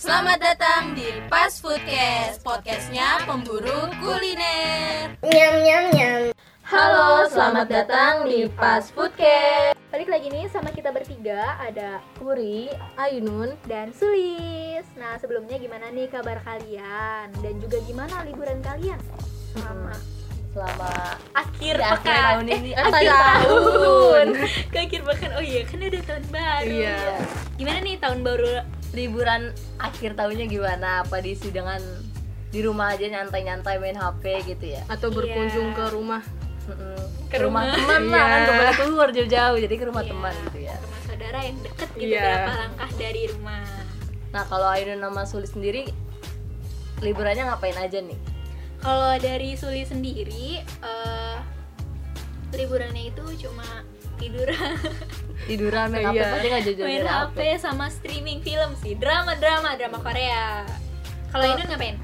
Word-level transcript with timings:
Selamat 0.00 0.40
datang 0.40 0.96
di 0.96 1.04
Pas 1.28 1.60
Foodcast, 1.60 2.40
podcastnya 2.40 3.20
pemburu 3.28 3.92
kuliner. 4.00 5.12
Nyam 5.20 5.54
nyam 5.60 5.84
nyam. 5.92 6.22
Halo, 6.64 7.28
selamat 7.28 7.68
datang 7.68 8.24
di 8.24 8.48
Pas 8.48 8.88
Foodcast. 8.88 9.76
Balik 9.92 10.08
lagi 10.08 10.32
nih 10.32 10.48
sama 10.48 10.72
kita 10.72 10.88
bertiga 10.88 11.52
ada 11.60 12.00
Puri, 12.16 12.72
Ainun, 12.96 13.52
dan 13.68 13.92
Sulis. 13.92 14.88
Nah 14.96 15.20
sebelumnya 15.20 15.60
gimana 15.60 15.92
nih 15.92 16.08
kabar 16.08 16.40
kalian 16.48 17.28
dan 17.44 17.54
juga 17.60 17.76
gimana 17.84 18.24
liburan 18.24 18.64
kalian 18.64 18.96
selama 19.52 19.92
selama 20.50 20.92
akhir 21.30 21.76
akhir 21.76 22.00
pekan 22.00 22.22
tahun 22.40 22.46
ini, 22.48 22.70
eh, 22.72 22.74
eh, 22.74 22.84
akhir 22.88 23.12
tahun. 23.12 23.44
tahun 23.44 24.26
ke 24.72 24.78
akhir 24.80 25.00
pekan 25.06 25.30
oh 25.36 25.44
iya 25.44 25.60
kan 25.62 25.78
udah 25.78 26.02
tahun 26.08 26.24
baru 26.26 26.72
Iya. 26.72 26.98
gimana 27.54 27.78
nih 27.84 27.96
tahun 28.00 28.18
baru 28.24 28.48
liburan 28.92 29.50
akhir 29.76 30.14
tahunnya 30.14 30.46
gimana? 30.46 31.02
Apa 31.02 31.18
diisi 31.18 31.48
dengan 31.48 31.78
di 32.50 32.60
rumah 32.60 32.90
aja 32.90 33.06
nyantai-nyantai 33.06 33.78
main 33.78 33.94
HP 33.94 34.24
gitu 34.44 34.74
ya? 34.74 34.82
atau 34.86 35.08
berkunjung 35.08 35.70
Iya. 35.70 35.76
ke 35.76 35.84
rumah 35.88 36.22
Mm-mm. 36.66 36.98
Ke 37.26 37.38
rumah 37.38 37.62
rumah. 37.62 37.74
teman 37.76 38.02
lah 38.06 38.18
kan 38.20 38.34
Iya. 38.34 38.42
gak 38.42 38.56
boleh 38.56 38.74
keluar 38.76 39.08
jauh-jauh 39.10 39.56
jadi 39.60 39.74
ke 39.76 39.84
rumah 39.84 40.02
Iya, 40.02 40.10
teman 40.10 40.34
gitu 40.40 40.58
ya 40.60 40.74
rumah 40.76 41.00
saudara 41.00 41.38
yang 41.40 41.58
deket 41.60 41.88
gitu 41.92 42.10
Iya. 42.10 42.22
berapa 42.22 42.52
langkah 42.58 42.90
dari 42.94 43.22
rumah 43.28 43.62
nah 44.30 44.42
kalau 44.44 44.68
Ainun 44.68 44.98
sama 45.00 45.22
Sulis 45.24 45.50
sendiri 45.50 45.82
liburannya 47.00 47.44
ngapain 47.44 47.74
aja 47.76 47.98
nih 47.98 48.18
kalau 48.78 49.12
dari 49.16 49.50
Suli 49.54 49.82
sendiri 49.82 50.46
eh 50.62 51.36
liburannya 52.52 53.02
itu 53.06 53.24
cuma 53.40 53.86
tiduran 54.20 54.76
tiduran 55.46 55.86
main 55.88 56.04
HP 56.06 56.14
Iya. 56.14 56.28
nggak 56.44 56.62
jauh-jauh 56.62 56.86
main 56.86 57.02
HP 57.02 57.38
sama 57.58 57.86
streaming 57.88 58.38
film 58.40 58.70
sih 58.76 58.92
drama 58.94 59.32
drama 59.34 59.74
drama 59.74 59.98
Korea 59.98 60.62
kalau 61.28 61.44
Oh. 61.44 61.54
Inun 61.54 61.66
ngapain 61.66 61.96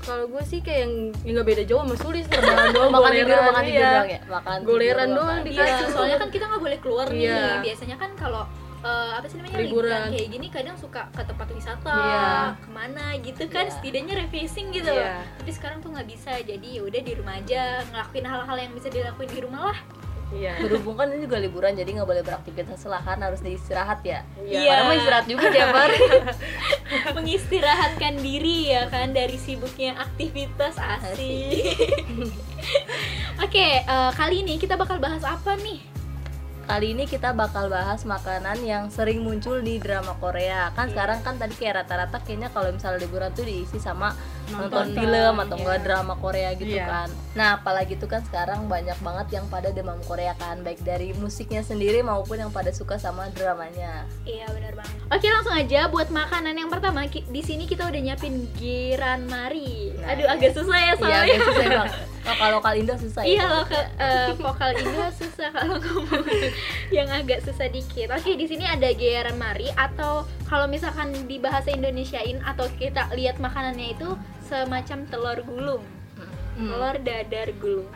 kalau 0.00 0.24
gue 0.26 0.42
sih 0.42 0.58
kayak 0.58 0.80
yang 0.80 0.92
ya 1.14 1.30
nggak 1.30 1.46
beda 1.46 1.62
jauh 1.64 1.80
sama 1.80 1.94
sulis 1.94 2.24
rebahan 2.30 2.72
doang 2.72 2.90
makan 2.90 3.10
tidur 3.12 3.28
goleran, 3.30 3.46
makan 3.46 3.62
tidur 3.62 3.78
iya. 3.78 3.90
doang 3.92 4.08
ya 4.08 4.20
makan 4.26 4.58
Goleran 4.60 5.08
doang 5.10 5.38
di 5.40 5.50
Iya, 5.50 5.64
kasur. 5.66 5.88
soalnya 5.92 6.16
kan 6.18 6.28
kita 6.28 6.44
nggak 6.46 6.62
boleh 6.62 6.78
keluar 6.80 7.06
nih. 7.06 7.20
Iya. 7.22 7.42
Biasanya 7.60 7.96
kan 7.96 8.10
kalau 8.16 8.42
eh, 8.80 9.10
apa 9.12 9.28
sih 9.28 9.36
namanya 9.36 9.60
Liburan. 9.60 9.68
liburan 9.68 10.00
kayak 10.10 10.28
gini 10.32 10.46
kadang 10.48 10.72
suka 10.74 11.04
ke 11.12 11.20
tempat 11.20 11.48
wisata, 11.52 11.92
Iya. 11.92 12.32
ke 12.56 12.70
mana 12.72 13.06
gitu 13.20 13.44
kan, 13.46 13.68
Iya. 13.68 13.74
setidaknya 13.76 14.14
refreshing 14.18 14.72
gitu. 14.72 14.88
Iya. 14.88 15.20
Tapi 15.36 15.50
sekarang 15.52 15.78
tuh 15.78 15.92
nggak 15.92 16.08
bisa, 16.08 16.32
jadi 16.40 16.64
ya 16.64 16.82
udah 16.82 17.00
di 17.04 17.12
rumah 17.12 17.34
aja 17.36 17.62
ngelakuin 17.86 18.24
hal-hal 18.24 18.56
yang 18.58 18.72
bisa 18.72 18.88
dilakuin 18.88 19.28
di 19.28 19.40
rumah 19.44 19.62
lah. 19.68 19.78
Iya 20.30 20.54
berhubung 20.62 20.94
kan 20.94 21.10
ini 21.10 21.26
juga 21.26 21.38
liburan 21.42 21.74
jadi 21.74 21.90
nggak 22.00 22.08
boleh 22.08 22.22
beraktivitas 22.22 22.86
lah 22.86 23.02
kan 23.02 23.18
harus 23.18 23.42
diistirahat 23.42 24.00
ya 24.06 24.22
Iya. 24.46 24.62
Padahal 24.66 24.84
mau 24.86 24.96
istirahat 24.96 25.26
juga 25.26 25.46
tiap 25.50 25.74
hari 25.78 25.98
Mengistirahatkan 27.14 28.14
diri 28.18 28.74
ya 28.74 28.90
kan 28.90 29.14
dari 29.14 29.38
sibuknya 29.38 29.94
aktivitas 29.94 30.74
asik. 30.74 31.78
Oke, 33.44 33.66
eh, 33.82 34.10
kali 34.18 34.42
ini 34.42 34.58
kita 34.58 34.74
bakal 34.74 34.98
bahas 34.98 35.22
apa 35.22 35.54
nih? 35.62 35.99
Kali 36.70 36.94
ini 36.94 37.02
kita 37.02 37.34
bakal 37.34 37.66
bahas 37.66 38.06
makanan 38.06 38.62
yang 38.62 38.86
sering 38.88 39.20
muncul 39.20 39.58
di 39.58 39.76
drama 39.76 40.14
Korea 40.16 40.70
kan 40.70 40.86
Iya. 40.86 40.92
sekarang 40.94 41.18
kan 41.20 41.34
tadi 41.34 41.54
kayak 41.58 41.82
rata-rata 41.82 42.22
kayaknya 42.22 42.46
kalau 42.48 42.70
misalnya 42.70 43.02
liburan 43.02 43.34
tuh 43.34 43.42
diisi 43.42 43.76
sama 43.76 44.14
nonton, 44.48 44.86
Nonton, 44.86 44.86
film 44.94 45.34
atau 45.36 45.50
iya. 45.50 45.60
enggak 45.60 45.78
drama 45.82 46.14
Korea 46.14 46.50
gitu 46.54 46.70
Iya. 46.70 46.86
kan 46.86 47.08
nah 47.34 47.48
apalagi 47.58 47.98
tuh 47.98 48.06
kan 48.06 48.22
sekarang 48.22 48.70
banyak 48.70 48.94
banget 49.02 49.26
yang 49.34 49.50
pada 49.50 49.74
demam 49.74 49.98
Korea 50.06 50.38
kan 50.38 50.62
baik 50.62 50.78
dari 50.80 51.10
musiknya 51.18 51.66
sendiri 51.66 52.06
maupun 52.06 52.38
yang 52.38 52.54
pada 52.54 52.70
suka 52.70 53.02
sama 53.02 53.26
dramanya 53.34 54.06
Iya 54.22 54.46
benar 54.50 54.78
banget. 54.78 54.94
Oke 55.10 55.26
langsung 55.26 55.54
aja 55.54 55.90
buat 55.90 56.06
makanan 56.08 56.54
yang 56.54 56.70
pertama 56.70 57.02
di 57.06 57.42
sini 57.42 57.66
kita 57.66 57.82
udah 57.82 57.98
nyiapin 57.98 58.46
giran 58.54 59.26
mari. 59.26 59.90
Nah, 59.98 60.14
Aduh 60.14 60.26
agak 60.28 60.54
susah 60.54 60.78
ya 60.78 60.86
iya 60.86 60.94
soalnya. 60.94 61.18
agak 61.18 61.38
susah 61.42 61.66
bang 61.66 61.88
lokal 62.20 62.48
lokal 62.60 62.74
Indo 62.76 62.94
susah 63.00 63.22
Iya 63.24 63.40
ya 63.40 63.44
loh 63.48 63.64
eh, 63.96 64.28
vokal 64.36 64.70
Indo 64.76 65.08
susah 65.16 65.48
kalau 65.56 65.76
ngomong 65.80 66.24
yang 66.92 67.08
agak 67.08 67.40
susah 67.42 67.66
dikit. 67.72 68.12
Oke 68.12 68.36
di 68.36 68.44
sini 68.44 68.68
ada 68.68 68.92
giran 68.92 69.40
mari 69.40 69.72
atau 69.72 70.28
kalau 70.44 70.68
misalkan 70.68 71.14
di 71.24 71.40
bahasa 71.40 71.72
Indonesiain 71.72 72.42
atau 72.44 72.68
kita 72.76 73.08
lihat 73.16 73.40
makanannya 73.40 73.96
itu 73.96 74.08
semacam 74.44 74.98
telur 75.08 75.38
gulung. 75.46 75.84
Hmm. 76.60 76.68
telur 76.68 76.96
dadar 77.00 77.48
gulung. 77.56 77.88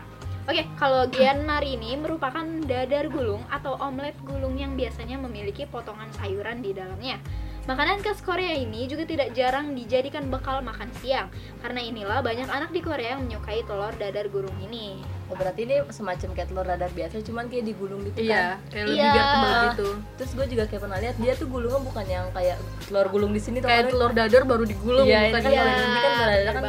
Oke, 0.44 0.60
kalau 0.76 1.08
gian 1.08 1.48
mari 1.48 1.72
ini 1.72 1.96
merupakan 1.96 2.44
dadar 2.68 3.08
gulung 3.08 3.40
atau 3.48 3.80
omelet 3.80 4.12
gulung 4.28 4.60
yang 4.60 4.76
biasanya 4.76 5.16
memiliki 5.16 5.64
potongan 5.64 6.12
sayuran 6.20 6.60
di 6.60 6.76
dalamnya. 6.76 7.16
Makanan 7.64 8.04
khas 8.04 8.20
Korea 8.20 8.52
ini 8.54 8.84
juga 8.84 9.08
tidak 9.08 9.32
jarang 9.32 9.72
dijadikan 9.72 10.28
bekal 10.28 10.60
makan 10.60 10.92
siang. 11.00 11.32
Karena 11.64 11.80
inilah 11.80 12.20
banyak 12.20 12.44
anak 12.46 12.68
di 12.70 12.84
Korea 12.84 13.16
yang 13.16 13.24
menyukai 13.24 13.64
telur 13.64 13.88
dadar 13.94 14.28
gulung 14.28 14.52
ini. 14.60 15.00
oh, 15.24 15.32
berarti 15.32 15.64
ini 15.64 15.80
semacam 15.88 16.36
kayak 16.36 16.52
telur 16.52 16.68
dadar 16.68 16.92
biasa 16.92 17.24
cuman 17.24 17.48
kayak 17.48 17.64
digulung 17.64 18.04
gitu 18.04 18.20
kan 18.20 18.28
iya 18.28 18.44
kayak 18.68 18.84
lebih 18.84 19.00
Iya. 19.00 19.08
biar 19.08 19.24
tebal 19.24 19.52
gitu 19.64 19.88
terus 20.20 20.30
gue 20.36 20.46
juga 20.52 20.64
kayak 20.68 20.82
pernah 20.84 20.98
lihat 21.00 21.16
dia 21.16 21.32
tuh 21.32 21.48
gulungnya 21.48 21.80
bukan 21.80 22.04
yang 22.04 22.26
kayak 22.30 22.56
telur 22.84 23.06
gulung 23.08 23.32
di 23.32 23.40
sini 23.40 23.56
tuh 23.56 23.66
kayak 23.66 23.88
telur 23.88 24.12
dadar 24.12 24.42
baru 24.44 24.68
digulung 24.68 25.08
Iya, 25.08 25.32
bukan 25.32 25.40
kan 25.40 25.48
ini 25.48 25.56
kan 25.56 26.12
telur 26.12 26.28
dadar 26.28 26.52
kan. 26.52 26.64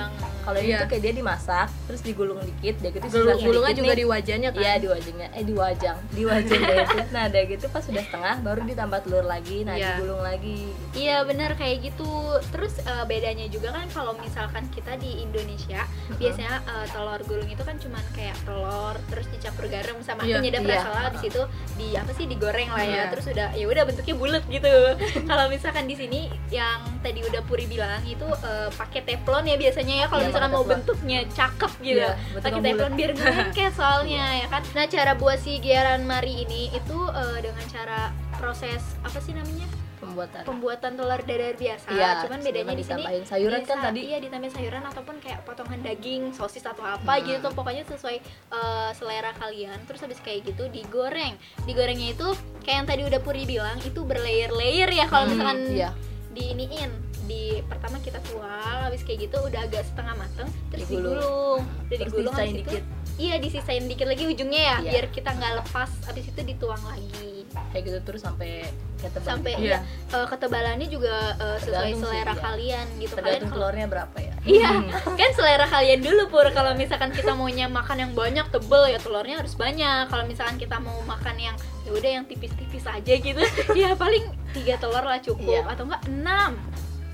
Kalau 0.45 0.59
Iya. 0.59 0.77
tuh 0.79 0.87
kayak 0.87 1.01
dia 1.01 1.13
dimasak 1.15 1.67
terus 1.85 2.01
digulung 2.01 2.37
dikit 2.39 2.75
dia 2.77 2.89
gitu 2.91 3.05
Gulung- 3.07 3.41
gulungnya 3.41 3.73
juga 3.73 3.91
nih. 3.91 3.97
di 3.97 4.05
wajahnya 4.05 4.49
kan 4.49 4.61
Iya 4.61 4.73
di 4.77 4.87
wajahnya, 4.87 5.27
eh 5.31 5.43
di 5.43 5.53
wajang, 5.53 5.97
di 6.09 6.23
wajahnya 6.23 6.73
itu. 6.85 6.97
Nah 7.09 7.23
ada 7.25 7.39
gitu 7.41 7.65
pas 7.67 7.81
sudah 7.81 8.01
setengah 8.01 8.35
baru 8.39 8.61
ditambah 8.63 8.99
telur 9.01 9.25
lagi, 9.25 9.57
nah 9.61 9.73
Iya. 9.73 9.97
digulung 9.97 10.21
lagi. 10.21 10.59
Iya 10.93 11.17
bener 11.23 11.51
kayak 11.53 11.77
gitu. 11.83 12.11
Terus 12.47 12.73
eh, 12.79 13.03
bedanya 13.05 13.45
juga 13.47 13.73
kan 13.73 13.89
kalau 13.89 14.13
misalkan 14.15 14.69
kita 14.69 14.93
di 14.95 15.19
Indonesia 15.19 15.81
biasanya 16.13 16.61
eh, 16.63 16.85
telur 16.87 17.19
gulung 17.23 17.47
itu 17.47 17.61
kan 17.61 17.75
cuman 17.75 18.03
kayak 18.11 18.37
telur 18.41 18.93
terus 19.07 19.25
dicampur 19.27 19.65
garam 19.65 19.97
sama 19.99 20.21
Iya, 20.21 20.37
penyedap 20.37 20.61
iya. 20.61 20.71
rasa 20.75 20.89
lah 20.91 21.09
di 21.09 21.19
situ 21.19 21.41
di 21.75 21.87
apa 21.93 22.11
sih 22.11 22.25
digoreng 22.25 22.69
lah 22.69 22.81
ya. 22.81 22.93
Iya. 22.95 23.03
Terus 23.09 23.25
udah 23.27 23.49
ya 23.51 23.65
udah 23.65 23.83
bentuknya 23.83 24.15
bulat 24.15 24.43
gitu. 24.45 24.73
kalau 25.29 25.45
misalkan 25.47 25.85
di 25.85 25.95
sini 25.95 26.21
yang 26.49 26.77
tadi 26.99 27.19
udah 27.21 27.41
Puri 27.41 27.65
bilang 27.65 28.01
itu 28.03 28.25
eh, 28.25 28.69
pakai 28.71 29.01
teflon 29.03 29.43
ya 29.43 29.55
biasanya 29.55 29.95
ya 29.95 30.07
kalau 30.07 30.21
Iya, 30.21 30.33
misalkan 30.37 30.51
mau 30.51 30.63
bentuknya 30.65 31.19
cakep 31.27 31.71
gitu. 31.79 32.03
Bentuknya 32.03 32.41
pakai 32.41 32.61
teflon 32.61 32.93
biar 32.93 33.11
ngelengket 33.15 33.71
soalnya 33.71 34.25
ya 34.35 34.47
kan. 34.47 34.61
Nah, 34.71 34.85
cara 34.85 35.11
buat 35.13 35.37
si 35.37 35.57
giaran 35.57 36.03
mari 36.03 36.43
ini 36.43 36.69
itu 36.69 36.97
eh, 37.07 37.39
dengan 37.39 37.65
cara 37.65 37.99
proses 38.33 38.83
apa 38.99 39.17
sih 39.17 39.31
namanya? 39.31 39.65
Pembuatan. 39.95 40.43
pembuatan 40.43 40.91
telur 40.93 41.17
dadar 41.17 41.55
biasa 41.55 41.87
Iya, 41.89 42.09
cuman 42.21 42.39
bedanya 42.39 42.67
di 42.69 42.83
sini 42.83 42.99
ditambahin 42.99 43.23
sayuran 43.25 43.57
kan 43.57 43.65
bisa- 43.73 43.85
tadi. 43.89 44.01
iya 44.03 44.17
ditambahin 44.19 44.53
sayuran 44.53 44.83
ataupun 44.85 45.15
kayak 45.17 45.39
potongan 45.41 45.79
daging 45.81 46.23
sosis 46.29 46.61
atau 46.61 46.83
apa 46.83 47.09
Hmm. 47.09 47.25
gitu 47.25 47.47
pokoknya 47.49 47.83
sesuai 47.85 48.17
eh, 48.51 48.89
selera 48.91 49.31
kalian 49.33 49.79
terus 49.81 50.03
habis 50.03 50.19
kayak 50.19 50.45
gitu 50.45 50.67
digoreng 50.67 51.33
digorengnya 51.63 52.11
itu 52.11 52.27
kayak 52.61 52.75
yang 52.75 52.87
tadi 52.87 53.01
udah 53.03 53.17
Puri 53.17 53.43
bilang 53.45 53.79
itu 53.81 53.97
berlayer-layer 53.97 54.89
ya 54.93 55.05
kalau 55.07 55.25
Hmm, 55.25 55.31
misalkan 55.31 55.57
iya. 55.73 55.89
diiniin 56.29 56.91
di 57.25 57.43
pertama 57.63 57.97
kita 57.97 58.17
tuang 58.23 58.49
habis 58.83 59.01
kayak 59.01 59.19
gitu 59.23 59.37
udah 59.39 59.61
agak 59.61 59.83
setengah 59.83 60.15
mateng 60.15 60.47
terus 60.67 60.85
Digulung. 60.85 61.11
digulung 61.11 61.59
udah 61.59 61.89
Terus 61.91 61.99
digulung 62.05 62.33
habis 62.33 62.51
itu 62.51 62.59
dikit. 62.61 62.83
iya 63.15 63.35
disisain 63.37 63.83
dikit 63.83 64.05
lagi 64.05 64.23
ujungnya 64.25 64.61
ya 64.63 64.75
Iya. 64.77 64.91
biar 64.91 65.05
kita 65.09 65.29
nggak 65.31 65.53
lepas 65.59 65.89
habis 66.05 66.25
itu 66.25 66.41
dituang 66.41 66.83
lagi 66.83 67.33
Kayak 67.71 67.83
gitu 67.85 67.99
terus 68.03 68.21
sampai 68.21 68.67
kayak 68.97 69.11
tebal. 69.13 69.27
sampai 69.29 69.51
gitu. 69.53 69.65
iya 69.65 69.77
eh, 70.09 70.27
ketebalannya 70.27 70.87
juga 70.87 71.13
eh, 71.35 71.57
sesuai 71.57 71.71
Tergantung 71.87 71.95
sih, 71.97 72.03
selera 72.05 72.25
iya. 72.27 72.41
kalian 72.41 72.85
gitu 72.95 73.13
kalian 73.13 73.15
Tergantung 73.15 73.49
kalau 73.49 73.59
telurnya 73.63 73.87
berapa 73.87 74.17
ya. 74.17 74.33
iya 74.43 74.69
kan 75.19 75.29
selera 75.31 75.65
kalian 75.65 75.99
dulu 76.01 76.23
pur 76.27 76.47
kalau 76.51 76.71
misalkan 76.73 77.09
kita 77.09 77.31
maunya 77.31 77.65
makan 77.65 77.97
yang 77.99 78.11
banyak 78.13 78.45
tebel 78.49 78.83
ya 78.85 78.97
telurnya 78.97 79.35
harus 79.37 79.55
banyak 79.55 80.03
kalau 80.05 80.23
misalkan 80.25 80.55
kita 80.55 80.77
mau 80.77 80.99
makan 81.03 81.35
yang 81.37 81.55
ya 81.81 81.91
udah 81.91 82.11
yang 82.11 82.25
tipis-tipis 82.25 82.83
aja 82.83 83.13
gitu 83.13 83.39
ya 83.77 83.93
paling 83.93 84.23
tiga 84.51 84.75
telur 84.75 85.01
lah 85.01 85.19
cukup 85.19 85.63
Iya. 85.63 85.69
atau 85.69 85.83
enggak 85.85 86.03
enam 86.05 86.51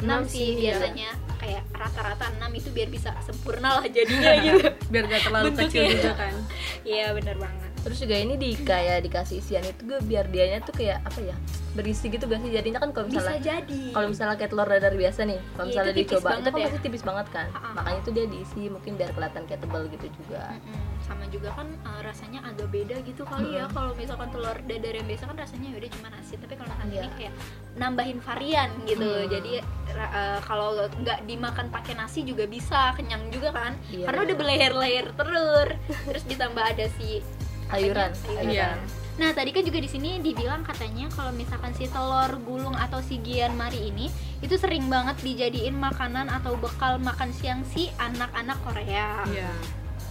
enam 0.02 0.22
Enam 0.22 0.30
sih 0.30 0.38
sih, 0.38 0.50
iya. 0.58 0.76
biasanya 0.76 1.10
kayak 1.42 1.64
rata-rata 1.74 2.26
enam 2.38 2.52
itu 2.54 2.70
biar 2.70 2.90
bisa 2.94 3.10
sempurna 3.26 3.82
lah 3.82 3.86
jadinya 3.90 4.32
gitu 4.46 4.68
biar 4.94 5.04
gak 5.10 5.22
terlalu 5.26 5.46
Bentuknya. 5.54 5.70
kecil 5.70 5.84
juga 5.98 6.12
kan 6.14 6.34
iya 6.94 7.06
bener 7.18 7.36
banget 7.42 7.71
Terus 7.82 7.98
juga 7.98 8.14
ini 8.16 8.34
di 8.36 8.54
kayak 8.56 9.02
dikasih 9.02 9.38
isian 9.38 9.64
itu 9.64 9.82
gue 9.84 10.00
biar 10.02 10.26
dianya 10.26 10.62
tuh 10.62 10.72
kayak 10.72 11.02
apa 11.02 11.20
ya? 11.20 11.36
Berisi 11.72 12.08
gitu 12.08 12.24
gak 12.24 12.40
sih? 12.40 12.52
Jadinya 12.52 12.78
kan 12.78 12.92
kalau 12.92 13.08
bisa 13.08 13.24
misalnya 13.24 13.42
jadi 13.42 13.80
kalau 13.90 14.08
misalnya 14.08 14.36
kayak 14.36 14.52
telur 14.52 14.68
dadar 14.68 14.94
biasa 14.94 15.20
nih, 15.24 15.40
kalau 15.50 15.64
Iya, 15.64 15.70
misalnya 15.72 15.90
itu 15.90 15.98
tipis 15.98 16.12
dicoba 16.12 16.30
itu 16.32 16.42
kan 16.44 16.52
ya. 16.54 16.66
pasti 16.68 16.80
tipis 16.80 17.02
banget 17.02 17.28
kan. 17.30 17.48
Ha-ha. 17.50 17.70
Makanya 17.74 17.98
itu 17.98 18.12
dia 18.12 18.26
diisi 18.28 18.62
mungkin 18.68 18.92
biar 18.94 19.10
kelihatan 19.12 19.42
kayak 19.46 19.60
tebal 19.60 19.84
gitu 19.88 20.08
juga. 20.16 20.44
Mm-mm. 20.54 20.80
sama 21.02 21.26
juga 21.28 21.50
kan 21.52 21.68
uh, 21.82 22.00
rasanya 22.02 22.40
agak 22.46 22.70
beda 22.70 23.02
gitu 23.02 23.26
kali 23.26 23.52
ya 23.52 23.66
Mm-mm. 23.66 23.74
kalau 23.74 23.92
misalkan 23.96 24.30
telur 24.30 24.54
dadar 24.62 24.94
yang 24.94 25.08
biasa 25.10 25.24
kan 25.26 25.36
rasanya 25.36 25.68
ya 25.68 25.78
udah 25.78 25.92
cuma 25.92 26.08
nasi 26.08 26.34
tapi 26.38 26.54
kalau 26.54 26.70
misalkan 26.70 26.88
Iya. 26.88 27.02
ini 27.02 27.10
kayak 27.18 27.34
nambahin 27.74 28.20
varian 28.22 28.70
gitu 28.86 29.10
Mm. 29.12 29.28
jadi 29.28 29.52
uh, 29.98 30.40
kalau 30.42 30.70
nggak 30.78 31.20
dimakan 31.26 31.68
pakai 31.68 31.94
nasi 31.96 32.22
juga 32.22 32.46
bisa 32.46 32.94
kenyang 32.94 33.28
juga 33.28 33.50
kan 33.50 33.74
Iya, 33.90 34.06
karena 34.08 34.20
udah 34.22 34.30
bener. 34.30 34.40
berlayer-layer 34.40 35.06
terus 35.12 35.70
terus 36.08 36.24
ditambah 36.30 36.64
ada 36.64 36.86
si 36.96 37.20
sayuran. 37.72 38.12
Iya. 38.46 38.76
Nah, 39.20 39.30
tadi 39.36 39.52
kan 39.54 39.62
juga 39.62 39.78
di 39.78 39.90
sini 39.92 40.18
dibilang 40.18 40.64
katanya 40.64 41.06
kalau 41.14 41.30
misalkan 41.36 41.76
si 41.76 41.86
telur 41.92 42.32
gulung 42.42 42.74
atau 42.74 43.04
si 43.04 43.20
gian 43.22 43.54
mari 43.54 43.92
ini 43.92 44.08
itu 44.40 44.56
sering 44.58 44.88
banget 44.88 45.20
dijadiin 45.22 45.76
makanan 45.78 46.32
atau 46.32 46.56
bekal 46.58 46.98
makan 46.98 47.30
siang 47.36 47.62
si 47.68 47.92
anak-anak 48.00 48.58
Korea. 48.66 49.22
Iya. 49.30 49.52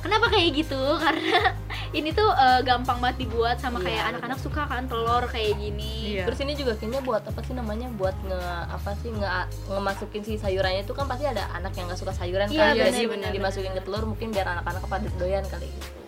Kenapa 0.01 0.33
kayak 0.33 0.65
gitu? 0.65 0.81
Karena 1.05 1.53
ini 1.93 2.15
tuh 2.15 2.29
eh, 2.33 2.61
gampang 2.65 3.03
banget 3.05 3.27
dibuat 3.27 3.61
sama 3.61 3.83
Iya, 3.83 3.89
kayak 3.89 4.05
anak-anak 4.15 4.39
suka 4.41 4.62
kan 4.65 4.87
telur 4.87 5.25
kayak 5.29 5.59
gini. 5.59 6.17
Iya. 6.17 6.25
Terus 6.31 6.39
ini 6.47 6.53
juga 6.57 6.73
kayaknya 6.79 7.01
buat 7.03 7.23
apa 7.27 7.41
sih 7.45 7.53
namanya? 7.53 7.89
Buat 7.97 8.17
nge 8.25 8.41
apa 8.71 8.91
sih 9.01 9.11
nge 9.12 9.29
ngemasukin 9.69 10.23
si 10.23 10.33
sayurannya 10.39 10.87
itu 10.87 10.95
kan 10.95 11.05
pasti 11.11 11.27
ada 11.27 11.51
anak 11.53 11.73
yang 11.77 11.91
nggak 11.91 12.01
suka 12.01 12.15
sayuran 12.15 12.49
Iya, 12.49 12.79
kan. 12.79 12.95
benar, 13.11 13.33
dimasukin 13.35 13.73
ke 13.75 13.83
telur 13.85 14.05
mungkin 14.07 14.33
biar 14.33 14.47
anak-anak 14.61 14.87
pada 14.87 15.09
doyan 15.19 15.45
kali 15.51 15.67
gitu. 15.69 16.00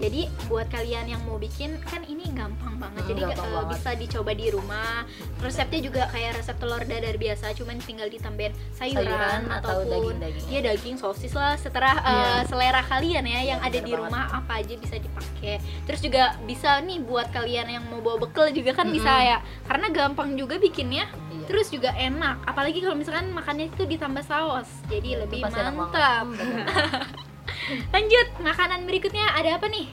Hmm, 0.00 0.08
Jadi 0.08 0.20
buat 0.48 0.64
kalian 0.66 1.06
yang 1.06 1.20
mau 1.22 1.36
bikin 1.36 1.76
kan 1.82 2.00
ini 2.02 2.24
gampang 2.32 2.72
banget. 2.74 2.98
Hmm, 2.98 3.10
Jadi 3.10 3.20
gampang 3.22 3.44
eh, 3.44 3.52
banget. 3.54 3.70
bisa 3.70 3.90
dicoba 3.94 4.30
di 4.32 4.46
rumah. 4.48 5.04
Resepnya 5.38 5.80
juga 5.82 6.02
kayak 6.08 6.30
resep 6.34 6.56
telur 6.56 6.80
dadar 6.82 7.14
biasa, 7.14 7.52
cuman 7.52 7.76
tinggal 7.78 8.08
ditambahin 8.08 8.56
sayuran, 8.72 9.04
Sayuran 9.04 9.40
atau 9.50 9.68
ataupun 9.76 9.92
daging-dagingnya. 10.16 10.48
ya 10.50 10.60
daging 10.64 10.96
sosis 10.96 11.32
lah 11.32 11.52
seterah 11.54 11.96
eh, 11.98 12.08
Iya. 12.10 12.48
selera 12.48 12.80
kalian 12.82 13.24
ya 13.24 13.40
yang 13.46 13.60
Iya, 13.60 13.68
ada 13.68 13.78
di 13.78 13.84
banget. 13.86 14.00
rumah 14.02 14.24
apa 14.32 14.52
aja 14.56 14.74
bisa 14.74 14.96
dipakai. 14.96 15.54
Terus 15.84 16.00
juga 16.00 16.22
bisa 16.42 16.80
nih 16.80 16.98
buat 17.00 17.28
kalian 17.28 17.68
yang 17.70 17.84
mau 17.86 18.00
bawa 18.00 18.16
bekal 18.18 18.48
juga 18.50 18.72
kan 18.72 18.88
bisa 18.88 19.04
Mm-mm. 19.10 19.30
ya. 19.30 19.38
Karena 19.64 19.86
gampang 19.90 20.32
juga 20.34 20.56
bikinnya. 20.56 21.04
Iya. 21.30 21.44
Terus 21.44 21.68
juga 21.68 21.92
enak, 21.92 22.46
apalagi 22.46 22.80
kalau 22.80 22.94
misalkan 22.94 23.28
makannya 23.30 23.68
itu 23.68 23.84
ditambah 23.84 24.22
saus, 24.22 24.70
jadi 24.86 25.08
Itu 25.14 25.20
lebih 25.20 25.40
banget. 25.42 25.68
mantap. 25.68 26.24
Lanjut, 27.94 28.26
makanan 28.40 28.86
berikutnya 28.86 29.26
ada 29.34 29.56
apa 29.56 29.66
nih? 29.68 29.86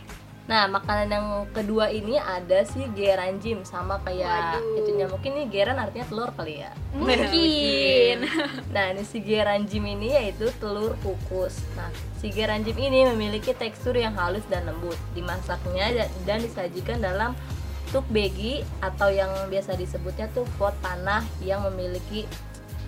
Nah, 0.48 0.63
makanan 0.71 1.12
yang 1.12 1.27
kedua 1.51 1.92
ini 1.92 2.15
ada 2.15 2.63
si 2.63 2.80
geranjim 2.95 3.68
sama 3.68 4.00
kayak 4.00 4.56
Waduh. 4.56 4.80
itunya. 4.80 5.06
Mungkin 5.12 5.31
ini 5.36 5.45
geran 5.51 5.75
artinya 5.75 6.07
telur 6.07 6.31
kali 6.31 6.63
ya. 6.63 6.71
Mungkin. 6.95 8.24
Nah, 8.71 8.95
ini 8.95 9.04
si 9.04 9.19
geranjim 9.19 9.83
ini 9.83 10.15
yaitu 10.15 10.48
telur 10.56 10.95
kukus. 11.04 11.59
Nah, 11.75 11.92
si 12.24 12.31
geranjim 12.31 12.80
ini 12.80 13.12
memiliki 13.12 13.51
tekstur 13.51 14.00
yang 14.00 14.15
halus 14.15 14.48
dan 14.48 14.63
lembut. 14.63 14.95
Dimasaknya 15.12 15.92
da- 15.92 16.13
dan 16.24 16.39
disajikan 16.39 17.03
dalam 17.03 17.36
tuk 17.92 18.07
begi 18.07 18.63
atau 18.80 19.12
yang 19.12 19.31
biasa 19.51 19.75
disebutnya 19.75 20.31
tuh 20.31 20.48
pot 20.56 20.75
panah 20.80 21.27
yang 21.44 21.60
memiliki 21.68 22.24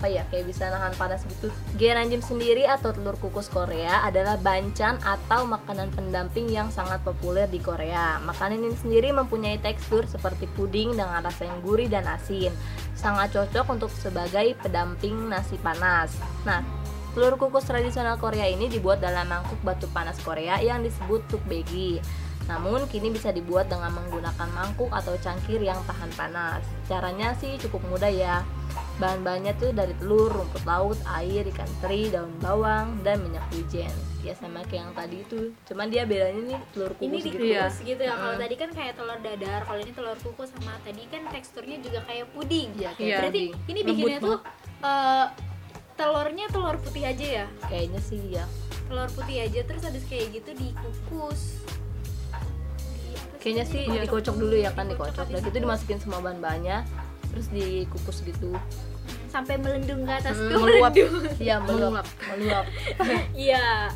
apa 0.00 0.08
ya 0.08 0.24
kayak 0.32 0.48
bisa 0.48 0.72
nahan 0.72 0.96
panas 0.96 1.20
gitu. 1.28 1.52
Geranjim 1.76 2.24
sendiri 2.24 2.64
atau 2.64 2.88
telur 2.88 3.20
kukus 3.20 3.52
Korea 3.52 4.00
adalah 4.00 4.40
bancan 4.40 4.96
atau 5.04 5.44
makanan 5.44 5.92
pendamping 5.92 6.48
yang 6.48 6.72
sangat 6.72 7.04
populer 7.04 7.44
di 7.44 7.60
Korea. 7.60 8.16
Makanan 8.24 8.64
ini 8.64 8.72
sendiri 8.80 9.12
mempunyai 9.12 9.60
tekstur 9.60 10.08
seperti 10.08 10.48
puding 10.56 10.96
dengan 10.96 11.20
rasa 11.20 11.44
yang 11.44 11.60
gurih 11.60 11.92
dan 11.92 12.08
asin. 12.08 12.48
Sangat 12.96 13.36
cocok 13.36 13.76
untuk 13.76 13.92
sebagai 13.92 14.56
pendamping 14.64 15.28
nasi 15.28 15.60
panas. 15.60 16.16
Nah, 16.48 16.64
telur 17.12 17.36
kukus 17.36 17.68
tradisional 17.68 18.16
Korea 18.16 18.48
ini 18.48 18.72
dibuat 18.72 19.04
dalam 19.04 19.28
mangkuk 19.28 19.60
batu 19.60 19.84
panas 19.92 20.16
Korea 20.24 20.64
yang 20.64 20.80
disebut 20.80 21.28
tukbegi. 21.28 22.00
Namun 22.48 22.88
kini 22.88 23.12
bisa 23.12 23.36
dibuat 23.36 23.68
dengan 23.68 23.92
menggunakan 23.92 24.48
mangkuk 24.56 24.88
atau 24.88 25.12
cangkir 25.20 25.60
yang 25.60 25.76
tahan 25.84 26.08
panas. 26.16 26.64
Caranya 26.88 27.36
sih 27.36 27.60
cukup 27.60 27.84
mudah 27.92 28.08
ya. 28.08 28.40
Bahan-bahannya 29.00 29.56
tuh 29.56 29.72
dari 29.72 29.96
telur, 29.96 30.28
rumput 30.28 30.60
laut, 30.62 30.98
air, 31.10 31.48
ikan 31.48 31.64
teri, 31.80 32.06
daun 32.06 32.28
bawang, 32.36 33.00
dan 33.00 33.16
minyak 33.18 33.40
wijen. 33.50 33.88
Ya 34.20 34.36
sama 34.36 34.60
kayak 34.62 34.84
yang 34.84 34.92
tadi 34.92 35.16
itu. 35.18 35.40
Cuman 35.64 35.88
dia 35.88 36.04
bedanya 36.04 36.36
nih 36.46 36.60
telur 36.70 36.92
ini 36.94 37.00
kukus 37.16 37.24
gitu. 37.24 37.40
dikukus 37.40 37.76
gitu 37.80 38.02
ya 38.02 38.12
kalau 38.12 38.34
Mm. 38.34 38.42
tadi 38.44 38.54
kan 38.54 38.70
kayak 38.70 38.94
telur 38.94 39.18
dadar 39.18 39.60
kalau 39.64 39.80
ini 39.80 39.92
telur 39.92 40.18
kukus 40.20 40.48
sama 40.52 40.76
tadi 40.78 41.02
kan 41.06 41.22
teksturnya 41.26 41.76
juga 41.78 42.04
kayak 42.04 42.26
puding 42.30 42.68
Iya, 42.76 42.90
kayak 42.92 43.00
Iya. 43.00 43.16
berarti 43.18 43.32
puding. 43.48 43.52
ini 43.66 43.80
Lembut 43.80 43.88
bikinnya 43.90 44.18
tuh 44.20 44.38
eh, 44.82 45.26
telurnya 45.94 46.46
telur 46.48 46.76
putih 46.78 47.02
aja 47.06 47.26
ya 47.34 47.46
Kayaknya 47.62 48.00
sih 48.02 48.20
ya. 48.30 48.44
telur 48.84 49.08
putih 49.10 49.36
aja 49.40 49.60
terus 49.62 49.82
habis 49.82 50.04
kayak 50.04 50.26
gitu 50.34 50.50
dikukus 50.52 51.40
Kayaknya 53.38 53.64
sih 53.64 53.82
dikocok 53.88 54.36
dulu 54.36 54.52
ya 54.54 54.68
kan 54.68 54.84
dikocok. 54.84 55.24
Dan 55.26 55.40
itu 55.40 55.48
itu 55.48 55.58
dimasukin 55.58 55.96
semua 55.96 56.20
bahan-bahannya 56.20 56.84
terus 57.26 57.48
dikukus 57.48 58.20
gitu. 58.20 58.52
Sampai 59.30 59.54
melendung 59.56 60.02
ke 60.02 60.12
atas 60.12 60.34
Hmm, 60.34 60.50
tuh 60.50 60.58
meluap. 60.60 60.92
Iya, 61.38 61.56
meluap. 61.58 62.04
Meluap. 62.04 62.06
Meluap. 62.30 62.64
iya 63.32 63.88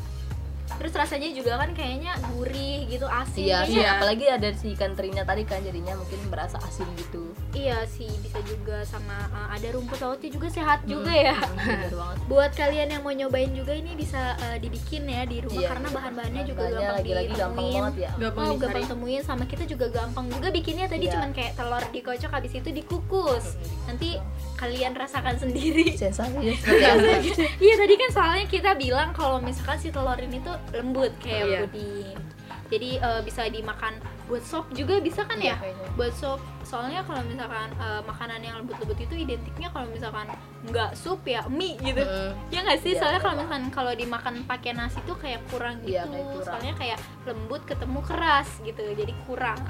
terus 0.75 0.91
rasanya 0.93 1.31
juga 1.31 1.55
kan 1.55 1.71
kayaknya 1.71 2.17
gurih 2.27 2.89
gitu 2.89 3.07
asin 3.07 3.47
Iya, 3.47 3.59
kayaknya 3.63 3.79
sih, 3.79 3.85
apalagi 3.87 4.25
ada 4.27 4.49
si 4.51 4.67
ikan 4.75 4.93
terinya 4.93 5.23
tadi 5.23 5.45
kan 5.45 5.61
jadinya 5.61 5.95
mungkin 5.95 6.19
berasa 6.27 6.59
asin 6.59 6.89
gitu. 6.97 7.31
iya 7.53 7.87
sih 7.87 8.11
bisa 8.19 8.43
juga 8.43 8.83
sama 8.83 9.15
uh, 9.31 9.55
ada 9.55 9.71
rumput 9.71 10.03
lautnya 10.03 10.33
juga 10.33 10.51
sehat 10.51 10.83
juga 10.83 11.13
ya 11.13 11.37
Hmm, 11.37 11.55
bener 11.79 11.95
banget. 12.01 12.17
buat 12.27 12.51
kalian 12.53 12.89
yang 12.91 13.03
mau 13.03 13.15
nyobain 13.15 13.53
juga 13.53 13.71
ini 13.71 13.95
bisa 13.95 14.35
uh, 14.37 14.57
dibikin 14.57 15.07
ya 15.07 15.23
di 15.23 15.39
rumah 15.39 15.63
Iya, 15.63 15.69
karena 15.69 15.87
iya. 15.87 15.95
bahan-bahannya 15.95 16.43
juga 16.45 16.63
gampang 16.67 16.97
lagi-lagi 16.97 17.29
gampang 17.29 17.39
ditemuin. 17.55 17.75
banget 17.77 17.95
ya. 17.95 18.11
Gampang 18.19 18.45
Oh, 18.45 18.57
gampang 18.57 18.85
temuin 18.89 19.23
sama 19.23 19.45
kita 19.47 19.65
juga 19.65 19.87
gampang 19.93 20.27
juga 20.29 20.49
bikinnya 20.51 20.87
tadi 20.89 21.05
Iya. 21.05 21.13
cuman 21.15 21.31
kayak 21.31 21.53
telur 21.55 21.85
dikocok 21.87 22.31
habis 22.33 22.53
itu 22.53 22.69
dikukus. 22.73 23.45
Hmm, 23.55 23.95
Nanti. 23.95 24.11
Kalian 24.55 24.93
rasakan 24.95 25.37
sendiri. 25.37 25.93
Sensasinya 25.95 26.53
seperti 26.55 26.85
apa? 26.85 27.11
Iya 27.59 27.75
tadi 27.77 27.95
kan 27.97 28.11
soalnya 28.11 28.47
kita 28.47 28.71
bilang 28.75 29.11
kalau 29.11 29.39
misalkan 29.39 29.77
si 29.77 29.91
telur 29.91 30.17
ini 30.17 30.39
tuh 30.41 30.55
lembut 30.71 31.11
kayak 31.19 31.45
Iya. 31.45 31.59
puding. 31.67 32.17
Jadi 32.65 32.97
eh, 32.97 33.21
bisa 33.23 33.45
dimakan 33.47 33.93
buat 34.25 34.41
sop 34.41 34.65
juga 34.73 34.97
bisa 34.99 35.21
kan 35.23 35.37
ya? 35.37 35.53
Iya, 35.53 35.57
kayaknya. 35.61 35.89
Buat 35.95 36.15
sop. 36.17 36.41
Soalnya 36.65 37.05
kalau 37.05 37.21
misalkan 37.23 37.69
eh, 37.77 38.03
makanan 38.03 38.41
yang 38.41 38.55
lembut-lembut 38.59 38.99
itu 38.99 39.15
identiknya 39.15 39.69
kalau 39.69 39.87
misalkan 39.87 40.27
nggak 40.65 40.91
sup 40.97 41.21
ya 41.23 41.45
mie 41.47 41.77
gitu. 41.79 42.01
Mm. 42.03 42.33
Ya 42.49 42.59
nggak 42.65 42.81
sih? 42.81 42.97
Iya, 42.97 43.01
Soalnya 43.05 43.21
kalau 43.21 43.35
misalkan 43.37 43.63
kalau 43.69 43.93
dimakan 43.93 44.35
pakai 44.49 44.73
nasi 44.73 44.99
tuh 45.05 45.15
kayak 45.15 45.45
kurang 45.53 45.77
gitu. 45.85 45.99
Iya, 45.99 46.09
kayak 46.09 46.27
kurang. 46.33 46.47
Soalnya 46.47 46.73
kayak 46.75 46.99
lembut 47.29 47.63
ketemu 47.69 48.01
keras 48.01 48.49
gitu. 48.65 48.83
Jadi 48.83 49.13
kurang. 49.29 49.61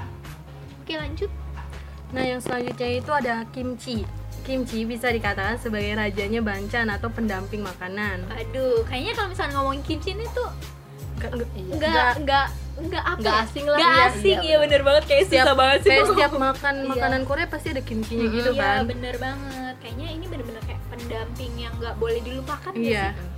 Oke, 0.81 0.93
lanjut. 0.95 1.31
Nah, 2.13 2.23
yang 2.23 2.39
selanjutnya 2.39 2.89
itu 2.95 3.11
ada 3.11 3.43
kimchi. 3.51 4.05
Kimchi 4.45 4.85
bisa 4.85 5.09
dikatakan 5.09 5.57
sebagai 5.57 5.91
rajanya 5.91 6.39
bancan 6.39 6.85
atau 6.87 7.09
pendamping 7.09 7.59
makanan. 7.59 8.29
Aduh, 8.29 8.85
kayaknya 8.85 9.11
kalau 9.11 9.27
misalkan 9.27 9.53
ngomongin 9.53 9.81
kimchi 9.83 10.13
ini 10.13 10.25
tuh 10.31 10.49
Nggak- 11.15 11.31
nggak- 11.31 11.51
Iya. 11.55 11.73
nggak 11.73 12.13
nggak 12.21 12.47
nggak 12.77 13.03
apa 13.07 13.17
Nggak 13.17 13.33
ya? 13.33 13.45
asing 13.45 13.65
lah, 13.65 13.77
Nggak 13.77 13.93
iya, 13.93 14.05
asing, 14.05 14.37
iya, 14.37 14.45
iya 14.45 14.55
bener 14.59 14.81
banget 14.83 15.03
kayak 15.05 15.23
Setiap- 15.25 15.41
susah 15.41 15.55
banget 15.55 15.79
sih. 15.79 15.89
Kayak 15.89 16.05
setiap 16.05 16.31
makan 16.37 16.75
Iya. 16.75 16.89
makanan 16.91 17.21
Korea 17.23 17.47
pasti 17.47 17.67
ada 17.69 17.81
kimchinya 17.81 18.25
gitu 18.29 18.51
Iya, 18.51 18.61
kan. 18.61 18.79
bener 18.85 19.15
banget. 19.17 19.75
Kayaknya 19.79 20.07
ini 20.11 20.25
bener-bener 20.27 20.61
kayak 20.61 20.81
pendamping 20.85 21.53
yang 21.55 21.73
nggak 21.73 21.95
boleh 21.95 22.19
dilupakan 22.21 22.71
Iya. 22.71 23.05
sih? 23.15 23.33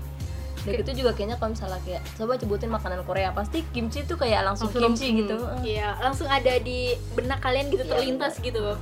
Dan 0.65 0.73
itu 0.75 0.91
juga 0.97 1.11
kayaknya 1.13 1.37
kalau 1.37 1.51
misalnya 1.53 1.79
kayak 1.79 2.01
coba 2.13 2.33
sebutin 2.35 2.69
makanan 2.69 2.99
Korea 3.05 3.29
pasti 3.31 3.63
kimchi 3.69 4.03
tuh 4.03 4.17
kayak 4.17 4.41
langsung, 4.43 4.67
Langsung 4.67 4.83
kimchi 4.97 5.07
langsung. 5.13 5.21
gitu. 5.21 5.37
Iya, 5.63 5.87
langsung 5.97 6.27
ada 6.27 6.53
di 6.59 6.79
benak 7.13 7.39
kalian 7.39 7.65
gitu 7.69 7.83
Iya, 7.83 7.91
terlintas 7.93 8.33
gitu. 8.37 8.75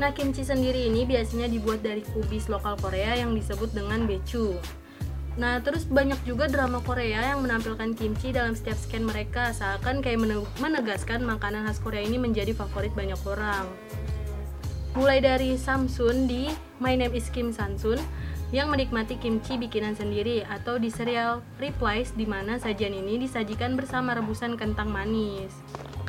Nah, 0.00 0.16
kimchi 0.16 0.40
sendiri 0.40 0.88
ini 0.88 1.04
biasanya 1.04 1.44
dibuat 1.44 1.84
dari 1.84 2.00
kubis 2.00 2.48
lokal 2.48 2.72
Korea 2.80 3.20
yang 3.20 3.36
disebut 3.36 3.76
dengan 3.76 4.08
bechu. 4.08 4.56
Nah, 5.36 5.60
terus 5.60 5.84
banyak 5.84 6.16
juga 6.24 6.48
drama 6.48 6.80
Korea 6.80 7.36
yang 7.36 7.44
menampilkan 7.44 7.92
kimchi 7.92 8.32
dalam 8.32 8.56
setiap 8.56 8.80
scan 8.80 9.04
mereka 9.04 9.52
seakan 9.52 10.00
kayak 10.00 10.24
mene- 10.24 10.48
menegaskan 10.56 11.20
makanan 11.20 11.68
khas 11.68 11.84
Korea 11.84 12.00
ini 12.00 12.16
menjadi 12.16 12.56
favorit 12.56 12.96
banyak 12.96 13.20
orang. 13.28 13.68
Mulai 14.96 15.20
dari 15.20 15.60
Samsun 15.60 16.24
di 16.24 16.48
My 16.80 16.96
Name 16.96 17.12
is 17.12 17.28
Kim 17.28 17.52
Sansun 17.52 18.00
yang 18.56 18.72
menikmati 18.72 19.20
kimchi 19.20 19.60
bikinan 19.60 19.94
sendiri 19.94 20.48
atau 20.48 20.80
di 20.80 20.88
serial 20.88 21.44
Replies 21.60 22.16
di 22.16 22.24
mana 22.24 22.56
sajian 22.56 22.96
ini 22.96 23.20
disajikan 23.20 23.76
bersama 23.76 24.16
rebusan 24.16 24.56
kentang 24.56 24.88
manis. 24.88 25.52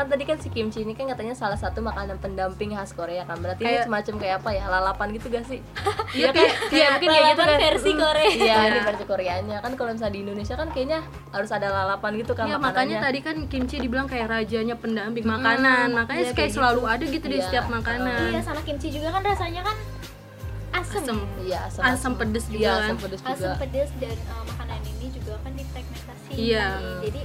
Kan 0.02 0.10
tadi 0.10 0.26
kan 0.26 0.34
si 0.36 0.50
kimchi 0.50 0.82
ini 0.82 0.98
kan 0.98 1.06
katanya 1.06 1.38
salah 1.38 1.54
satu 1.54 1.78
makanan 1.80 2.18
pendamping 2.18 2.74
khas 2.74 2.90
Korea 2.92 3.22
kan. 3.22 3.38
Berarti 3.38 3.62
Kayak- 3.62 3.76
ini 3.76 3.86
semacam 3.86 4.14
kayak 4.18 4.36
apa 4.42 4.50
ya? 4.50 4.66
Lalapan 4.68 5.08
gitu 5.14 5.28
gak 5.30 5.46
sih? 5.46 5.62
Iya 6.18 6.34
kayak 6.34 6.52
Iya, 6.74 6.88
mungkin 6.92 7.08
kayak 7.08 7.26
gitu 7.28 7.44
kan. 7.44 7.58
versi. 7.62 7.92
Korea. 7.94 8.26
Iya, 8.26 8.42
Iya. 8.42 8.58
ini 8.66 8.80
versi 8.82 9.04
Koreanya. 9.06 9.58
Kan 9.62 9.72
kalau 9.76 9.92
misalnya 9.94 10.12
di 10.12 10.22
Indonesia 10.26 10.56
kan 10.56 10.68
kayaknya 10.68 11.00
harus 11.30 11.50
ada 11.50 11.68
lalapan 11.70 12.12
gitu 12.18 12.34
kan 12.34 12.44
Iya 12.44 12.58
makanannya. 12.58 12.98
makanya 12.98 12.98
tadi 13.00 13.20
kan 13.22 13.36
kimchi 13.46 13.76
dibilang 13.78 14.08
kayak 14.08 14.26
rajanya 14.28 14.74
pendamping 14.76 15.22
makanan 15.24 15.94
makanya 15.94 16.18
iya, 16.20 16.26
kayak 16.28 16.38
kayak 16.42 16.52
selalu 16.52 16.82
ada 16.84 17.06
gitu 17.06 17.22
di 17.24 17.38
Iya. 17.38 17.46
setiap 17.46 17.66
makanan 17.70 18.28
Iya, 18.28 18.42
sama 18.42 18.62
kimchi 18.62 18.90
juga 18.90 19.08
kan 19.12 19.22
rasanya 19.24 19.62
kan 19.62 19.78
asem. 20.74 20.98
asam 21.00 21.18
Iya, 21.40 21.60
asam, 21.64 21.82
Asam 21.86 22.14
pedes 22.16 22.46
juga 22.48 22.58
Iya, 22.58 22.72
kan. 22.74 22.82
asam 22.82 22.98
pedes 22.98 23.20
juga. 23.22 23.34
Asam 23.38 23.52
pedas 23.56 23.90
dan 23.96 24.18
uh, 24.26 24.44
makanan 24.50 24.80
ini 24.90 25.08
juga 25.12 25.34
kan 25.38 25.52
difermentasi. 25.54 26.32
Iya. 26.34 26.68
Jadi 27.02 27.22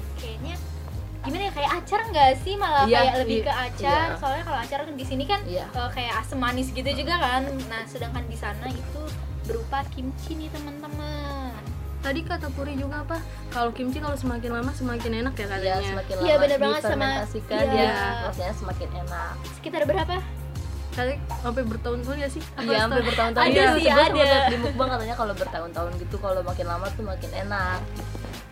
gimana 1.26 1.42
ya 1.42 1.52
kayak 1.52 1.70
acar 1.74 2.00
nggak 2.06 2.30
sih 2.40 2.54
malah 2.54 2.84
Iya, 2.84 2.96
kayak 2.96 3.14
lebih 3.20 3.36
iya. 3.36 3.44
ke 3.44 3.52
acar. 3.52 4.06
Iya. 4.06 4.16
Soalnya 4.16 4.44
kalau 4.44 4.58
acar 4.58 4.78
kan 4.80 4.94
di 4.94 5.04
sini 5.04 5.24
kan 5.24 5.40
Iya. 5.42 5.66
uh, 5.72 5.90
kayak 5.90 6.12
asam 6.16 6.38
manis 6.38 6.70
gitu 6.70 6.86
juga 6.88 7.14
kan. 7.16 7.42
Nah, 7.66 7.82
sedangkan 7.84 8.24
di 8.24 8.36
sana 8.36 8.66
itu 8.66 9.02
berupa 9.42 9.82
kimchi 9.88 10.32
nih 10.34 10.48
teman-teman. 10.48 11.50
tadi 11.96 12.22
kata 12.22 12.54
Puri 12.54 12.78
juga 12.78 13.02
apa 13.02 13.18
kalau 13.50 13.74
kimchi 13.74 13.98
kalau 13.98 14.14
semakin 14.14 14.54
lama 14.54 14.70
semakin 14.70 15.26
enak 15.26 15.34
ya 15.34 15.42
ya 15.42 15.46
katanya 15.50 15.82
semakin 15.82 16.14
Iya, 16.14 16.22
lama 16.30 16.38
bener 16.38 16.58
banget, 16.60 16.82
sama- 16.84 17.18
iya. 17.26 17.62
dia 17.66 17.90
rasanya 18.22 18.54
semakin 18.54 18.88
enak 18.96 19.32
sekitar 19.52 19.82
berapa 19.82 20.14
tadi 20.92 21.14
sampai 21.18 21.62
bertahun-tahun 21.66 22.16
ya 22.16 22.28
sih 22.30 22.42
Iya, 22.56 22.78
sampai 22.80 23.02
bertahun-tahun 23.02 23.44
Ada 23.44 23.58
Iya, 23.58 23.68
sih, 23.74 23.84
ada. 23.90 24.38
di 24.46 24.56
mukbang 24.56 24.88
katanya 24.88 25.14
kalau 25.18 25.34
bertahun-tahun 25.34 25.90
gitu 25.98 26.16
kalau 26.16 26.40
makin 26.40 26.66
lama 26.66 26.86
tuh 26.88 27.02
makin 27.02 27.30
enak 27.36 27.78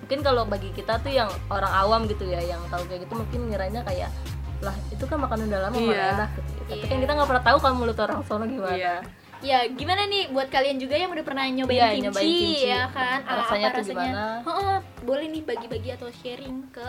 mungkin 0.05 0.21
kalau 0.21 0.45
bagi 0.45 0.69
kita 0.71 1.01
tuh 1.01 1.09
yang 1.09 1.33
orang 1.49 1.73
awam 1.73 2.05
gitu 2.05 2.29
ya 2.29 2.37
yang 2.39 2.61
tahu 2.69 2.85
kayak 2.85 3.09
gitu 3.09 3.17
mungkin 3.17 3.41
ngiranya 3.49 3.81
kayak 3.83 4.13
lah 4.61 4.77
itu 4.87 5.01
kan 5.03 5.17
makanan 5.17 5.49
udah 5.49 5.61
lama 5.65 5.77
Iya. 5.79 6.05
enak 6.15 6.31
gitu 6.37 6.51
tapi 6.63 6.77
Iya. 6.77 6.85
kan 6.85 6.97
kita 7.01 7.13
nggak 7.17 7.29
pernah 7.33 7.45
tahu 7.45 7.59
kan 7.59 7.73
mulut 7.73 7.97
orang 7.99 8.21
sono 8.23 8.45
gimana 8.45 8.77
Iya. 8.77 8.97
Ya, 9.41 9.61
gimana 9.67 10.05
nih 10.05 10.29
buat 10.31 10.49
kalian 10.49 10.77
juga 10.77 10.97
yang 10.97 11.09
udah 11.11 11.21
pernah 11.21 11.45
nyobain, 11.47 11.77
Iya, 11.77 11.89
kimchi, 11.91 12.05
nyobain 12.07 12.33
kimchi. 12.33 12.65
ya 12.65 12.83
kan? 12.89 13.19
Rasanya 13.21 13.67
apa 13.67 13.77
tuh 13.77 13.83
rasanya? 13.83 13.93
gimana? 13.93 14.25
Heeh, 14.41 14.77
boleh 15.05 15.27
nih 15.29 15.43
bagi-bagi 15.43 15.89
atau 15.91 16.09
sharing 16.15 16.57
ke 16.71 16.85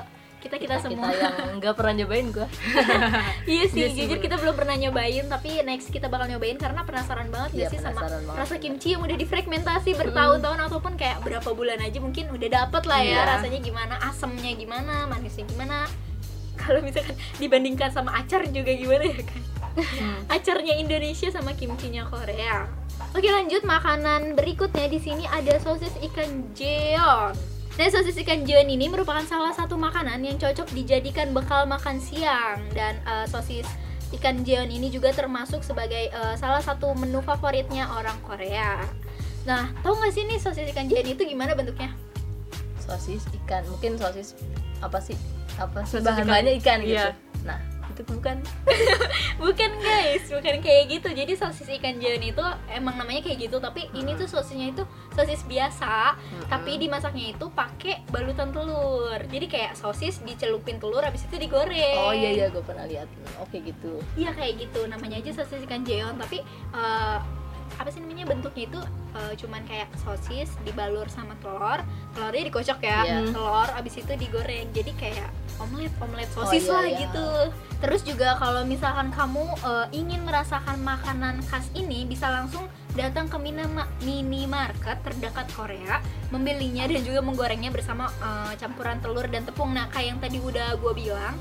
kita 0.45 0.55
kita, 0.61 0.75
semua. 0.77 1.09
kita 1.09 1.25
yang 1.41 1.57
nggak 1.57 1.73
pernah 1.73 1.93
nyobain 1.97 2.27
gua 2.29 2.47
iya 3.49 3.65
sih, 3.65 3.81
Iya 3.81 3.87
sih, 3.89 4.05
jujur 4.05 4.17
kita 4.21 4.35
belum 4.37 4.53
pernah 4.53 4.75
nyobain, 4.77 5.25
tapi 5.25 5.49
next 5.65 5.89
kita 5.89 6.05
bakal 6.05 6.29
nyobain 6.29 6.55
karena 6.61 6.85
penasaran 6.85 7.33
banget 7.33 7.49
Iya, 7.57 7.59
gak 7.65 7.71
sih 7.73 7.79
sama 7.81 8.01
banget, 8.05 8.37
rasa 8.37 8.55
kimchi 8.61 8.93
yang 8.93 9.01
udah 9.01 9.17
difragmentasi 9.17 9.97
bertahun-tahun 9.97 10.59
ataupun 10.69 10.93
kayak 10.95 11.25
berapa 11.25 11.49
bulan 11.51 11.81
aja 11.81 11.97
mungkin 11.97 12.29
udah 12.29 12.49
dapet 12.49 12.83
lah 12.85 13.01
ya 13.01 13.11
Iya. 13.17 13.21
rasanya 13.37 13.59
gimana, 13.59 13.95
asamnya 14.01 14.51
gimana, 14.53 14.95
manisnya 15.09 15.45
gimana. 15.49 15.87
Kalau 16.61 16.79
misalkan 16.79 17.15
dibandingkan 17.35 17.91
sama 17.91 18.15
acar 18.15 18.45
juga 18.47 18.71
gimana 18.71 19.03
ya 19.07 19.21
kan? 19.23 19.41
Hmm. 19.75 20.19
acarnya 20.35 20.79
Indonesia 20.79 21.27
sama 21.33 21.51
kimchinya 21.51 22.07
Korea. 22.07 22.63
Oke 23.11 23.27
lanjut 23.27 23.63
makanan 23.63 24.35
berikutnya 24.39 24.87
di 24.87 24.99
sini 24.99 25.27
ada 25.27 25.59
sosis 25.59 25.91
ikan 26.11 26.47
jeon. 26.55 27.54
Nah 27.75 27.91
sosis 27.91 28.15
ikan 28.23 28.47
jeon 28.47 28.71
ini 28.71 28.87
merupakan 28.87 29.23
salah 29.27 29.51
satu 29.51 29.75
makanan 29.75 30.23
yang 30.23 30.39
cocok 30.39 30.71
dijadikan 30.71 31.35
bekal 31.35 31.67
makan 31.67 31.99
siang 31.99 32.63
dan 32.71 32.95
eh, 33.03 33.27
sosis 33.27 33.67
ikan 34.15 34.47
jeon 34.47 34.71
ini 34.71 34.87
juga 34.87 35.11
termasuk 35.11 35.59
sebagai 35.59 36.07
eh, 36.07 36.35
salah 36.39 36.63
satu 36.63 36.95
menu 36.95 37.19
favoritnya 37.19 37.91
orang 37.91 38.15
Korea. 38.23 38.79
Nah 39.43 39.75
tahu 39.83 39.99
nggak 39.99 40.13
sih 40.15 40.23
nih 40.23 40.39
sosis 40.39 40.71
ikan 40.71 40.87
jeon 40.87 41.03
itu 41.03 41.27
gimana 41.27 41.51
bentuknya? 41.51 41.91
sosis 42.85 43.25
ikan 43.43 43.65
mungkin 43.65 43.97
sosis 43.97 44.37
apa 44.79 45.01
sih 45.01 45.17
apa 45.57 45.81
sih 45.87 45.97
Sosis 45.97 46.05
bahan-bahannya 46.05 46.53
ikan, 46.61 46.79
gitu 46.85 47.01
Iya. 47.01 47.17
Nah 47.95 48.03
itu 48.03 48.03
bukan. 48.11 48.37
Bukan 49.39 49.71
guys. 49.79 50.27
Bukan 50.27 50.59
kayak 50.59 50.83
gitu. 50.91 51.07
Jadi 51.15 51.33
sosis 51.39 51.67
ikan 51.79 51.95
jeon 51.99 52.19
itu 52.19 52.43
emang 52.67 52.99
namanya 52.99 53.23
kayak 53.23 53.47
gitu 53.47 53.59
tapi 53.63 53.87
ini 53.95 54.15
tuh 54.19 54.27
sosisnya 54.27 54.75
itu 54.75 54.83
sosis 55.15 55.43
biasa 55.47 56.15
tapi 56.51 56.75
dimasaknya 56.75 57.31
itu 57.35 57.47
pakai 57.55 58.03
balutan 58.11 58.51
telur. 58.51 59.19
Jadi 59.31 59.47
kayak 59.47 59.79
sosis 59.79 60.19
dicelupin 60.27 60.79
telur 60.79 61.03
habis 61.03 61.23
itu 61.23 61.39
digoreng. 61.39 61.95
Oh 61.95 62.11
iya 62.11 62.35
iya. 62.35 62.45
Gue 62.51 62.63
pernah 62.63 62.83
lihat. 62.83 63.07
Oke 63.39 63.63
gitu. 63.63 64.03
Iya 64.19 64.35
kayak 64.35 64.67
gitu. 64.67 64.83
Namanya 64.91 65.23
aja 65.23 65.31
sosis 65.31 65.63
ikan 65.63 65.87
jeon 65.87 66.19
tapi 66.19 66.43
eh, 66.75 67.17
apa 67.75 67.89
sih 67.91 67.99
namanya 67.99 68.25
bentuknya 68.25 68.63
itu 68.71 68.79
eh, 69.13 69.33
cuman 69.35 69.61
kayak 69.67 69.89
sosis 69.99 70.53
dibalur 70.63 71.05
sama 71.07 71.35
telur 71.39 71.79
telurnya 72.15 72.43
dikocok 72.47 72.79
ya 72.79 72.99
Iya. 73.03 73.19
telur 73.29 73.67
abis 73.75 73.93
itu 73.99 74.13
digoreng 74.15 74.71
jadi 74.71 74.91
kayak 74.95 75.29
omelet 75.59 75.91
omelet 75.99 76.29
sosis 76.31 76.65
iya, 76.65 76.73
lah 76.73 76.85
iya. 76.87 76.97
gitu 77.03 77.27
terus 77.83 78.01
juga 78.01 78.39
kalau 78.39 78.63
misalkan 78.63 79.11
kamu 79.11 79.43
eh, 79.59 79.87
ingin 79.91 80.23
merasakan 80.23 80.79
makanan 80.81 81.43
khas 81.45 81.67
ini 81.73 82.07
bisa 82.07 82.31
langsung 82.31 82.65
datang 82.95 83.27
ke 83.27 83.35
minima- 83.35 83.91
minimarket 84.01 85.03
terdekat 85.03 85.51
Korea 85.51 85.99
membelinya 86.31 86.87
dan 86.87 87.03
juga 87.03 87.19
menggorengnya 87.19 87.69
bersama 87.69 88.07
eh, 88.19 88.53
campuran 88.55 89.03
telur 89.03 89.27
dan 89.27 89.43
tepung 89.43 89.75
nah 89.75 89.91
kayak 89.91 90.15
yang 90.15 90.19
tadi 90.23 90.39
udah 90.39 90.79
gue 90.79 90.93
bilang 90.95 91.35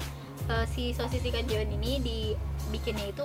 eh, 0.51 0.67
si 0.67 0.91
sosis 0.91 1.23
ikan 1.23 1.47
jeon 1.47 1.71
ini 1.71 2.03
dibikinnya 2.03 3.07
itu 3.09 3.25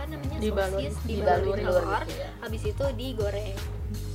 apa 0.00 0.08
namanya 0.08 0.36
Dibaluri. 0.40 0.88
sosis 0.88 0.96
dibalur 1.04 1.56
telur. 1.58 1.76
telur 1.76 2.02
gitu 2.02 2.16
ya. 2.16 2.30
Habis 2.40 2.62
itu 2.64 2.84
digoreng. 2.96 3.58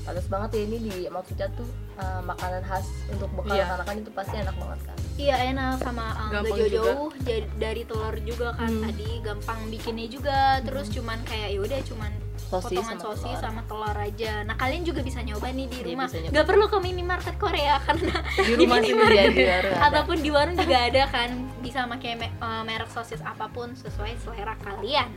Pantes 0.02 0.26
banget 0.26 0.50
ya 0.52 0.62
ini 0.64 0.78
di 0.80 0.96
maksudnya 1.08 1.48
tuh 1.52 1.70
uh, 1.96 2.22
makanan 2.24 2.62
khas 2.62 2.86
untuk 3.08 3.30
bekal 3.34 3.58
karena 3.60 3.84
kan 3.84 3.96
itu 3.96 4.10
pasti 4.12 4.36
enak 4.36 4.56
banget 4.56 4.80
kan? 4.82 4.98
Iya 5.16 5.36
enak 5.48 5.72
sama 5.78 6.06
um, 6.16 6.30
Gampang 6.32 6.46
gak 6.48 6.58
jauh-jauh 6.60 7.10
ja- 7.22 7.50
dari 7.56 7.82
telur 7.84 8.16
juga 8.20 8.48
kan. 8.52 8.70
Hmm. 8.72 8.82
tadi 8.84 9.10
gampang 9.22 9.60
bikinnya 9.70 10.08
juga 10.08 10.38
terus 10.62 10.90
cuman 10.90 11.22
kayak 11.22 11.50
ya 11.52 11.60
udah 11.60 11.80
cuman 11.84 12.12
sosis 12.46 12.78
potongan 12.78 12.86
sama 12.92 13.04
sosis 13.04 13.26
telur. 13.28 13.42
sama 13.44 13.62
telur 13.66 13.98
aja. 14.00 14.34
Nah 14.44 14.56
kalian 14.56 14.84
juga 14.84 15.00
bisa 15.02 15.20
nyoba 15.22 15.48
nih 15.50 15.66
di 15.68 15.78
Iya, 15.78 15.86
rumah. 15.88 16.08
nggak 16.10 16.46
perlu 16.46 16.66
ke 16.66 16.78
minimarket 16.80 17.36
Korea 17.36 17.76
karena 17.86 18.16
di 18.40 18.54
rumah 18.56 18.78
sendiri 18.80 18.90
di 18.90 18.94
warung 18.96 19.38
ada. 19.38 19.70
ataupun 19.84 20.18
di 20.18 20.30
warung 20.32 20.56
juga 20.56 20.78
ada 20.84 21.04
kan. 21.08 21.30
Bisa 21.60 21.86
pakai 21.86 22.14
me- 22.16 22.30
eh, 22.32 22.64
merek 22.64 22.90
sosis 22.90 23.22
apa 23.22 23.46
pun 23.48 23.74
sesuai 23.74 24.18
selera 24.20 24.54
kalian 24.58 25.10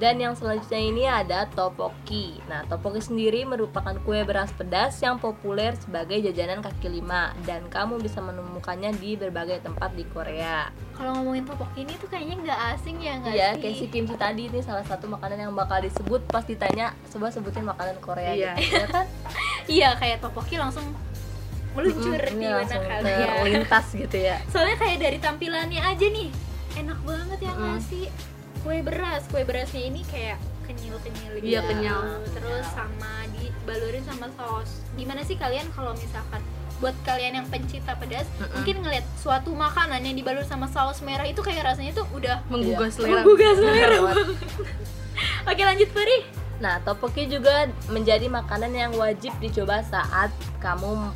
Dan 0.00 0.16
yang 0.16 0.32
selanjutnya 0.32 0.80
ini 0.80 1.04
ada 1.04 1.44
topoki. 1.46 2.40
Nah, 2.46 2.64
topoki 2.64 2.98
sendiri 2.98 3.44
merupakan 3.44 3.92
kue 4.00 4.16
beras 4.22 4.48
pedas 4.50 4.96
yang 4.98 5.16
populer 5.16 5.76
sebagai 5.76 6.16
jajanan 6.22 6.58
kaki 6.58 6.88
lima 6.90 7.36
dan 7.42 7.68
kamu 7.68 8.00
bisa 8.00 8.16
menemukannya 8.18 8.96
di 8.96 9.14
berbagai 9.14 9.60
tempat 9.60 9.92
di 9.92 10.04
Korea. 10.06 10.72
kalau 10.90 11.16
ngomongin 11.16 11.44
tteokbokki 11.44 11.80
ini 11.82 11.94
tuh 11.94 12.08
kayaknya 12.08 12.36
nggak 12.38 12.60
asing 12.74 12.96
ya 12.98 13.12
nggak 13.18 13.32
Iya, 13.32 13.48
sih 13.50 13.58
kayak 13.58 13.74
si 13.74 13.86
kimchi 13.88 14.14
tadi 14.14 14.42
ini 14.46 14.60
salah 14.60 14.84
satu 14.84 15.04
makanan 15.06 15.38
yang 15.38 15.52
bakal 15.54 15.80
disebut 15.80 16.20
pas 16.26 16.44
ditanya 16.44 16.92
coba 17.08 17.28
sebutin 17.28 17.64
makanan 17.64 17.96
Korea 17.98 18.32
Iya. 18.32 18.52
gitu. 18.54 18.72
Ya 18.74 18.86
kan? 18.86 19.06
iya 19.76 19.88
kayak 19.94 20.20
tteokbokki 20.20 20.56
langsung 20.56 20.84
meluncur 21.70 22.16
Mm-mm, 22.16 22.28
di 22.30 22.36
ini 22.36 22.46
mana 22.46 22.56
langsung 22.58 22.82
kalian 22.82 23.28
terlintas 23.34 23.86
gitu 23.94 24.16
ya. 24.18 24.36
soalnya 24.48 24.76
kayak 24.76 24.96
dari 24.98 25.18
tampilannya 25.18 25.80
aja 25.80 26.06
nih 26.06 26.28
enak 26.76 26.98
banget 27.00 27.38
ya 27.38 27.52
nggak 27.54 27.76
Mm. 27.76 27.84
sih 27.86 28.04
kue 28.60 28.78
beras 28.80 29.24
kue 29.26 29.42
berasnya 29.42 29.82
ini 29.82 30.02
kayak 30.04 30.36
kenyal 30.62 30.96
kenyal 31.00 31.32
gitu 31.34 31.46
Iya, 31.48 31.60
kenyal. 31.62 32.00
terus 32.30 32.66
sama 32.70 33.12
dibalurin 33.32 34.04
sama 34.04 34.26
saus 34.32 34.70
gimana 34.94 35.20
sih 35.20 35.34
kalian 35.34 35.66
kalau 35.70 35.92
misalkan 35.92 36.38
buat 36.78 36.96
kalian 37.02 37.36
yang 37.36 37.46
pencinta 37.46 37.92
pedas 37.94 38.24
Mm-mm. 38.32 38.54
mungkin 38.54 38.76
ngeliat 38.80 39.04
suatu 39.14 39.52
makanan 39.52 40.00
yang 40.00 40.14
dibalur 40.14 40.40
sama 40.42 40.64
saus 40.66 41.00
merah 41.00 41.24
itu 41.24 41.40
kayak 41.40 41.66
rasanya 41.66 41.92
tuh 41.94 42.08
udah 42.10 42.40
menggugah 42.46 42.86
Iya. 42.86 42.94
selera 42.94 43.12
menggugah 43.18 43.52
selera 43.52 43.76
Bener 43.76 44.00
banget. 44.06 44.26
oke 45.44 45.62
lanjut 45.62 45.90
Peri 45.90 46.18
Nah, 46.60 46.76
topoki 46.78 47.24
juga 47.24 47.64
menjadi 47.88 48.28
makanan 48.28 48.68
yang 48.70 48.92
wajib 48.92 49.32
dicoba 49.40 49.80
saat 49.80 50.28
kamu 50.60 51.08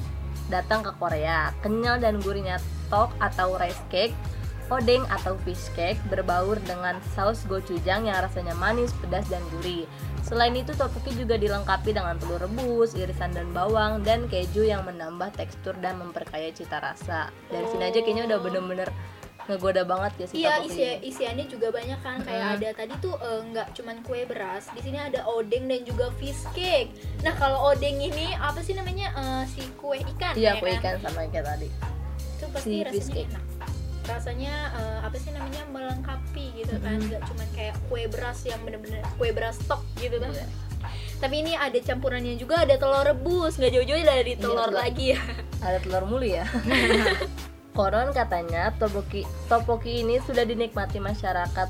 datang 0.48 0.80
ke 0.80 0.88
Korea. 0.96 1.52
Kenyal 1.60 2.00
dan 2.00 2.16
gurihnya 2.16 2.56
tok 2.88 3.12
atau 3.20 3.52
rice 3.54 3.84
cake, 3.86 4.16
odeng 4.66 5.04
atau 5.08 5.36
fish 5.42 5.68
cake 5.72 6.00
berbaur 6.06 6.56
dengan 6.62 6.96
saus 7.12 7.44
gochujang 7.44 8.04
yang 8.04 8.18
rasanya 8.18 8.52
manis, 8.54 8.90
pedas, 8.98 9.26
dan 9.26 9.44
gurih. 9.50 9.84
Selain 10.20 10.52
itu, 10.52 10.72
topoki 10.72 11.12
juga 11.12 11.36
dilengkapi 11.36 11.92
dengan 11.92 12.16
telur 12.16 12.40
rebus, 12.40 12.92
irisan 12.92 13.30
dan 13.30 13.50
bawang, 13.50 14.00
dan 14.00 14.24
keju 14.24 14.64
yang 14.64 14.80
menambah 14.82 15.30
tekstur 15.32 15.76
dan 15.78 15.96
memperkaya 15.96 16.48
cita 16.48 16.80
rasa. 16.80 17.28
Dari 17.46 17.66
sini 17.66 17.84
aja 17.84 17.98
kayaknya 17.98 18.24
udah 18.26 18.38
bener-bener 18.40 18.88
ngegoda 19.44 19.84
banget 19.84 20.12
ya 20.16 20.24
si 20.24 20.34
Iya 20.38 20.54
isi 20.64 20.80
isiannya 21.04 21.44
juga 21.44 21.68
banyak 21.68 22.00
kan 22.00 22.16
kayak 22.24 22.40
Mm. 22.40 22.54
ada 22.56 22.68
tadi 22.74 22.94
tuh 22.98 23.12
eh, 23.14 23.40
nggak 23.44 23.76
cuman 23.76 23.96
kue 24.00 24.24
beras 24.24 24.72
di 24.72 24.80
sini 24.80 24.96
ada 24.96 25.20
odeng 25.28 25.68
dan 25.68 25.84
juga 25.84 26.08
fish 26.16 26.48
cake. 26.56 26.96
Nah 27.20 27.36
kalau 27.36 27.60
odeng 27.68 28.00
ini 28.00 28.32
apa 28.34 28.64
sih 28.64 28.72
namanya 28.72 29.12
Eh, 29.12 29.44
si 29.46 29.68
kue 29.76 30.00
ikan 30.00 30.32
Iya, 30.32 30.56
ya 30.56 30.60
kue 30.64 30.72
kan? 30.72 30.80
ikan 30.80 30.94
sama 31.04 31.28
kayak 31.28 31.44
tadi. 31.44 31.68
Itu 32.16 32.44
pasti 32.48 32.64
Si 32.66 32.72
fish 32.72 32.88
rasanya 33.04 33.12
cake. 33.12 33.28
enak. 33.28 33.42
Rasanya 34.04 34.54
eh, 34.72 34.98
apa 35.00 35.16
sih 35.16 35.30
namanya 35.30 35.64
melengkapi 35.66 36.52
gitu 36.54 36.76
kan 36.78 36.96
Mm-mm. 36.96 37.08
nggak 37.08 37.22
cuman 37.24 37.48
kayak 37.52 37.74
kue 37.86 38.04
beras 38.06 38.44
yang 38.44 38.60
bener-bener 38.62 39.00
kue 39.16 39.30
beras 39.30 39.56
stok 39.58 39.80
gitu 39.96 40.16
kan. 40.18 40.28
Iya. 40.30 40.46
Tapi 41.16 41.34
ini 41.40 41.52
ada 41.54 41.78
campurannya 41.78 42.36
juga 42.36 42.62
ada 42.62 42.76
telur 42.76 43.00
rebus 43.02 43.56
nggak 43.56 43.72
jauh-jauh 43.72 44.00
dari 44.00 44.32
Iya, 44.32 44.40
telur 44.40 44.68
telur. 44.68 44.76
lagi 44.76 45.06
ya. 45.12 45.20
ada 45.58 45.78
telur 45.80 46.04
mulu 46.04 46.28
ya 46.28 46.44
konon 47.74 48.12
katanya 48.12 48.70
topoki 48.76 49.24
topoki 49.48 50.04
ini 50.04 50.20
sudah 50.20 50.44
dinikmati 50.44 51.00
masyarakat 51.00 51.68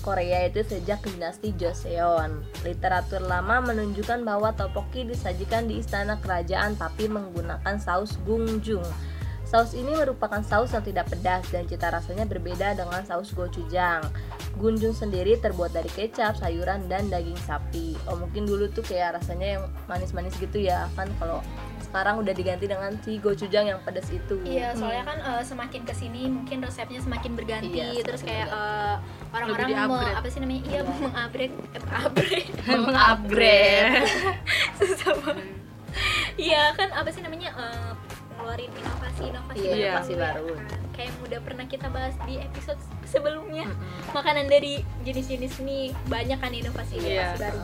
Korea 0.00 0.46
itu 0.46 0.60
sejak 0.62 1.04
dinasti 1.04 1.52
Joseon. 1.52 2.40
Literatur 2.62 3.20
lama 3.20 3.60
menunjukkan 3.62 4.24
bahwa 4.24 4.48
topoki 4.50 5.04
disajikan 5.04 5.68
di 5.68 5.76
istana 5.76 6.16
kerajaan 6.16 6.72
tapi 6.74 7.04
menggunakan 7.04 7.76
saus 7.76 8.16
gungjung. 8.24 8.80
Saus 9.50 9.74
ini 9.74 9.90
merupakan 9.90 10.38
saus 10.46 10.70
yang 10.70 10.86
tidak 10.86 11.10
pedas 11.10 11.42
dan 11.50 11.66
cita 11.66 11.90
rasanya 11.90 12.22
berbeda 12.22 12.78
dengan 12.78 13.02
saus 13.02 13.34
gochujang. 13.34 13.98
Gunjung 14.54 14.94
sendiri 14.94 15.42
terbuat 15.42 15.74
dari 15.74 15.90
kecap, 15.90 16.38
sayuran, 16.38 16.86
dan 16.86 17.10
daging 17.10 17.34
sapi. 17.42 17.98
Oh 18.06 18.14
mungkin 18.14 18.46
dulu 18.46 18.70
tuh 18.70 18.86
kayak 18.86 19.18
rasanya 19.18 19.58
yang 19.58 19.64
manis-manis 19.90 20.38
gitu 20.38 20.62
ya 20.62 20.86
kan 20.94 21.10
kalau 21.18 21.42
sekarang 21.82 22.22
udah 22.22 22.30
diganti 22.30 22.70
dengan 22.70 22.94
si 23.02 23.18
gochujang 23.18 23.74
yang 23.74 23.82
pedas 23.82 24.06
itu. 24.14 24.38
Iya, 24.46 24.78
soalnya 24.78 25.02
kan 25.02 25.18
eh, 25.18 25.42
semakin 25.42 25.82
ke 25.82 25.94
sini 25.98 26.30
mungkin 26.30 26.62
resepnya 26.62 27.02
semakin 27.02 27.34
berganti, 27.34 27.74
Iya, 27.74 28.06
terus 28.06 28.22
semakin 28.22 28.46
kayak 28.46 28.48
eh, 28.54 28.96
orang-orang 29.34 29.66
mau 29.66 29.98
di-upgrade. 29.98 30.14
apa 30.14 30.28
sih 30.30 30.38
namanya? 30.38 30.62
Iya, 30.70 30.80
mengupgrade, 30.86 31.54
eh, 31.58 31.98
upgrade. 32.06 32.50
Mengupgrade. 32.86 33.98
Susah 34.78 35.12
banget. 35.26 35.46
Iya, 36.38 36.62
kan 36.78 36.88
apa 36.94 37.10
sih 37.10 37.22
namanya 37.26 37.50
eh, 37.58 37.90
ngeluarin 38.40 38.72
inovasi 38.72 39.22
inovasi 39.26 39.60
Iya, 39.60 39.68
baru. 39.68 39.76
inovasi 39.76 40.14
baru. 40.16 40.46
Kayak 40.90 41.06
yang 41.06 41.18
udah 41.22 41.40
pernah 41.40 41.66
kita 41.66 41.86
bahas 41.88 42.14
di 42.22 42.34
episode 42.36 42.80
sebelumnya. 43.04 43.66
Mm-mm. 43.66 44.12
Makanan 44.12 44.46
dari 44.46 44.72
jenis-jenis 45.00 45.60
mie 45.60 45.92
banyak 46.06 46.36
kan 46.36 46.50
inovasi 46.50 46.96
inovasi 46.96 47.10
Iya. 47.10 47.36
baru. 47.38 47.60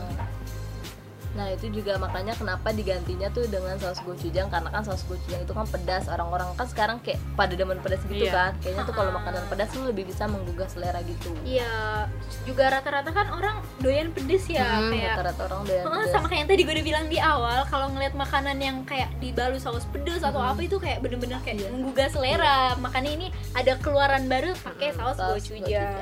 Nah 1.37 1.47
itu 1.47 1.69
juga 1.71 1.95
makanya 1.95 2.33
kenapa 2.33 2.73
digantinya 2.73 3.29
tuh 3.29 3.45
dengan 3.45 3.77
saus 3.77 4.01
gochujang 4.01 4.49
karena 4.49 4.67
kan 4.67 4.81
saus 4.81 5.05
gochujang 5.05 5.37
itu 5.39 5.53
kan 5.53 5.63
pedas 5.63 6.09
orang-orang 6.09 6.49
kan 6.51 6.65
sekarang 6.65 6.97
kayak 6.99 7.21
pada 7.35 7.53
demen 7.53 7.77
pedas 7.77 8.01
gitu 8.03 8.25
Iya. 8.25 8.33
kan 8.33 8.51
kayaknya 8.57 8.83
tuh 8.83 8.95
kalau 8.95 9.11
Ah. 9.11 9.15
makanan 9.15 9.43
pedas 9.45 9.69
tuh 9.69 9.85
lebih 9.85 10.03
bisa 10.03 10.25
menggugah 10.25 10.65
selera 10.65 10.97
gitu. 11.03 11.29
Iya, 11.43 12.09
juga 12.43 12.73
rata-rata 12.73 13.11
kan 13.11 13.29
orang 13.29 13.55
doyan 13.77 14.09
pedes 14.09 14.49
ya 14.49 14.65
Hmm, 14.65 14.89
kayak 14.89 15.13
rata-rata 15.13 15.41
orang 15.45 15.61
doyan 15.63 15.83
pedas. 15.85 16.09
sama 16.09 16.25
kayak 16.25 16.39
yang 16.39 16.49
tadi 16.49 16.61
gue 16.63 16.73
udah 16.73 16.87
bilang 16.87 17.05
di 17.05 17.19
awal 17.19 17.59
kalau 17.67 17.87
ngeliat 17.87 18.13
makanan 18.13 18.57
yang 18.57 18.77
kayak 18.83 19.13
dibalut 19.17 19.61
saus 19.61 19.85
pedes 19.85 20.19
atau 20.19 20.39
Hmm. 20.39 20.51
apa 20.51 20.61
itu 20.63 20.77
kayak 20.77 20.99
bener-bener 20.99 21.37
kayak 21.39 21.57
Iya. 21.59 21.69
menggugah 21.69 22.09
selera 22.09 22.57
makanya 22.77 23.11
ini 23.13 23.27
ada 23.53 23.77
keluaran 23.77 24.25
baru 24.25 24.57
pakai 24.57 24.89
Hmm, 24.89 24.97
saus 25.05 25.15
saus 25.15 25.33
gochujang 25.45 26.01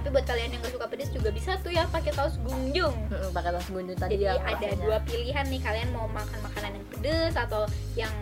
tapi 0.00 0.16
buat 0.16 0.24
kalian 0.24 0.56
yang 0.56 0.64
gak 0.64 0.72
suka 0.72 0.88
pedes 0.88 1.12
juga 1.12 1.28
bisa 1.28 1.60
tuh 1.60 1.76
ya 1.76 1.84
pakai 1.92 2.16
saus 2.16 2.40
gunjung. 2.40 2.96
Mm-mm, 3.12 3.36
pakai 3.36 3.52
saus 3.52 3.68
gunjung 3.68 4.00
tadi 4.00 4.16
jadi 4.16 4.32
yang 4.32 4.48
ada 4.48 4.68
dua 4.80 4.98
pilihan 5.04 5.44
nih 5.44 5.60
kalian 5.60 5.88
mau 5.92 6.08
makan 6.08 6.40
makanan 6.40 6.80
yang 6.80 6.86
pedes 6.88 7.34
atau 7.36 7.68
yang 7.92 8.14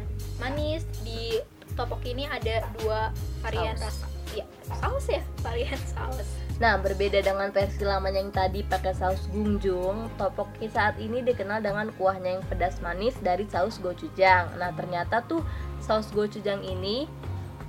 manis. 0.42 0.82
Di 1.06 1.38
topok 1.78 2.02
ini 2.02 2.26
ada 2.26 2.66
dua 2.82 3.14
varian 3.46 3.78
Saus. 3.78 4.02
rasa. 4.02 4.06
Ya 4.34 4.44
saus 4.66 5.06
ya 5.06 5.22
varian 5.46 5.78
saus. 5.86 6.26
Nah, 6.58 6.74
berbeda 6.82 7.22
dengan 7.22 7.54
versi 7.54 7.86
lamanya 7.86 8.18
yang 8.18 8.34
tadi 8.34 8.66
pakai 8.66 8.90
saus 8.90 9.22
gunjung, 9.30 10.10
topoki 10.18 10.66
saat 10.66 10.98
ini 10.98 11.22
dikenal 11.22 11.62
dengan 11.62 11.94
kuahnya 11.94 12.42
yang 12.42 12.44
pedas 12.50 12.82
manis 12.82 13.14
dari 13.22 13.46
saus 13.46 13.78
gochujang. 13.78 14.50
Nah, 14.58 14.74
ternyata 14.74 15.22
tuh 15.30 15.46
saus 15.78 16.10
gochujang 16.10 16.58
ini 16.66 17.06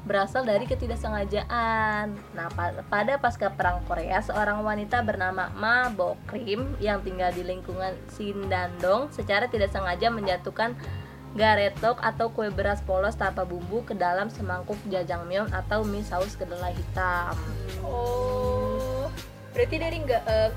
berasal 0.10 0.42
dari 0.42 0.66
ketidaksengajaan. 0.66 2.18
Nah, 2.34 2.50
pa- 2.58 2.82
pada 2.90 3.22
pasca 3.22 3.54
perang 3.54 3.86
Korea, 3.86 4.18
seorang 4.26 4.66
wanita 4.66 5.06
bernama 5.06 5.54
Ma 5.54 5.94
Bokrim 5.94 6.74
yang 6.82 7.06
tinggal 7.06 7.30
di 7.30 7.46
lingkungan 7.46 7.94
Sindandong 8.10 9.14
secara 9.14 9.46
tidak 9.46 9.70
sengaja 9.70 10.10
menjatuhkan 10.10 10.74
garetok 11.38 12.02
atau 12.02 12.34
kue 12.34 12.50
beras 12.50 12.82
polos 12.82 13.14
tanpa 13.14 13.46
bumbu 13.46 13.86
ke 13.86 13.94
dalam 13.94 14.34
semangkuk 14.34 14.82
jajangmyeon 14.90 15.54
atau 15.54 15.86
mie 15.86 16.02
saus 16.02 16.34
kedelai 16.34 16.74
hitam. 16.74 17.38
Oh, 17.86 19.14
berarti 19.54 19.78
dari 19.78 20.02
nggak 20.02 20.24
eh, 20.26 20.50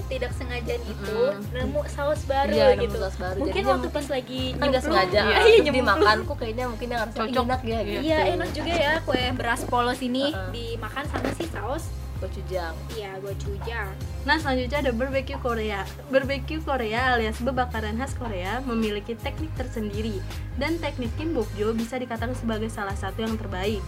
ketidaksengajaan 0.00 0.82
itu 0.82 1.16
Mm-mm. 1.20 1.52
nemu 1.52 1.80
saus 1.86 2.20
baru 2.24 2.50
Iya, 2.50 2.66
nemu 2.72 2.82
gitu. 2.82 2.96
saus 2.98 3.16
baru. 3.16 3.38
Mungkin 3.38 3.54
Jadinya 3.54 3.72
waktu 3.74 3.88
pas 3.90 4.06
lagi 4.08 4.42
kan 4.50 4.56
nggak 4.58 4.70
nyemplung, 4.72 4.84
sengaja 4.86 5.20
iya, 5.20 5.36
terus 5.36 5.46
nyemplung. 5.56 5.76
dimakanku 5.76 6.32
kayaknya 6.34 6.64
mungkin 6.66 6.86
yang 6.88 7.00
rasa 7.02 7.16
Cocok. 7.18 7.42
enak 7.42 7.60
ya 7.62 7.78
gitu 7.82 8.00
Iya 8.02 8.18
enak 8.32 8.48
juga 8.50 8.72
ya 8.74 8.92
kue 9.02 9.24
beras 9.32 9.62
polos 9.64 10.00
ini 10.00 10.24
Uh-uh. 10.28 10.50
dimakan 10.50 11.04
sama 11.06 11.30
si 11.32 11.44
saus. 11.46 11.84
gochujang 12.18 12.76
Iya, 12.92 13.16
gochujang. 13.18 13.88
Nah 14.22 14.36
selanjutnya 14.36 14.78
ada 14.78 14.92
barbecue 14.92 15.38
Korea 15.38 15.80
Barbecue 16.06 16.60
Korea 16.60 17.16
alias 17.16 17.40
bebakaran 17.40 17.96
khas 17.96 18.12
Korea 18.12 18.60
memiliki 18.60 19.16
teknik 19.16 19.48
tersendiri 19.54 20.20
Dan 20.54 20.76
teknik 20.76 21.08
Kim 21.16 21.32
Bokjo 21.32 21.72
bisa 21.72 21.96
dikatakan 21.96 22.36
sebagai 22.36 22.68
salah 22.68 22.92
satu 22.92 23.24
yang 23.24 23.34
terbaik 23.34 23.80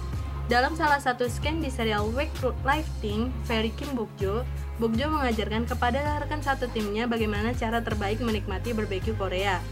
Dalam 0.52 0.76
salah 0.76 1.00
satu 1.00 1.24
scan 1.32 1.64
di 1.64 1.72
serial 1.72 2.12
Wake 2.12 2.36
Life 2.60 2.92
Team, 3.00 3.32
Ferry 3.48 3.72
Kim 3.72 3.96
Bokjo 3.96 4.44
Bokjo 4.76 5.08
mengajarkan 5.08 5.64
kepada 5.64 6.20
rekan 6.20 6.44
satu 6.44 6.68
timnya 6.68 7.08
bagaimana 7.08 7.56
cara 7.56 7.80
terbaik 7.80 8.20
menikmati 8.20 8.76
barbecue 8.76 9.16
Korea 9.16 9.64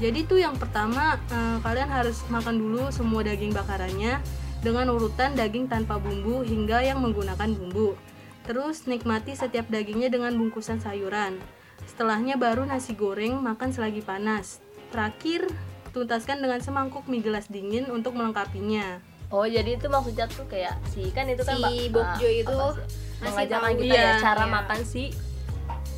jadi 0.00 0.24
tuh 0.24 0.40
yang 0.40 0.56
pertama 0.56 1.20
eh, 1.28 1.58
kalian 1.60 1.92
harus 1.92 2.24
makan 2.32 2.56
dulu 2.56 2.88
semua 2.88 3.20
daging 3.20 3.52
bakarannya 3.52 4.16
dengan 4.64 4.88
urutan 4.88 5.36
daging 5.36 5.68
tanpa 5.68 6.00
bumbu 6.00 6.40
hingga 6.40 6.80
yang 6.80 7.04
menggunakan 7.04 7.52
bumbu. 7.52 8.00
Terus 8.48 8.88
nikmati 8.88 9.36
setiap 9.36 9.68
dagingnya 9.68 10.08
dengan 10.08 10.32
bungkusan 10.40 10.80
sayuran. 10.80 11.36
Setelahnya 11.84 12.40
baru 12.40 12.64
nasi 12.64 12.96
goreng 12.96 13.44
makan 13.44 13.76
selagi 13.76 14.00
panas. 14.00 14.64
Terakhir 14.88 15.44
tuntaskan 15.92 16.40
dengan 16.40 16.64
semangkuk 16.64 17.04
mie 17.04 17.20
gelas 17.20 17.52
dingin 17.52 17.92
untuk 17.92 18.16
melengkapinya. 18.16 19.09
Oh 19.30 19.46
jadi 19.46 19.70
itu 19.74 19.86
maksudnya 19.86 20.26
tuh 20.26 20.44
kayak 20.44 20.74
si 20.90 21.10
kan 21.10 21.24
itu 21.24 21.42
kan 21.42 21.56
Si 21.56 21.86
Bokjo 21.88 22.26
ah, 22.26 22.32
itu 22.34 22.50
apa 22.50 22.66
sih? 22.72 22.84
ngasih 23.20 23.30
mengajarkan 23.30 23.70
tahu. 23.70 23.80
kita 23.80 23.94
ya 23.94 24.02
Iya, 24.02 24.12
cara 24.18 24.42
iya. 24.42 24.52
makan 24.52 24.80
si 24.82 25.02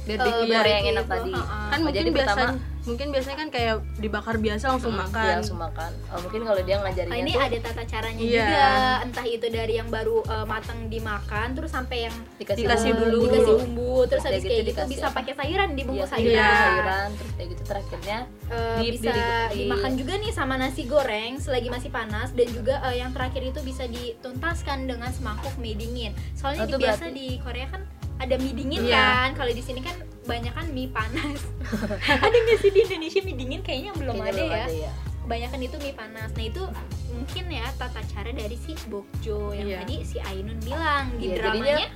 Barbecue 0.04 0.18
barbecue 0.18 0.56
Korea 0.56 0.74
yang 0.74 0.86
enak 0.88 1.04
itu, 1.04 1.12
tadi 1.12 1.30
ha-ha. 1.32 1.58
Kan 1.64 1.78
Oh, 1.78 1.84
mungkin 1.84 1.96
jadi 1.96 2.10
biasa 2.10 2.34
pertama 2.34 2.70
mungkin 2.82 3.14
biasanya 3.14 3.38
kan 3.38 3.48
kayak 3.48 3.74
dibakar 3.96 4.36
biasa 4.36 4.64
langsung 4.68 4.90
mm, 4.90 5.00
makan. 5.00 5.22
iya, 5.22 5.34
langsung 5.38 5.54
makan 5.56 5.90
oh, 6.04 6.18
mungkin 6.18 6.40
kalau 6.42 6.60
dia 6.60 6.76
ngajarinnya 6.76 7.14
Nah, 7.14 7.22
ini 7.22 7.30
tuh 7.30 7.40
ada 7.40 7.58
tata 7.62 7.82
caranya 7.86 8.18
Iya. 8.20 8.34
juga, 8.42 8.66
entah 9.06 9.26
itu 9.28 9.46
dari 9.48 9.74
yang 9.76 9.86
baru 9.88 10.16
eh, 10.20 10.42
matang 10.44 10.80
dimakan, 10.88 11.48
terus 11.54 11.70
sampai 11.70 11.98
yang 12.02 12.16
dikasih, 12.36 12.58
dikasih 12.58 12.90
bumbu, 12.92 13.06
dulu. 13.06 13.22
dikasih 13.24 13.54
bumbu, 13.56 13.94
terus 14.04 14.22
habis 14.24 14.34
kayak 14.36 14.50
kayak 14.50 14.64
gitu 14.66 14.74
gitu 14.74 14.90
bisa 14.90 15.06
apa? 15.06 15.14
pakai 15.16 15.32
sayuran 15.32 15.68
di 15.70 15.82
bumbu 15.84 16.02
Iya, 16.02 16.10
sayuran. 16.10 16.34
sayuran, 16.34 16.58
sayuran 16.58 17.08
terus 17.14 17.32
kayak 17.32 17.48
gitu 17.48 17.62
terakhirnya 17.64 18.18
Eh, 18.52 18.76
Di- 18.76 18.90
bisa 18.92 19.08
di- 19.08 19.22
di- 19.22 19.58
dimakan 19.62 19.92
juga 19.94 20.12
nih 20.18 20.30
sama 20.30 20.54
nasi 20.56 20.82
goreng 20.84 21.32
selagi 21.38 21.68
masih 21.70 21.88
panas 21.88 22.34
dan 22.34 22.48
juga 22.50 22.82
eh, 22.82 22.98
yang 22.98 23.14
terakhir 23.14 23.42
itu 23.46 23.62
bisa 23.62 23.86
dituntaskan 23.86 24.84
dengan 24.84 25.08
semangkuk 25.08 25.54
mie 25.56 25.72
dingin. 25.72 26.12
Soalnya 26.34 26.66
Oh, 26.66 26.68
di 26.68 26.74
biasa 26.76 27.04
berarti- 27.04 27.14
di 27.14 27.26
Korea 27.38 27.66
kan 27.68 27.82
ada 28.18 28.34
mie 28.36 28.52
dingin 28.52 28.82
Iya. 28.82 28.98
kan. 29.24 29.28
Kalau 29.34 29.50
di 29.50 29.60
sini 29.60 29.80
kan 29.80 29.96
banyak 30.22 30.50
kan 30.50 30.66
mie 30.68 30.88
panas. 30.88 31.40
ada 32.24 32.32
nggak 32.34 32.58
sih 32.58 32.70
di 32.70 32.80
Indonesia 32.82 33.20
mie 33.20 33.36
dingin? 33.36 33.60
Kayaknya 33.60 33.92
belum 33.94 34.14
kayaknya 34.14 34.28
ada 34.28 34.36
belum 34.38 34.50
ya. 34.52 34.64
ada 34.64 34.74
ya 34.78 34.92
Kebanyakan 35.22 35.60
itu 35.62 35.76
mie 35.78 35.94
panas. 35.94 36.30
Nah 36.32 36.44
itu 36.44 36.62
mungkin 37.08 37.44
ya 37.48 37.66
tata 37.72 38.00
cara 38.04 38.30
dari 38.30 38.56
si 38.56 38.72
Bokjo 38.86 39.52
yang 39.52 39.66
Iya. 39.66 39.78
tadi 39.80 39.96
si 40.02 40.16
Ainun 40.20 40.58
bilang 40.58 41.04
di 41.14 41.24
Iya, 41.24 41.34
dramanya. 41.38 41.88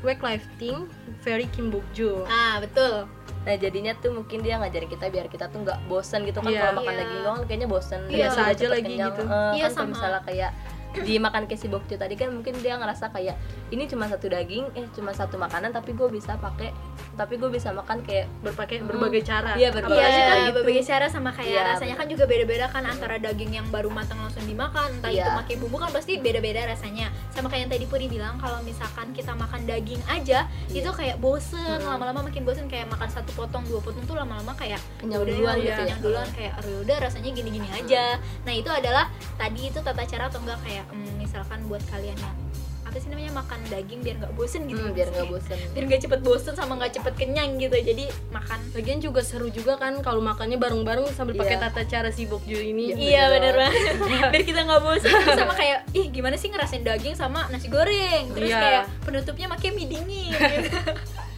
Wake 0.00 0.22
Life 0.22 0.46
Team, 0.56 0.88
Ferry 1.20 1.44
Kim 1.48 1.68
Bokjo. 1.68 2.24
Ah 2.24 2.56
betul. 2.56 3.04
Nah 3.40 3.54
jadinya 3.54 3.92
tuh 3.94 4.12
mungkin 4.14 4.40
dia 4.40 4.56
ngajarin 4.56 4.88
kita 4.88 5.08
biar 5.08 5.26
kita 5.26 5.48
tuh 5.48 5.60
nggak 5.60 5.76
bosen 5.86 6.24
gitu 6.24 6.38
kan 6.38 6.48
Iya. 6.48 6.60
kalau 6.62 6.74
makan 6.78 6.88
Iya. 6.90 7.00
daging 7.00 7.20
doang 7.20 7.38
kayaknya 7.42 7.68
bosen 7.68 8.00
Iya. 8.02 8.16
Biasa 8.26 8.38
Biasa 8.38 8.50
aja 8.50 8.66
lagi 8.66 8.84
kenyang. 8.86 9.08
gitu. 9.08 9.22
Eh, 9.22 9.28
Iya, 9.28 9.36
kan 9.36 9.70
kalau 9.70 9.74
sama. 9.76 9.92
misalnya 9.92 10.20
kayak 10.24 10.50
dimakan 10.92 11.46
kayak 11.46 11.56
si 11.56 11.66
bokjo 11.66 11.94
tadi 11.94 12.14
kan 12.14 12.30
mungkin 12.30 12.58
dia 12.58 12.74
ngerasa 12.74 13.10
kayak 13.10 13.38
ini 13.68 13.86
cuma 13.86 14.06
satu 14.06 14.26
daging 14.26 14.66
eh 14.74 14.86
cuma 14.90 15.10
satu 15.10 15.36
makanan 15.36 15.70
tapi 15.70 15.92
gue 15.92 16.08
bisa 16.08 16.34
pakai 16.36 16.74
tapi 17.12 17.36
gue 17.36 17.48
bisa 17.48 17.70
makan 17.70 18.00
kayak 18.00 18.26
Berpakai 18.40 18.80
Hmm. 18.80 18.88
berbagai 18.88 19.22
cara. 19.22 19.52
Iya, 19.52 19.68
berbagai 19.70 20.00
Iya, 20.00 20.08
cara 20.10 20.34
gitu. 20.40 20.52
berbagai 20.56 20.82
cara 20.82 21.06
sama 21.06 21.30
kayak 21.30 21.52
Iya, 21.52 21.62
rasanya 21.66 21.92
bener. 21.92 22.00
kan 22.00 22.06
juga 22.08 22.24
beda-beda 22.24 22.66
kan 22.66 22.82
antara 22.82 23.16
daging 23.16 23.52
yang 23.52 23.66
baru 23.68 23.88
matang 23.88 24.16
langsung 24.16 24.42
dimakan, 24.42 24.88
entah 24.90 25.08
itu 25.08 25.20
Iya. 25.20 25.36
pakai 25.36 25.54
bumbu 25.56 25.76
kan 25.76 25.90
pasti 25.90 26.16
beda-beda 26.16 26.64
rasanya. 26.64 27.12
Sama 27.28 27.46
kayak 27.46 27.60
yang 27.60 27.70
tadi 27.70 27.84
Puri 27.84 28.06
bilang 28.06 28.36
kalau 28.36 28.58
misalkan 28.62 29.12
kita 29.12 29.36
makan 29.36 29.66
daging 29.66 30.00
aja 30.06 30.48
Iya. 30.66 30.80
itu 30.80 30.90
kayak 30.90 31.16
bosen, 31.18 31.60
Hmm. 31.78 31.90
lama-lama 31.90 32.24
makin 32.24 32.42
bosen 32.42 32.66
kayak 32.66 32.88
makan 32.88 33.08
satu 33.08 33.30
potong, 33.34 33.62
dua 33.64 33.78
potong 33.78 34.02
tuh 34.02 34.16
lama-lama 34.16 34.52
kayak 34.54 34.80
kenyang 34.96 35.20
duluan 35.20 35.54
gitu 35.54 35.68
ya 35.68 35.76
kenyang 35.76 36.00
duluan 36.00 36.28
kayak 36.32 36.52
"Aduh, 36.56 36.80
udah 36.80 36.96
rasanya 36.98 37.30
gini-gini 37.30 37.68
aja. 37.68 38.04
Nah, 38.42 38.52
itu 38.52 38.70
adalah 38.70 39.04
tadi 39.36 39.68
itu 39.68 39.78
tata 39.78 40.02
cara 40.02 40.26
atau 40.26 40.40
enggak 40.40 40.58
kayak 40.62 40.79
hmm, 40.88 41.16
misalkan 41.16 41.60
buat 41.66 41.82
kalian 41.88 42.16
yang 42.16 42.36
apa 42.80 42.96
sih 42.96 43.06
namanya 43.06 43.30
makan 43.36 43.60
daging 43.70 44.00
biar 44.02 44.16
nggak 44.18 44.34
bosen 44.34 44.66
gitu. 44.66 44.80
Hmm, 44.80 44.90
biar 44.90 45.06
nggak 45.08 45.30
bosen 45.30 45.54
biar 45.70 45.84
nggak 45.86 46.00
cepet 46.00 46.20
bosen 46.20 46.54
sama 46.54 46.74
nggak 46.74 46.98
cepet 46.98 47.14
kenyang 47.14 47.54
gitu. 47.56 47.76
Jadi 47.76 48.04
makan 48.30 48.58
Lagian 48.72 48.98
juga 48.98 49.20
seru 49.20 49.46
juga 49.46 49.76
kan 49.76 49.94
kalau 50.00 50.18
makannya 50.18 50.56
bareng-bareng 50.56 51.06
sambil 51.12 51.36
pakai 51.36 51.54
Iya. 51.54 51.64
tata 51.66 51.82
cara 51.84 52.08
si 52.10 52.26
Bokjo 52.26 52.56
ini. 52.56 52.90
Iya 52.92 53.30
bener 53.30 53.54
bener 53.54 53.54
banget 53.54 53.94
Biar 54.34 54.42
kita 54.42 54.60
nggak 54.64 54.80
bosan 54.80 55.12
sama 55.28 55.54
kayak 55.54 55.78
Ih 55.98 56.06
gimana 56.08 56.34
sih 56.34 56.48
ngerasain 56.48 56.82
daging 56.82 57.14
sama 57.14 57.46
nasi 57.48 57.68
goreng 57.68 58.32
Terus 58.34 58.48
Iya. 58.48 58.58
kayak 58.58 58.82
penutupnya 59.04 59.46
pakai 59.48 59.68
mie 59.70 59.86
dingin 59.86 60.34
gitu. 60.34 60.70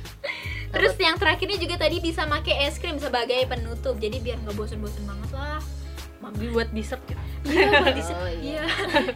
Terus 0.73 0.97
yang 0.97 1.21
terakhirnya 1.21 1.61
juga 1.61 1.77
tadi 1.77 2.01
bisa 2.01 2.25
pakai 2.25 2.65
es 2.65 2.81
krim 2.81 2.97
sebagai 2.97 3.45
penutup 3.45 4.01
Jadi 4.01 4.17
biar 4.19 4.41
nggak 4.41 4.57
bosen-bosen 4.57 5.05
banget 5.05 5.31
lah 5.37 5.61
Jadi 6.33 6.49
buat 6.49 6.69
dessert 6.73 7.03
gitu. 7.05 7.21
Iya. 7.43 7.69
Oh, 8.15 8.31
iya. 8.33 8.65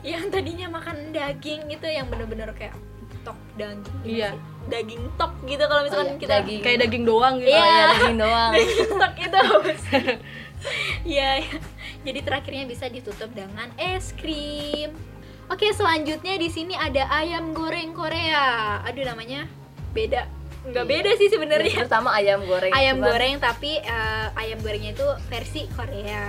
Iya 0.02 0.18
Yang 0.18 0.24
tadinya 0.30 0.66
makan 0.72 0.96
daging 1.10 1.60
gitu 1.68 1.86
yang 1.86 2.06
bener-bener 2.06 2.50
kayak 2.52 2.74
tok 3.22 3.38
daging 3.54 3.98
Iya. 4.02 4.30
sih? 4.32 4.40
Daging 4.66 5.02
tok 5.14 5.32
gitu 5.44 5.62
kalau 5.62 5.82
misalkan 5.82 6.06
Oh, 6.06 6.10
iya, 6.10 6.20
kita 6.20 6.34
daging. 6.36 6.60
Kayak 6.60 6.78
daging 6.82 7.04
doang 7.04 7.34
gitu. 7.36 7.48
Iya. 7.48 7.56
oh 7.56 7.66
iya 7.66 7.84
daging 7.88 8.16
doang 8.18 8.52
Daging 8.56 8.90
tok 8.92 9.14
itu? 9.16 9.40
Iya, 11.06 11.30
iya. 11.38 11.58
jadi 12.02 12.20
terakhirnya 12.20 12.64
bisa 12.64 12.88
ditutup 12.88 13.30
dengan 13.30 13.70
es 13.76 14.10
krim. 14.12 14.90
Oke, 15.46 15.70
selanjutnya 15.70 16.34
di 16.34 16.48
sini 16.48 16.74
ada 16.74 17.06
ayam 17.12 17.54
goreng 17.54 17.94
Korea. 17.94 18.80
Aduh 18.82 19.04
namanya 19.04 19.46
beda. 19.92 20.26
Enggak 20.64 20.82
Iya. 20.82 20.90
beda 20.90 21.10
sih 21.14 21.28
sebenarnya. 21.28 21.76
pertama 21.78 22.10
ayam 22.10 22.42
goreng 22.42 22.74
Ayam 22.74 22.98
Cuman- 22.98 23.06
goreng 23.06 23.34
tapi 23.38 23.78
eh, 23.78 24.26
ayam 24.34 24.58
gorengnya 24.58 24.90
itu 24.92 25.06
versi 25.28 25.70
Korea. 25.70 26.26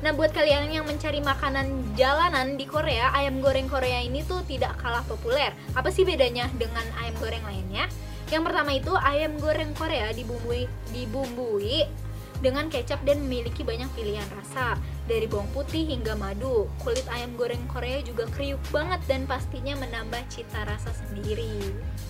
Nah, 0.00 0.16
buat 0.16 0.32
kalian 0.32 0.72
yang 0.72 0.88
mencari 0.88 1.20
makanan 1.20 1.92
jalanan 1.92 2.56
di 2.56 2.64
Korea, 2.64 3.12
ayam 3.12 3.44
goreng 3.44 3.68
Korea 3.68 4.00
ini 4.00 4.24
tuh 4.24 4.40
tidak 4.48 4.80
kalah 4.80 5.04
populer. 5.04 5.52
Apa 5.76 5.92
sih 5.92 6.08
bedanya 6.08 6.48
dengan 6.56 6.88
ayam 6.96 7.12
goreng 7.20 7.44
lainnya? 7.44 7.84
Yang 8.32 8.42
pertama 8.48 8.70
itu 8.72 8.92
ayam 8.96 9.36
goreng 9.36 9.76
Korea 9.76 10.08
dibumbui 10.16 10.64
dibumbui 10.94 11.84
dengan 12.40 12.72
kecap 12.72 13.04
dan 13.04 13.20
memiliki 13.20 13.60
banyak 13.60 13.92
pilihan 13.92 14.24
rasa 14.32 14.80
dari 15.04 15.28
bawang 15.28 15.48
putih 15.52 15.84
hingga 15.84 16.16
madu. 16.16 16.64
Kulit 16.80 17.04
ayam 17.12 17.36
goreng 17.36 17.60
Korea 17.68 18.00
juga 18.00 18.24
kriuk 18.32 18.60
banget 18.72 19.04
dan 19.04 19.28
pastinya 19.28 19.76
menambah 19.76 20.24
cita 20.32 20.64
rasa 20.64 20.90
sendiri. 20.96 21.60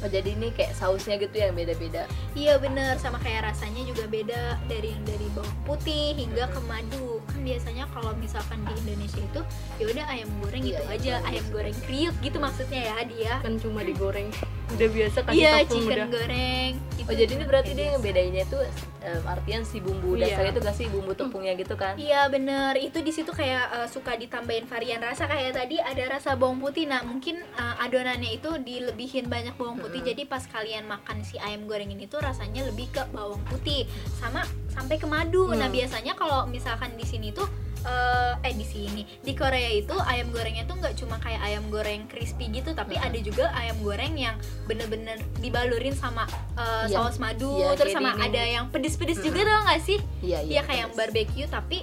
Oh 0.01 0.09
jadi 0.09 0.33
ini 0.33 0.55
kayak 0.55 0.79
sausnya 0.79 1.19
gitu 1.19 1.35
yang 1.35 1.59
beda-beda. 1.59 2.07
Iya 2.39 2.57
bener, 2.63 2.97
sama 3.03 3.19
kayak 3.19 3.51
rasanya 3.51 3.83
juga 3.83 4.07
beda 4.07 4.57
dari 4.71 4.95
yang 4.95 5.05
dari 5.05 5.27
bawang 5.35 5.59
putih 5.67 6.15
hingga 6.15 6.47
ke 6.49 6.61
madu. 6.65 7.20
Kan 7.41 7.49
biasanya 7.49 7.89
kalau 7.89 8.13
misalkan 8.21 8.61
di 8.63 8.73
Indonesia 8.77 9.17
itu 9.17 9.41
ya 9.81 9.85
udah 9.89 10.05
ayam 10.13 10.29
goreng 10.39 10.61
Iya, 10.61 10.69
gitu 10.77 10.83
aja, 10.93 11.13
ayam 11.25 11.47
goreng 11.49 11.77
kriuk 11.81 12.13
gitu 12.21 12.37
maksudnya 12.37 12.81
ya 12.85 12.97
dia. 13.03 13.33
kan 13.41 13.57
cuma 13.57 13.81
digoreng 13.81 14.29
udah 14.77 14.89
biasa 14.93 15.19
kasih 15.25 15.41
Iya, 15.41 15.53
chicken 15.65 15.89
udah 15.89 16.09
goreng. 16.13 16.73
gitu. 16.93 17.09
Oh 17.09 17.15
jadi 17.17 17.33
ini 17.33 17.45
berarti 17.45 17.71
dia 17.71 17.81
biasa. 17.81 17.93
ngebedainnya 17.97 18.43
itu 18.45 18.59
em, 19.01 19.23
artian 19.25 19.63
si 19.65 19.81
bumbu 19.81 20.15
Iya. 20.15 20.37
dasar 20.37 20.45
itu 20.47 20.61
gak 20.61 20.77
sih 20.77 20.87
bumbu 20.87 21.13
tepungnya 21.17 21.57
gitu 21.57 21.75
kan? 21.75 21.97
Iya 21.97 22.29
bener, 22.29 22.77
itu 22.77 23.01
di 23.01 23.09
situ 23.09 23.33
kayak 23.33 23.65
eh, 23.75 23.89
suka 23.89 24.13
ditambahin 24.15 24.69
varian 24.69 25.01
rasa 25.01 25.25
kayak 25.25 25.57
tadi 25.57 25.81
ada 25.81 26.05
rasa 26.13 26.37
bawang 26.37 26.61
putih. 26.61 26.85
Nah 26.85 27.01
mungkin 27.03 27.41
eh, 27.41 27.75
adonannya 27.81 28.37
itu 28.37 28.53
dilebihin 28.61 29.27
banyak 29.27 29.57
bawang 29.57 29.81
putih. 29.81 29.97
Mm-mm. 29.99 30.11
Jadi 30.13 30.23
pas 30.25 30.45
kalian 30.45 30.85
makan 30.85 31.25
si 31.25 31.41
ayam 31.41 31.65
goreng 31.65 31.89
ini 31.89 32.05
tuh 32.05 32.21
rasanya 32.21 32.69
lebih 32.69 32.93
ke 32.93 33.01
bawang 33.11 33.41
putih 33.49 33.89
sama 34.15 34.45
sampai 34.81 34.97
ke 34.97 35.05
madu. 35.05 35.45
Nah 35.47 35.69
Hmm. 35.69 35.77
biasanya 35.77 36.13
kalau 36.15 36.49
misalkan 36.49 36.97
di 36.97 37.05
sini 37.05 37.31
tuh 37.31 37.45
eh, 37.81 38.33
eh 38.43 38.53
di 38.53 38.61
sini 38.63 39.09
di 39.21 39.33
Korea 39.33 39.69
itu 39.71 39.97
ayam 40.03 40.29
gorengnya 40.29 40.65
tuh 40.65 40.77
nggak 40.77 40.97
cuma 40.97 41.17
kayak 41.17 41.41
ayam 41.41 41.65
goreng 41.69 42.05
crispy 42.07 42.49
gitu, 42.51 42.73
tapi 42.73 42.93
Mm-mm. 42.93 43.09
ada 43.09 43.19
juga 43.19 43.45
ayam 43.55 43.77
goreng 43.81 44.17
yang 44.17 44.37
bener-bener 44.65 45.17
dibalurin 45.39 45.93
sama 45.93 46.29
eh, 46.57 46.85
Iya. 46.87 46.97
saus 46.99 47.17
madu, 47.17 47.57
Iya, 47.57 47.73
terus 47.75 47.93
sama 47.93 48.13
ini. 48.15 48.25
ada 48.27 48.43
yang 48.43 48.65
pedes-pedes 48.69 49.21
juga 49.21 49.41
tau 49.43 49.65
gak 49.67 49.81
sih? 49.81 49.97
Iya 50.21 50.39
Iya 50.43 50.61
kayak 50.63 50.81
yang 50.83 50.93
barbecue 50.93 51.47
tapi 51.47 51.81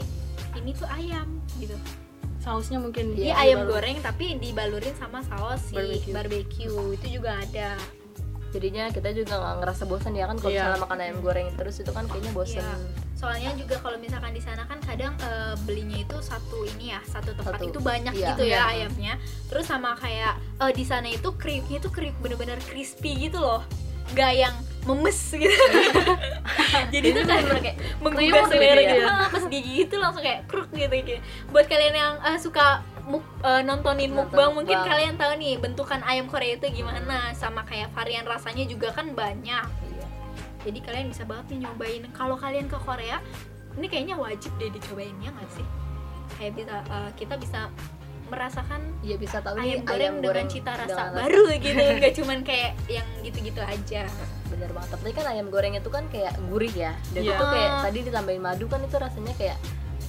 ini 0.54 0.74
tuh 0.74 0.86
ayam 0.88 1.28
gitu. 1.58 1.74
sausnya 2.38 2.78
mungkin 2.78 3.12
Iya 3.12 3.24
Iya, 3.24 3.34
ayam 3.36 3.60
dibalut. 3.60 3.72
goreng 3.74 3.98
tapi 4.00 4.26
dibalurin 4.38 4.96
sama 4.96 5.20
saus 5.22 5.60
si 5.66 5.76
Barbecue. 5.76 6.14
barbecue. 6.14 6.78
Itu 6.94 7.08
juga 7.12 7.42
ada. 7.42 7.76
Jadinya 8.48 8.90
kita 8.90 9.10
juga 9.12 9.34
nggak 9.36 9.56
ngerasa 9.60 9.84
bosan 9.84 10.14
ya 10.14 10.26
kan 10.26 10.36
kalau 10.36 10.50
Iya. 10.50 10.62
misalnya 10.64 10.82
makan 10.82 10.98
ayam 11.00 11.18
goreng 11.20 11.48
terus 11.54 11.76
itu 11.78 11.92
kan 11.92 12.04
kayaknya 12.06 12.32
bosan. 12.32 12.64
Iya. 12.64 12.76
Soalnya 13.14 13.50
juga 13.54 13.76
kalau 13.78 13.98
misalkan 13.98 14.30
di 14.30 14.40
sana 14.40 14.64
kan 14.64 14.78
kadang 14.80 15.14
eh, 15.20 15.54
belinya 15.64 15.98
itu 15.98 16.18
satu 16.20 16.58
ini 16.68 16.92
ya, 16.92 17.02
satu 17.04 17.34
tempat 17.34 17.58
Satu. 17.58 17.68
itu 17.68 17.80
banyak 17.82 18.14
Iya. 18.14 18.28
gitu 18.32 18.44
ya 18.44 18.54
Iya. 18.54 18.62
ayamnya. 18.70 19.14
Terus 19.48 19.66
sama 19.66 19.94
kayak 19.96 20.34
eh, 20.58 20.72
di 20.72 20.84
sana 20.84 21.08
itu 21.08 21.30
kriuknya 21.34 21.78
itu 21.78 21.90
kriuk 21.90 22.16
bener-bener 22.18 22.58
crispy 22.64 23.18
gitu 23.20 23.38
loh. 23.38 23.66
Nggak 24.14 24.32
yang 24.34 24.56
memes 24.88 25.20
gitu. 25.36 25.52
Jadi 26.94 27.08
itu 27.10 27.22
kan 27.22 27.44
kayak 27.60 27.76
menggugah 28.00 28.48
selera 28.48 28.80
gitu 28.80 28.88
gitu, 28.88 29.04
ya. 29.04 29.12
Ah, 29.12 29.28
pas 29.28 29.44
gigi 29.46 29.74
itu 29.84 29.96
langsung 29.98 30.24
kayak 30.24 30.48
kruk 30.48 30.70
gitu 30.72 30.96
gitu. 30.96 31.20
Buat 31.52 31.68
kalian 31.68 31.92
yang 31.94 32.14
eh, 32.22 32.40
suka 32.40 32.86
muk, 33.08 33.24
eh, 33.40 33.62
nontonin 33.64 34.12
Nonton 34.12 34.28
mukbang 34.28 34.52
mungkin 34.52 34.78
kalian 34.84 35.16
tahu 35.16 35.34
nih 35.40 35.56
bentukan 35.58 36.04
ayam 36.04 36.28
Korea 36.28 36.60
itu 36.60 36.68
gimana 36.70 37.32
sama 37.34 37.64
kayak 37.64 37.88
varian 37.96 38.28
rasanya 38.28 38.68
juga 38.68 38.92
kan 38.92 39.16
banyak. 39.16 39.64
Iya. 39.88 40.08
Jadi 40.68 40.80
kalian 40.84 41.08
bisa 41.08 41.24
banget 41.24 41.56
nih 41.56 41.60
nyobain. 41.64 42.04
Kalau 42.12 42.36
kalian 42.36 42.68
ke 42.68 42.76
Korea, 42.76 43.24
ini 43.74 43.88
kayaknya 43.88 44.20
wajib 44.20 44.52
deh 44.60 44.68
dicobain 44.68 45.16
ya 45.18 45.32
nggak 45.32 45.52
sih? 45.56 45.68
Kayak 46.36 46.52
bisa 46.54 46.76
eh, 46.84 47.10
kita 47.16 47.36
bisa 47.40 47.72
merasakan 48.28 48.82
Iya 49.00 49.16
bisa 49.16 49.40
tahu 49.40 49.56
ayam 49.56 49.80
nih 49.80 49.88
goreng 49.88 50.16
dengan 50.20 50.48
cita 50.52 50.76
rasa 50.76 50.92
dengan 50.92 51.16
baru 51.16 51.44
gitu, 51.64 51.80
nggak 51.80 52.14
cuman 52.20 52.40
kayak 52.44 52.72
yang 52.92 53.08
gitu-gitu 53.24 53.62
aja. 53.64 54.04
bener 54.48 54.72
banget 54.72 54.90
tapi 54.96 55.12
kan 55.12 55.26
ayam 55.28 55.48
goreng 55.48 55.76
itu 55.76 55.88
kan 55.88 56.04
kayak 56.08 56.36
gurih 56.48 56.72
ya 56.72 56.92
dan 57.12 57.24
Iya. 57.24 57.36
itu 57.36 57.46
kayak 57.52 57.72
tadi 57.84 58.00
ditambahin 58.04 58.40
madu 58.44 58.66
kan 58.68 58.80
itu 58.80 58.96
rasanya 58.96 59.32
kayak 59.36 59.56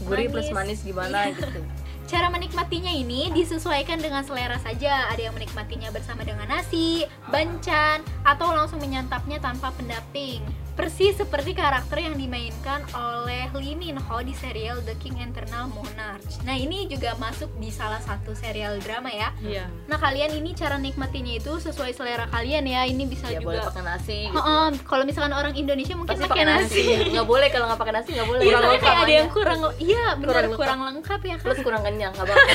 gurih 0.02 0.26
plus 0.30 0.50
Manis. 0.50 0.78
manis 0.78 0.80
gimana 0.82 1.18
gitu 1.30 1.62
Cara 2.08 2.32
menikmatinya 2.32 2.88
ini 2.88 3.28
disesuaikan 3.36 4.00
dengan 4.00 4.24
selera 4.24 4.56
saja. 4.64 5.12
Ada 5.12 5.28
yang 5.28 5.36
menikmatinya 5.36 5.92
bersama 5.92 6.24
dengan 6.24 6.48
nasi, 6.48 7.04
bancan, 7.28 8.00
atau 8.24 8.48
langsung 8.56 8.80
menyantapnya 8.80 9.36
tanpa 9.44 9.68
pendamping. 9.76 10.40
Persis 10.78 11.10
seperti 11.12 11.52
karakter 11.52 11.98
yang 11.98 12.14
dimainkan 12.14 12.86
oleh 12.94 13.50
Lee 13.52 13.74
Min 13.74 13.98
Ho 13.98 14.22
di 14.22 14.30
serial 14.32 14.78
The 14.80 14.94
King 14.96 15.18
Eternal 15.18 15.66
Monarch. 15.68 16.22
Nah 16.40 16.54
ini 16.54 16.86
juga 16.86 17.18
masuk 17.18 17.50
di 17.56 17.66
salah 17.68 17.98
satu 17.98 18.30
serial 18.32 18.78
drama 18.78 19.10
ya. 19.10 19.34
iya 19.42 19.66
Nah 19.84 19.98
kalian 19.98 20.30
ini 20.32 20.54
cara 20.54 20.78
nikmatinya 20.78 21.34
itu 21.34 21.58
sesuai 21.58 21.90
selera 21.92 22.24
kalian 22.28 22.62
ya. 22.64 22.86
Ini 22.86 23.02
bisa 23.04 23.26
ya 23.26 23.42
boleh 23.42 23.58
juga. 23.58 23.68
pakai 23.68 23.82
nasi 23.84 24.18
gitu. 24.24 24.38
Heeh, 24.38 24.66
kalau 24.86 25.02
misalkan 25.02 25.34
orang 25.34 25.52
Indonesia 25.52 25.92
mungkin 25.92 26.14
pasti 26.14 26.24
pakai 26.24 26.46
nasi. 26.46 26.82
nggak 27.10 27.26
boleh 27.26 27.48
kalau 27.48 27.66
nggak 27.66 27.80
pakai 27.80 27.94
nasi 27.94 28.08
nggak 28.12 28.28
boleh 28.28 28.40
Iya, 28.40 28.54
soalnya 28.54 28.78
kayak 28.80 28.98
ada 29.00 29.12
yang 29.12 29.28
kurang, 29.28 29.58
iya 29.78 30.04
benar 30.14 30.30
Kurang 30.38 30.50
kurang, 30.54 30.78
lengkap. 30.78 30.94
lengkap 30.94 31.20
ya 31.24 31.34
kan. 31.34 31.42
plus 31.42 31.58
kurang 31.60 31.82
kenyang 31.82 32.12
nggak 32.12 32.22
bakal 32.24 32.46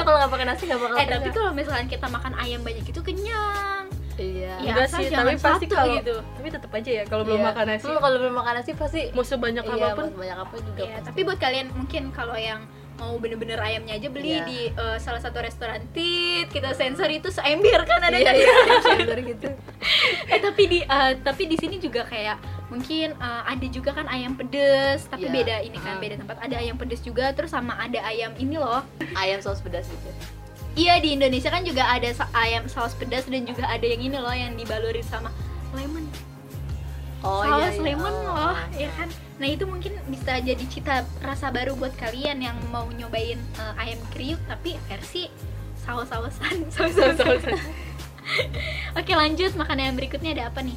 kalau 0.00 0.18
nggak 0.20 0.30
pakai 0.30 0.46
nasi 0.46 0.62
nggak 0.64 0.78
bakal 0.80 0.94
Eh 0.94 1.02
tapi 1.02 1.10
kenyang. 1.18 1.34
kalau 1.34 1.50
misalkan 1.52 1.86
kita 1.90 2.06
makan 2.06 2.32
ayam 2.36 2.60
banyak 2.62 2.86
itu 2.86 3.00
kenyang. 3.02 3.84
Iya 4.16 4.54
Ya, 4.56 4.72
enggak 4.72 4.88
sih 4.88 5.06
tapi 5.08 5.34
pasti 5.36 5.66
kalau 5.66 5.94
gitu. 5.96 6.14
tapi 6.32 6.48
tetap 6.48 6.70
aja 6.70 6.90
ya 6.92 7.04
kalau 7.04 7.22
belum 7.22 7.38
Iya. 7.38 7.48
makan 7.48 7.64
nasi 7.66 7.86
kalau 7.90 8.16
belum 8.16 8.34
makan 8.34 8.52
nasi 8.54 8.70
pasti 8.72 9.00
mau 9.10 9.22
sebanyak 9.22 9.64
iya 9.64 9.74
apa 9.74 9.88
pun 9.92 10.04
mau 10.08 10.20
banyak 10.20 10.38
apa 10.40 10.54
juga 10.60 10.80
Iya, 10.80 10.94
pasti. 10.94 11.06
tapi 11.06 11.20
buat 11.22 11.38
kalian 11.38 11.66
mungkin 11.72 12.02
kalau 12.10 12.34
yang 12.34 12.62
mau 12.94 13.18
bener-bener 13.18 13.58
ayamnya 13.58 13.92
aja 13.92 14.06
beli 14.06 14.30
Iya. 14.32 14.44
di 14.44 14.60
eh, 14.68 14.98
salah 14.98 15.18
satu 15.18 15.38
restoran 15.40 15.82
tit 15.90 16.46
kita 16.48 16.70
sensor 16.72 17.10
itu 17.10 17.26
seember 17.28 17.82
kan 17.82 17.98
ada 18.00 18.14
iya 18.14 18.30
iya 18.30 18.54
iya 18.94 19.18
gitu 19.30 19.48
eh 20.32 20.38
tapi 20.38 20.62
di 20.64 20.78
eh, 20.80 21.12
tapi 21.18 21.42
di 21.44 21.56
sini 21.56 21.76
juga 21.76 22.04
kayak 22.04 22.38
mungkin 22.64 23.12
eh, 23.12 23.42
ada 23.44 23.66
juga 23.66 23.90
kan 23.92 24.06
ayam 24.06 24.34
pedes 24.34 25.04
tapi 25.04 25.26
Iya. 25.26 25.34
beda 25.34 25.56
ini 25.60 25.74
kan 25.76 25.92
Hmm. 25.92 26.02
beda 26.02 26.14
tempat 26.16 26.36
ada 26.40 26.54
ayam 26.56 26.76
pedes 26.76 27.00
juga 27.00 27.34
terus 27.34 27.50
sama 27.50 27.74
ada 27.76 27.98
ayam 28.00 28.30
ini 28.36 28.56
loh 28.56 28.86
ayam 29.12 29.38
saus 29.38 29.58
pedas 29.58 29.84
gitu 29.84 30.10
iya 30.74 30.98
di 30.98 31.14
Indonesia 31.14 31.50
kan 31.50 31.62
juga 31.62 31.86
ada 31.86 32.10
ayam 32.34 32.66
saus 32.66 32.94
pedas 32.98 33.26
dan 33.30 33.46
juga 33.46 33.66
ada 33.66 33.82
yang 33.86 34.02
ini 34.02 34.18
loh 34.18 34.34
yang 34.34 34.54
dibalurin 34.58 35.06
sama 35.06 35.30
lemon. 35.74 36.06
Oh 37.24 37.40
saus 37.40 37.74
iya, 37.74 37.80
iya. 37.80 37.84
lemon 37.94 38.14
Oh. 38.14 38.34
loh 38.34 38.56
ya 38.74 38.90
kan? 38.98 39.08
Nah 39.38 39.48
itu 39.50 39.64
mungkin 39.66 39.92
bisa 40.10 40.38
jadi 40.38 40.64
cita 40.68 41.06
rasa 41.22 41.50
baru 41.50 41.74
buat 41.74 41.94
kalian 41.96 42.42
yang 42.42 42.56
mau 42.70 42.86
nyobain 42.90 43.38
eh, 43.38 43.82
ayam 43.82 43.98
kriuk 44.12 44.38
tapi 44.50 44.76
versi 44.90 45.30
saus-sausan. 45.86 46.68
Saus-sausan. 46.74 47.58
Oke 48.98 49.12
lanjut 49.12 49.52
makanan 49.54 49.92
yang 49.92 49.96
berikutnya 49.96 50.32
ada 50.32 50.44
apa 50.48 50.64
nih 50.64 50.76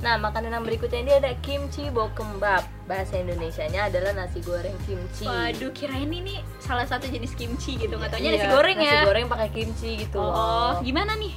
Nah, 0.00 0.16
makanan 0.16 0.56
yang 0.56 0.64
berikutnya 0.64 1.00
ini 1.00 1.12
ada 1.12 1.32
kimchi 1.38 1.92
bokkeumbap. 1.92 2.64
Bahasa 2.88 3.20
Indonesianya 3.20 3.92
adalah 3.92 4.16
nasi 4.16 4.40
goreng 4.40 4.72
kimchi. 4.82 5.28
waduh 5.28 5.70
kirain 5.70 6.08
ini 6.08 6.40
salah 6.58 6.88
satu 6.88 7.04
jenis 7.04 7.36
kimchi 7.36 7.76
gitu 7.76 7.94
nggak 7.94 8.10
taunya 8.10 8.32
Iya, 8.32 8.38
nasi 8.40 8.48
goreng 8.48 8.76
nasi 8.76 8.88
ya 8.88 9.00
goreng 9.04 9.26
pakai 9.28 9.48
kimchi 9.50 9.90
gitu. 10.00 10.18
oh 10.18 10.80
gimana 10.80 11.14
nih 11.14 11.36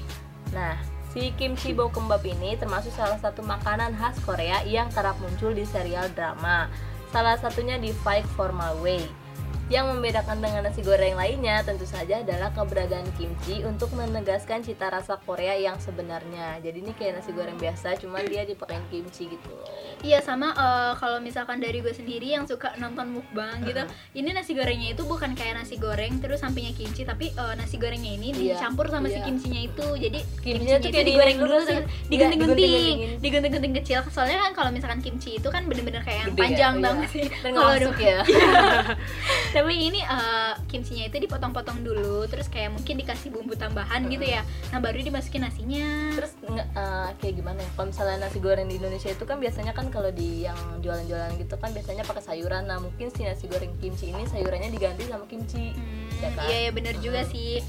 Nah, 0.49 0.77
si 1.09 1.29
kimchi 1.33 1.73
bokkeumbap 1.73 2.23
ini 2.23 2.55
termasuk 2.55 2.89
salah 2.89 3.17
satu 3.17 3.41
makanan 3.41 3.93
khas 3.93 4.15
Korea 4.21 4.61
yang 4.63 4.87
kerap 4.89 5.17
muncul 5.19 5.49
di 5.49 5.65
serial 5.65 6.07
drama. 6.09 6.69
Salah 7.09 7.37
satunya 7.37 7.77
di 7.77 7.91
Fight 7.91 8.25
for 8.33 8.49
My 8.49 8.73
Way. 8.75 9.05
Yang 9.71 9.95
membedakan 9.95 10.43
dengan 10.43 10.67
nasi 10.67 10.83
goreng 10.83 11.15
lainnya 11.15 11.63
tentu 11.63 11.87
saja 11.87 12.19
adalah 12.19 12.51
keberadaan 12.51 13.07
kimchi 13.15 13.63
untuk 13.63 13.95
menegaskan 13.95 14.59
cita 14.59 14.91
rasa 14.91 15.15
Korea 15.23 15.55
yang 15.55 15.79
sebenarnya. 15.79 16.59
Jadi 16.59 16.83
ini 16.83 16.91
kayak 16.91 17.23
nasi 17.23 17.31
goreng 17.31 17.55
biasa, 17.55 17.95
cuman 18.03 18.27
dia 18.27 18.43
dipakein 18.43 18.83
kimchi 18.91 19.31
gitu. 19.31 19.51
Iya 20.03 20.19
sama 20.19 20.51
eh, 20.51 20.93
kalau 20.99 21.23
misalkan 21.23 21.63
dari 21.63 21.79
gue 21.79 21.95
sendiri 21.95 22.35
yang 22.35 22.43
suka 22.43 22.75
nonton 22.75 23.15
mukbang 23.15 23.63
gitu, 23.63 23.87
ini 24.19 24.35
nasi 24.35 24.51
gorengnya 24.51 24.91
itu 24.91 25.07
bukan 25.07 25.31
kayak 25.31 25.63
nasi 25.63 25.79
goreng 25.79 26.19
terus 26.19 26.43
sampingnya 26.43 26.75
kimchi, 26.75 27.07
tapi 27.07 27.31
eh, 27.31 27.53
nasi 27.55 27.79
gorengnya 27.79 28.19
ini 28.19 28.35
Iya, 28.35 28.59
dicampur 28.59 28.91
sama 28.91 29.07
si 29.07 29.15
iya. 29.15 29.25
kimchinya 29.25 29.61
itu. 29.63 29.87
Jadi 29.95 30.19
Kimchinya 30.43 30.77
tuh 30.83 30.89
kayak 30.91 31.07
digoreng 31.07 31.37
dulu, 31.39 31.55
Iya, 31.63 31.79
digunting-gunting, 32.11 32.95
digunting-gunting 33.23 33.73
kecil. 33.79 33.99
Soalnya 34.11 34.43
kan 34.43 34.51
kalau 34.51 34.69
misalkan 34.75 34.99
kimchi 34.99 35.39
itu 35.39 35.47
kan 35.47 35.63
bener-bener 35.63 36.03
kayak 36.03 36.27
yang 36.27 36.29
Gede 36.35 36.35
ya, 36.35 36.43
panjang 36.43 36.73
iya. 36.75 36.83
banget 36.83 37.07
sih. 37.15 37.25
Dan 37.31 37.51
Kalau 37.55 37.71
masuk 37.71 37.97
ya. 38.03 38.19
tapi 39.53 39.87
ini 39.87 40.01
eh, 40.01 40.53
kimchinya 40.65 41.05
itu 41.05 41.21
dipotong-potong 41.21 41.79
dulu, 41.79 42.25
terus 42.25 42.49
kayak 42.49 42.73
mungkin 42.73 42.97
dikasih 42.97 43.29
bumbu 43.29 43.53
tambahan 43.53 44.09
gitu 44.09 44.25
ya. 44.25 44.41
Nah 44.69 44.79
baru 44.79 44.97
dimasukin 44.97 45.45
nasinya. 45.45 46.17
Terus 46.17 46.33
eh, 46.49 47.09
kayak 47.15 47.33
gimana 47.37 47.61
ya? 47.61 47.69
Kalau 47.71 47.87
misalnya 47.87 48.17
nasi 48.19 48.37
goreng 48.37 48.65
di 48.65 48.75
Indonesia 48.75 49.07
itu 49.07 49.23
kan 49.23 49.37
biasanya 49.37 49.71
kan 49.71 49.87
kalau 49.87 50.09
di 50.09 50.43
yang 50.43 50.57
jualan-jualan 50.81 51.37
gitu 51.37 51.55
kan 51.55 51.69
biasanya 51.69 52.01
pakai 52.01 52.23
sayuran. 52.25 52.65
Nah 52.65 52.81
mungkin 52.81 53.07
si 53.07 53.21
nasi 53.21 53.45
goreng 53.45 53.77
kimchi 53.77 54.09
ini 54.09 54.25
sayurannya 54.25 54.67
diganti 54.67 55.05
sama 55.05 55.23
kimchi. 55.25 55.71
Hmm, 55.71 56.09
Ya 56.17 56.29
kan? 56.31 56.45
iya 56.47 56.57
ya 56.65 56.71
bener 56.71 56.95
juga 56.97 57.21
Hmm. 57.21 57.29
sih. 57.29 57.61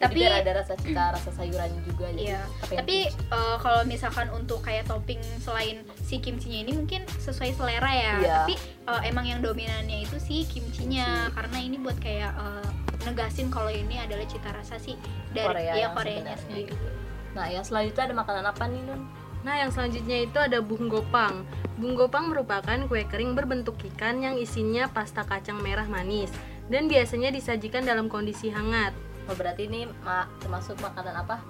Tapi 0.00 0.20
biar 0.20 0.42
ada 0.42 0.52
rasa 0.62 0.74
cita, 0.78 1.14
rasa 1.14 1.30
sayurannya 1.30 1.80
juga. 1.86 2.10
jadi 2.12 2.34
Iya. 2.34 2.42
Tapi 2.60 2.96
eh, 3.10 3.56
kalau 3.62 3.80
misalkan 3.86 4.26
untuk 4.34 4.60
kayak 4.60 4.84
topping 4.90 5.22
selain 5.40 5.86
si 6.02 6.18
kimchinya 6.18 6.66
ini 6.66 6.72
mungkin 6.74 7.06
sesuai 7.22 7.54
selera 7.54 7.92
ya. 7.92 8.14
Iya. 8.20 8.36
Tapi 8.44 8.54
eh, 8.90 9.00
emang 9.08 9.24
yang 9.24 9.40
dominannya 9.40 10.04
itu 10.04 10.18
si 10.18 10.44
kimchinya 10.44 11.30
Kimchi. 11.30 11.34
karena 11.38 11.58
ini 11.62 11.76
buat 11.78 11.98
kayak 12.02 12.32
eh, 12.34 12.68
negasin 13.06 13.48
kalau 13.52 13.70
ini 13.70 14.00
adalah 14.00 14.26
cita 14.26 14.50
rasa 14.50 14.80
sih 14.80 14.98
dari 15.30 15.46
Korea 15.46 15.72
ya 15.76 15.88
Koreanya 15.92 16.34
sebenarnya 16.34 16.36
sendiri. 16.42 16.72
gitu. 16.72 16.88
Nah 17.34 17.46
yang 17.50 17.64
selanjutnya 17.66 18.02
ada 18.10 18.14
makanan 18.16 18.44
apa 18.50 18.64
nih 18.70 18.82
Nun? 18.86 19.02
Nah, 19.44 19.60
yang 19.60 19.70
selanjutnya 19.70 20.24
itu 20.24 20.38
ada 20.40 20.64
bunggopang. 20.64 21.44
Bunggopang 21.76 22.32
merupakan 22.32 22.80
kue 22.88 23.04
kering 23.04 23.36
berbentuk 23.36 23.76
ikan 23.92 24.24
yang 24.24 24.40
isinya 24.40 24.88
pasta 24.88 25.20
kacang 25.20 25.60
merah 25.60 25.84
manis 25.84 26.32
dan 26.72 26.88
biasanya 26.88 27.28
disajikan 27.28 27.84
dalam 27.84 28.08
kondisi 28.08 28.48
hangat. 28.48 28.96
Oh, 29.24 29.34
berarti 29.34 29.64
ini 29.64 29.84
ma- 30.00 30.28
termasuk 30.38 30.76
makanan 30.78 31.14
apa? 31.16 31.40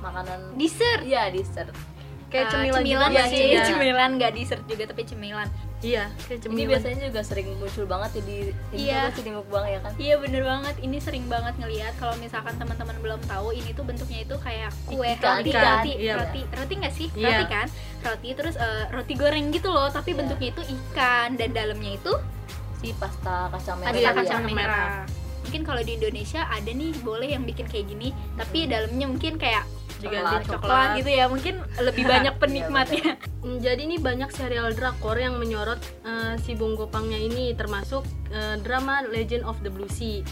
Makanan 0.00 0.54
Dessert. 0.54 1.00
Iya, 1.00 1.28
dessert. 1.28 1.72
Kayak 2.26 2.50
cemilan, 2.50 2.74
cemilan 2.76 2.90
juga 3.00 3.06
nggak 3.14 3.26
sih. 3.30 3.42
ya. 3.48 3.62
Cemilan 3.70 4.10
nggak 4.18 4.32
dessert 4.34 4.62
juga 4.66 4.84
tapi 4.84 5.02
cemilan. 5.04 5.46
Iya, 5.80 6.04
kayak 6.18 6.34
Ini 6.34 6.42
cemilan. 6.42 6.68
biasanya 6.68 6.96
juga 7.06 7.20
sering 7.22 7.46
muncul 7.54 7.84
banget 7.86 8.10
ya 8.10 8.22
di 8.24 8.36
ini 8.72 8.80
Iya. 8.84 9.00
sih 9.08 9.22
di 9.22 9.30
mukbang 9.30 9.64
ya 9.64 9.78
kan? 9.78 9.92
Iya 9.94 10.14
bener 10.18 10.42
banget, 10.42 10.74
ini 10.80 10.96
sering 10.98 11.24
banget 11.26 11.54
ngelihat 11.54 11.94
kalau 11.94 12.14
misalkan 12.16 12.54
teman-teman 12.56 12.96
belum 12.98 13.20
tahu 13.22 13.52
ini 13.52 13.70
tuh 13.70 13.84
bentuknya 13.84 14.20
itu 14.20 14.34
kayak 14.36 14.72
kue 14.84 15.06
Ikan, 15.06 15.30
roti, 15.38 15.50
ikan. 15.52 15.62
roti, 15.78 15.92
Iya. 15.94 16.14
roti, 16.16 16.40
roti 16.50 16.74
nggak 16.74 16.94
sih? 16.94 17.08
Iya. 17.14 17.28
Roti 17.30 17.44
kan? 17.46 17.66
Roti 18.02 18.28
terus 18.34 18.54
eh, 18.56 18.84
roti 18.90 19.14
goreng 19.14 19.46
gitu 19.48 19.68
loh, 19.68 19.86
tapi 19.88 20.10
Iya. 20.10 20.18
bentuknya 20.18 20.48
itu 20.50 20.62
ikan 20.74 21.28
dan 21.34 21.48
dalamnya 21.50 21.92
itu 21.94 22.12
Si 22.76 22.90
pasta 22.94 23.46
kacang 23.48 23.78
merah. 23.78 23.88
ada 23.88 23.96
Iya, 23.96 24.08
tadi 24.10 24.18
kacang 24.20 24.42
iya. 24.42 24.52
merah. 24.52 24.90
Mungkin 25.44 25.62
kalau 25.62 25.80
di 25.80 25.94
Indonesia 25.94 26.42
ada 26.44 26.66
nih 26.66 26.96
boleh 26.98 27.28
yang 27.30 27.44
bikin 27.44 27.64
kayak 27.64 27.86
gini, 27.86 28.08
tapi 28.34 28.64
dalamnya 28.64 29.06
mungkin 29.06 29.36
kayak 29.36 29.64
Diganti 29.94 30.44
Coklat. 30.44 30.58
coklat 30.58 30.88
gitu 30.98 31.10
ya, 31.12 31.24
mungkin 31.26 31.54
lebih 31.78 32.04
banyak 32.04 32.34
penikmatnya. 32.42 33.14
Hmm, 33.44 33.60
Jadi 33.60 33.84
ini 33.84 34.00
banyak 34.00 34.32
serial 34.32 34.72
drakor 34.72 35.20
yang 35.20 35.36
menyorot 35.36 35.76
eh, 36.00 36.40
si 36.40 36.56
bunggopangnya 36.56 37.20
ini 37.20 37.52
termasuk 37.52 38.00
eh, 38.30 38.56
drama 38.56 39.04
Legend 39.04 39.44
of 39.44 39.60
the 39.60 39.68
Blue 39.68 39.84
Sea. 39.86 40.24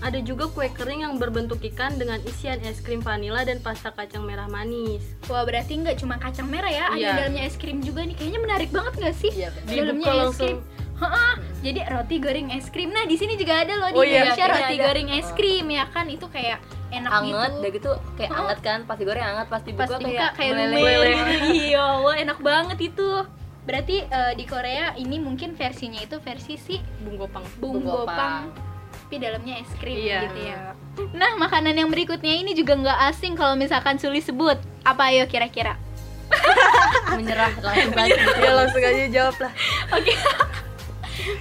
Ada 0.00 0.24
juga 0.24 0.48
kue 0.48 0.64
kering 0.66 1.04
yang 1.04 1.20
berbentuk 1.20 1.60
ikan 1.66 2.00
dengan 2.00 2.16
isian 2.24 2.56
es 2.62 2.80
krim 2.80 3.04
vanila 3.04 3.44
dan 3.44 3.60
pasta 3.60 3.92
kacang 3.92 4.24
merah 4.24 4.48
manis. 4.48 5.04
Wah 5.28 5.44
berarti 5.44 5.76
nggak 5.76 6.00
cuma 6.00 6.16
kacang 6.16 6.48
merah 6.48 6.72
ya, 6.72 6.88
ada 6.88 6.96
Iya. 6.96 7.12
dalamnya 7.18 7.42
es 7.44 7.54
krim 7.54 7.84
juga 7.84 8.00
nih. 8.02 8.16
Kayaknya 8.16 8.40
menarik 8.40 8.70
banget 8.72 8.92
nggak 8.96 9.16
sih? 9.18 9.30
Iya, 9.30 9.48
benar. 9.52 9.68
Dalamnya 9.68 10.08
es 10.08 10.16
langsung. 10.18 10.56
Ha-ha, 10.98 11.28
Jadi 11.58 11.78
roti 11.84 12.16
goreng 12.18 12.50
es 12.50 12.66
krim. 12.66 12.90
Nah 12.90 13.02
di 13.02 13.14
sini 13.14 13.34
juga 13.34 13.62
ada 13.62 13.70
loh 13.72 13.88
di 13.88 13.94
Oh 13.94 14.02
iya, 14.02 14.26
Indonesia 14.26 14.40
ini 14.40 14.52
roti 14.52 14.74
ada. 14.74 14.84
goreng 14.84 15.08
es 15.12 15.28
krim 15.32 15.66
ya 15.68 15.84
kan 15.86 16.06
itu 16.06 16.26
kayak 16.26 16.58
enak 16.88 17.10
Anget, 17.12 17.30
gitu. 17.30 17.58
udah 17.58 17.70
gitu 17.70 17.90
kayak 18.14 18.30
Oh. 18.30 18.38
anget 18.40 18.58
kan, 18.60 18.78
pasti 18.82 19.02
goreng 19.04 19.26
anget, 19.26 19.46
pasti 19.46 19.70
Pas 19.72 19.86
buka 19.86 19.98
kayak, 20.00 20.30
kayak 20.34 20.52
meleleh. 20.54 21.14
gitu. 21.14 21.52
Iya, 21.68 21.86
wah 22.00 22.16
enak 22.16 22.38
banget 22.40 22.78
itu. 22.84 23.08
Berarti 23.60 23.96
eh, 24.02 24.32
di 24.34 24.44
Korea 24.44 24.96
ini 24.96 25.16
mungkin 25.18 25.52
versinya 25.52 25.98
itu 25.98 26.16
versi 26.18 26.56
si 26.56 26.76
Bunggopang. 26.98 27.44
bunggopang 27.58 28.48
tapi 29.00 29.16
dalamnya 29.18 29.56
es 29.58 29.72
krim 29.76 29.96
Iya. 29.98 30.20
gitu 30.22 30.40
ya. 30.42 30.58
Nah 31.10 31.32
makanan 31.36 31.72
yang 31.72 31.88
berikutnya 31.88 32.34
ini 32.34 32.52
juga 32.52 32.74
nggak 32.74 32.98
asing 33.08 33.32
kalau 33.32 33.54
misalkan 33.54 33.96
Suli 33.96 34.20
sebut. 34.20 34.60
Apa 34.82 35.08
ayo 35.08 35.24
kira-kira? 35.24 35.80
menyerah 37.10 37.48
langsung 37.56 37.96
aja 38.02 38.12
gitu. 38.14 38.36
Ya 38.38 38.52
langsung 38.52 38.82
aja 38.82 39.04
jawab 39.08 39.36
lah. 39.38 39.52
Oke. 39.90 40.12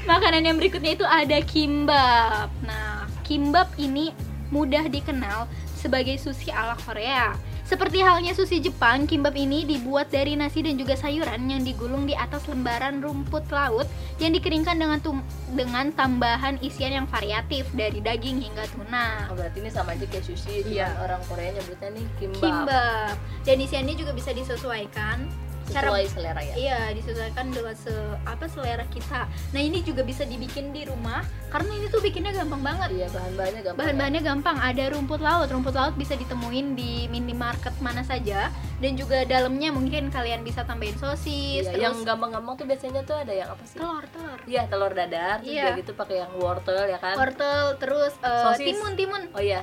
Makanan 0.05 0.43
yang 0.43 0.57
berikutnya 0.57 0.95
itu 0.95 1.05
ada 1.05 1.37
kimbap. 1.43 2.49
Nah, 2.63 3.05
kimbap 3.23 3.71
ini 3.77 4.11
mudah 4.47 4.87
dikenal 4.87 5.45
sebagai 5.75 6.15
sushi 6.17 6.49
ala 6.49 6.73
Korea. 6.79 7.35
Seperti 7.67 7.99
halnya 7.99 8.31
sushi 8.31 8.63
Jepang, 8.63 9.03
kimbap 9.03 9.35
ini 9.35 9.67
dibuat 9.67 10.07
dari 10.07 10.39
nasi 10.39 10.63
dan 10.63 10.79
juga 10.79 10.95
sayuran 10.95 11.51
yang 11.51 11.67
digulung 11.67 12.07
di 12.07 12.15
atas 12.15 12.47
lembaran 12.47 13.03
rumput 13.03 13.43
laut 13.51 13.83
yang 14.23 14.31
dikeringkan 14.31 14.79
dengan 14.79 15.03
tum- 15.03 15.27
dengan 15.51 15.91
tambahan 15.91 16.63
isian 16.63 16.95
yang 16.95 17.07
variatif 17.11 17.67
dari 17.75 17.99
daging 17.99 18.39
hingga 18.39 18.63
tuna. 18.71 19.27
Oh, 19.27 19.35
berarti 19.35 19.59
ini 19.59 19.67
sama 19.67 19.99
aja 19.99 20.07
kayak 20.07 20.23
sushi, 20.23 20.63
Iya. 20.63 20.95
orang 21.03 21.19
Korea 21.27 21.51
nyebutnya 21.51 21.89
nih 21.91 22.05
kimbap. 22.15 22.39
Kimbap. 22.39 23.15
Dan 23.43 23.57
isiannya 23.59 23.95
juga 23.99 24.15
bisa 24.15 24.31
disesuaikan 24.31 25.27
cara 25.67 25.91
Sesuai 25.91 26.05
selera 26.07 26.41
ya. 26.41 26.55
Iya, 26.55 26.79
disesuaikan 26.95 27.51
dengan 27.51 27.75
se 27.75 27.91
apa 28.23 28.45
selera 28.47 28.87
kita. 28.87 29.27
Nah, 29.27 29.61
ini 29.61 29.83
juga 29.83 30.01
bisa 30.01 30.23
dibikin 30.23 30.71
di 30.71 30.87
rumah 30.87 31.21
karena 31.51 31.71
ini 31.75 31.87
tuh 31.87 31.99
bikinnya 31.99 32.31
gampang 32.31 32.63
banget. 32.63 32.89
Iya, 32.95 33.07
bahan-bahannya 33.11 33.61
gampang. 33.63 33.79
Bahan-bahannya 33.83 34.21
gampang, 34.23 34.57
ada 34.57 34.83
rumput 34.95 35.19
laut. 35.19 35.47
Rumput 35.51 35.75
laut 35.75 35.93
bisa 35.95 36.15
ditemuin 36.15 36.73
di 36.73 37.05
minimarket 37.07 37.75
mana 37.83 38.01
saja 38.01 38.49
dan 38.79 38.91
juga 38.95 39.27
dalamnya 39.27 39.69
mungkin 39.75 40.07
kalian 40.07 40.41
bisa 40.41 40.63
tambahin 40.63 40.95
ya. 40.95 41.01
sosis, 41.11 41.67
Iya, 41.67 41.71
terus 41.73 41.83
yang 41.83 41.95
gampang-gampang 42.03 42.55
tuh 42.57 42.65
biasanya 42.65 43.01
tuh 43.03 43.17
ada 43.19 43.33
yang 43.33 43.49
apa 43.51 43.63
sih? 43.67 43.77
telur, 43.77 44.03
telur. 44.09 44.39
Iya, 44.47 44.63
telur 44.71 44.91
dadar, 44.91 45.37
terus 45.43 45.51
Iya. 45.51 45.75
gitu 45.75 45.91
pakai 45.93 46.15
yang 46.23 46.31
wortel 46.39 46.87
ya 46.87 46.97
kan? 46.97 47.15
Wortel, 47.17 47.75
terus 47.77 48.13
eh, 48.23 48.43
Sosis. 48.47 48.65
timun, 48.71 48.93
timun. 48.95 49.23
Oh 49.35 49.43
iya, 49.43 49.61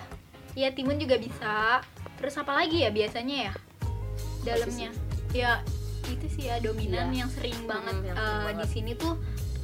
Iya, 0.55 0.71
timun 0.71 1.03
juga 1.03 1.19
bisa. 1.19 1.83
Terus 2.15 2.35
apa 2.39 2.55
lagi 2.55 2.87
ya 2.87 2.91
biasanya 2.95 3.37
ya? 3.51 3.53
Dalamnya. 4.47 4.91
Ya, 5.35 5.59
itu 6.07 6.27
sih 6.29 6.45
ya 6.45 6.57
dominan 6.59 7.09
Iya. 7.09 7.19
yang 7.19 7.31
sering 7.31 7.59
banget 7.65 7.97
yang 8.05 8.15
eh, 8.15 8.21
sering 8.21 8.39
di 8.39 8.47
banget. 8.55 8.69
sini 8.71 8.93
tuh 8.95 9.15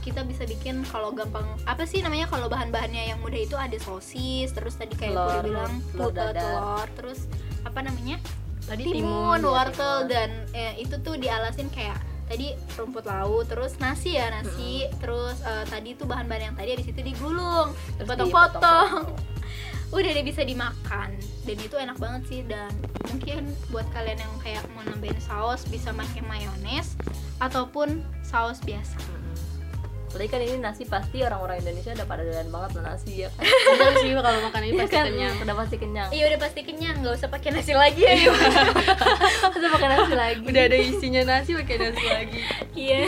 kita 0.00 0.20
bisa 0.22 0.42
bikin 0.44 0.80
kalau 0.82 1.10
gampang 1.10 1.44
apa 1.64 1.84
sih 1.84 2.00
namanya 2.00 2.24
kalau 2.26 2.46
bahan-bahannya 2.46 3.02
yang 3.06 3.18
mudah 3.18 3.36
itu 3.38 3.54
ada 3.54 3.76
sosis 3.76 4.48
terus 4.48 4.72
tadi 4.74 4.94
kayak 4.94 5.12
Telur, 5.12 5.28
gue 5.34 5.40
bilang 5.46 5.72
telur 5.92 6.12
telur, 6.12 6.86
terus 6.94 7.20
apa 7.62 7.80
namanya 7.80 8.16
Tadi 8.62 8.80
timun, 8.82 9.02
timun. 9.36 9.40
wortel 9.46 9.76
timun. 9.98 10.08
dan 10.08 10.30
eh, 10.52 10.74
itu 10.78 10.94
tuh 10.96 11.16
dialasin 11.16 11.68
kayak 11.68 11.98
tadi 12.24 12.54
rumput 12.72 13.04
laut 13.04 13.44
terus 13.44 13.74
nasi 13.76 14.14
ya 14.14 14.30
nasi 14.30 14.86
terus 14.96 15.42
eh, 15.42 15.66
tadi 15.66 15.92
tuh 15.92 16.06
bahan-bahan 16.06 16.42
yang 16.44 16.54
tadi 16.54 16.68
habis 16.72 16.86
itu 16.86 17.00
digulung 17.02 17.74
Terus 17.92 18.06
dipotong-potong 18.06 19.04
udah 19.90 20.10
deh 20.12 20.22
bisa 20.22 20.42
dimakan 20.42 21.10
dan 21.42 21.56
itu 21.56 21.74
enak 21.74 21.98
banget 21.98 22.22
sih 22.26 22.40
dan 22.42 22.70
mungkin 23.06 23.42
buat 23.68 23.86
kalian 23.90 24.18
yang 24.18 24.34
kayak 24.38 24.62
mau 24.70 24.82
nambahin 24.82 25.18
saus 25.18 25.66
bisa 25.66 25.90
pakai 25.90 26.22
mayones 26.22 26.94
ataupun 27.38 27.98
saus 28.20 28.58
biasa 28.60 28.98
Apalagi 30.10 30.26
kan 30.26 30.42
ini 30.42 30.58
nasi 30.58 30.82
pasti 30.82 31.22
orang-orang 31.22 31.62
Indonesia 31.62 31.94
udah 31.94 32.02
pada 32.02 32.26
doyan 32.26 32.50
banget 32.50 32.74
sama 32.74 32.82
nasi 32.82 33.22
ya 33.22 33.30
kan? 33.30 33.46
Sih 34.02 34.10
kalau 34.10 34.40
makan 34.42 34.60
ini 34.60 34.74
Iya 34.74 34.82
pasti 34.82 34.96
kan? 34.98 35.06
kenyang. 35.06 35.34
Udah 35.38 35.54
pasti 35.54 35.76
kenyang. 35.78 36.08
iya 36.10 36.24
udah 36.26 36.40
pasti 36.42 36.60
kenyang 36.66 36.94
nggak 36.98 37.14
usah 37.14 37.28
pakai 37.30 37.50
nasi 37.54 37.72
lagi 37.78 38.02
ya 38.10 38.14
Masa 39.38 39.66
pakai 39.70 39.86
nasi 39.88 40.14
lagi. 40.26 40.42
Udah 40.42 40.62
ada 40.66 40.76
isinya 40.76 41.22
nasi 41.24 41.50
pakai 41.54 41.76
nasi 41.78 42.06
lagi. 42.10 42.38
iya 42.74 43.06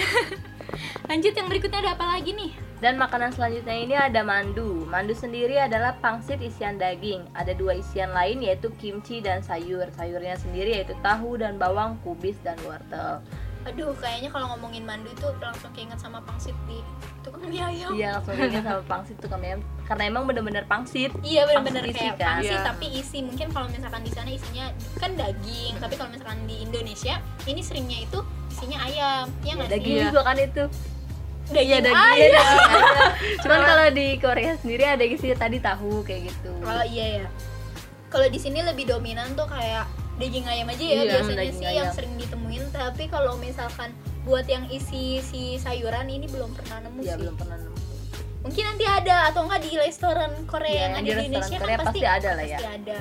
lanjut 1.04 1.34
yang 1.34 1.48
berikutnya 1.50 1.78
ada 1.80 1.90
apa 1.98 2.06
lagi 2.06 2.30
nih 2.32 2.50
Dan 2.82 2.98
makanan 2.98 3.30
selanjutnya 3.30 3.76
ini 3.78 3.94
ada 3.94 4.26
mandu. 4.26 4.82
Mandu 4.84 5.14
sendiri 5.14 5.54
adalah 5.56 5.94
pangsit 5.96 6.42
isian 6.42 6.76
daging. 6.76 7.22
Ada 7.30 7.54
dua 7.54 7.78
isian 7.78 8.10
lain 8.10 8.42
yaitu 8.42 8.74
kimchi 8.74 9.22
dan 9.22 9.38
sayur. 9.40 9.86
Sayurnya 9.94 10.34
sendiri 10.34 10.74
yaitu 10.74 10.98
tahu 10.98 11.38
dan 11.38 11.56
bawang, 11.56 11.94
kubis 12.02 12.34
dan 12.42 12.58
wortel. 12.60 13.22
aduh 13.62 13.94
kayaknya 13.94 14.26
kalau 14.26 14.50
ngomongin 14.50 14.82
mandu 14.82 15.06
itu 15.06 15.22
langsung 15.38 15.70
keinget 15.70 15.94
sama 15.94 16.18
pangsit 16.26 16.50
di 16.66 16.82
tukang 17.22 17.46
mie 17.46 17.62
ayam 17.62 17.94
Iya 17.94 18.18
langsung 18.18 18.34
ingat 18.34 18.66
sama 18.66 18.82
pangsit 18.90 19.14
tuh 19.22 19.30
kami 19.30 19.54
karena 19.86 20.02
emang 20.10 20.26
bener-bener 20.26 20.66
pangsit. 20.66 21.14
Iya 21.22 21.46
benar-benar 21.46 21.86
Pangsit 21.86 21.94
isi 21.94 22.02
kayak 22.02 22.16
kan? 22.18 22.26
pangsit 22.42 22.58
Iya. 22.58 22.66
tapi 22.66 22.86
isi 22.90 23.18
mungkin 23.22 23.46
kalau 23.54 23.70
misalkan 23.70 24.02
di 24.02 24.10
sana 24.10 24.30
isinya 24.34 24.66
kan 24.98 25.14
daging 25.14 25.78
tapi 25.78 25.94
kalau 25.94 26.10
misalkan 26.10 26.42
di 26.42 26.56
Indonesia 26.58 27.14
ini 27.46 27.62
seringnya 27.62 27.98
itu 28.02 28.18
isinya 28.50 28.78
ayam 28.82 29.24
ya 29.46 29.52
nggak 29.54 29.70
Daging 29.70 29.94
Iya. 29.94 30.04
juga 30.10 30.20
kan 30.26 30.36
itu. 30.42 30.64
Daging, 31.48 31.66
Iya 31.66 31.78
daging. 31.80 31.96
ayam. 31.96 32.14
Iya, 32.14 32.28
daging 32.30 32.62
ayam. 32.62 33.12
Cuman 33.42 33.60
kalau 33.64 33.86
di 33.90 34.06
Korea 34.16 34.52
sendiri 34.54 34.84
ada 34.84 35.02
isinya 35.02 35.36
tadi 35.36 35.58
tahu 35.58 35.92
kayak 36.02 36.22
gitu. 36.26 36.50
oh 36.60 36.84
iya 36.84 37.06
ya 37.18 37.26
kalau 38.06 38.28
di 38.28 38.36
sini 38.36 38.60
lebih 38.60 38.84
dominan 38.86 39.32
tuh 39.32 39.48
kayak 39.48 39.88
daging 40.14 40.44
ayam 40.44 40.68
aja 40.68 40.78
ya 40.78 40.94
Iya, 40.94 41.02
biasanya 41.16 41.44
sih 41.50 41.64
yang 41.64 41.88
ayam. 41.88 41.94
sering 41.94 42.14
ditemuin 42.14 42.64
tapi 42.70 43.04
kalau 43.08 43.34
misalkan 43.36 43.90
buat 44.22 44.44
yang 44.44 44.68
isi 44.68 45.18
si 45.18 45.56
sayuran 45.56 46.06
ini 46.06 46.28
belum 46.28 46.52
pernah 46.52 46.78
nemu 46.82 47.00
Iya 47.00 47.10
sih 47.10 47.18
belum 47.18 47.34
pernah 47.34 47.56
nemu. 47.58 47.76
mungkin 48.42 48.64
nanti 48.64 48.84
ada 48.84 49.16
atau 49.28 49.40
enggak 49.42 49.62
di 49.62 49.72
restoran 49.76 50.30
Korea 50.44 50.68
Iya, 50.68 50.78
yang 50.78 50.92
ada 50.94 51.02
di 51.08 51.22
Indonesia 51.24 51.56
Korea 51.56 51.76
kan 51.76 51.86
pasti 51.86 52.00
ada 52.04 52.30
lah 52.32 52.44
ya. 52.44 52.58
pasti 52.58 52.68
ada 52.68 53.00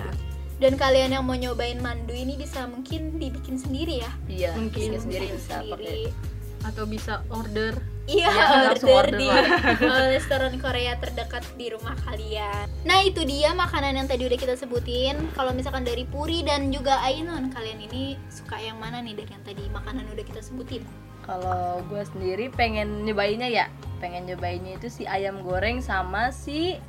dan 0.58 0.74
kalian 0.78 1.10
yang 1.12 1.24
mau 1.24 1.36
nyobain 1.36 1.78
mandu 1.78 2.14
ini 2.14 2.38
bisa 2.38 2.64
mungkin 2.66 3.18
dibikin 3.18 3.58
sendiri 3.58 4.00
ya 4.00 4.12
Iya, 4.26 4.52
Mungkin 4.54 4.96
sendiri 4.96 5.28
bisa 5.34 5.60
sendiri. 5.60 6.08
pakai. 6.08 6.31
Atau 6.66 6.86
bisa 6.86 7.26
order. 7.34 7.78
Iya, 8.10 8.28
order, 8.28 8.78
order 8.82 9.06
di 9.18 9.28
uh, 9.30 10.08
restoran 10.16 10.58
Korea 10.58 10.98
terdekat 10.98 11.46
di 11.56 11.70
rumah 11.72 11.94
kalian. 12.04 12.68
Nah, 12.84 13.00
itu 13.06 13.22
dia 13.24 13.54
makanan 13.54 13.94
yang 13.94 14.08
tadi 14.10 14.26
udah 14.26 14.40
kita 14.42 14.58
sebutin. 14.58 15.16
Kalau 15.38 15.54
misalkan 15.54 15.86
dari 15.86 16.04
Puri 16.04 16.42
dan 16.42 16.74
juga 16.74 17.00
Ainun, 17.06 17.54
kalian 17.54 17.80
ini 17.88 18.18
suka 18.28 18.58
yang 18.58 18.82
mana 18.82 19.00
nih 19.00 19.16
dari 19.16 19.32
yang 19.32 19.46
tadi 19.46 19.64
makanan 19.70 20.10
udah 20.12 20.26
kita 20.26 20.42
sebutin? 20.42 20.84
Kalau 21.22 21.86
gue 21.86 22.02
sendiri 22.02 22.50
pengen 22.50 23.06
nyobainnya 23.06 23.48
ya, 23.48 23.66
pengen 24.02 24.26
nyobainnya 24.26 24.82
itu 24.82 24.90
si 24.90 25.06
ayam 25.06 25.46
goreng 25.46 25.78
sama 25.80 26.34
si 26.34 26.82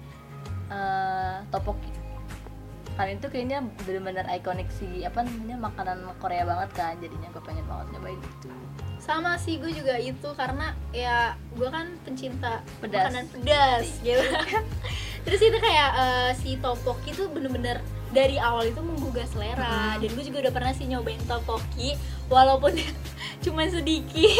eh, 0.73 1.37
topoki. 1.53 1.93
Kan 2.97 3.09
itu 3.13 3.29
kayaknya 3.29 3.65
bener-bener 3.85 4.25
ikonik 4.33 4.69
si 4.73 5.05
apa 5.05 5.25
namanya 5.25 5.69
makanan 5.69 5.99
Korea 6.17 6.49
banget 6.49 6.71
kan, 6.73 6.97
jadinya 7.01 7.29
gue 7.29 7.43
pengen 7.45 7.65
banget 7.69 7.87
nyobain 7.93 8.21
itu. 8.21 8.51
Sama 9.03 9.35
sih 9.35 9.59
gue 9.59 9.69
juga 9.69 9.99
itu 9.99 10.29
karena 10.33 10.71
ya 10.91 11.35
gue 11.51 11.67
kan 11.67 11.91
pencinta 12.03 12.62
Pedas. 12.79 13.11
makanan 13.11 13.25
pedas 13.29 13.87
gitu. 14.01 14.23
Terus 15.23 15.41
itu 15.41 15.59
kayak 15.59 15.91
eh, 15.93 16.31
si 16.37 16.55
topoki 16.57 17.11
itu 17.11 17.27
bener-bener 17.27 17.83
dari 18.11 18.38
awal 18.38 18.62
itu 18.65 18.79
menggugah 18.79 19.27
selera. 19.27 19.99
Dan 19.99 20.09
gue 20.09 20.23
juga 20.23 20.38
udah 20.41 20.53
pernah 20.53 20.71
sih 20.71 20.87
nyobain 20.87 21.19
topoki 21.25 21.99
walaupun 22.29 22.79
cuma 23.45 23.67
sedikit. 23.67 24.31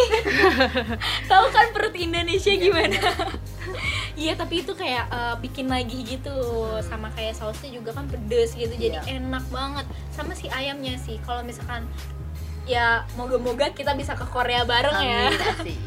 Tahu 1.31 1.45
kan 1.51 1.67
perut 1.73 1.95
Indonesia 1.95 2.53
gimana? 2.53 2.99
Iya 4.13 4.37
tapi 4.37 4.61
itu 4.61 4.77
kayak 4.77 5.09
eh, 5.09 5.35
bikin 5.41 5.67
lagi 5.67 6.05
gitu. 6.05 6.37
Sama 6.81 7.09
kayak 7.11 7.33
sausnya 7.33 7.73
juga 7.73 7.91
kan 7.91 8.07
pedes 8.07 8.53
gitu 8.53 8.71
jadi 8.71 9.01
Iya. 9.01 9.19
enak 9.19 9.43
banget. 9.49 9.87
Sama 10.11 10.37
si 10.37 10.47
ayamnya 10.47 10.95
sih 10.97 11.17
kalau 11.19 11.41
misalkan 11.41 11.89
ya 12.63 13.03
moga-moga 13.19 13.75
kita 13.75 13.93
bisa 13.99 14.15
ke 14.15 14.27
Korea 14.31 14.63
bareng 14.63 14.99
ya. 15.03 15.29
Amin, 15.29 15.43
asik. 15.59 15.79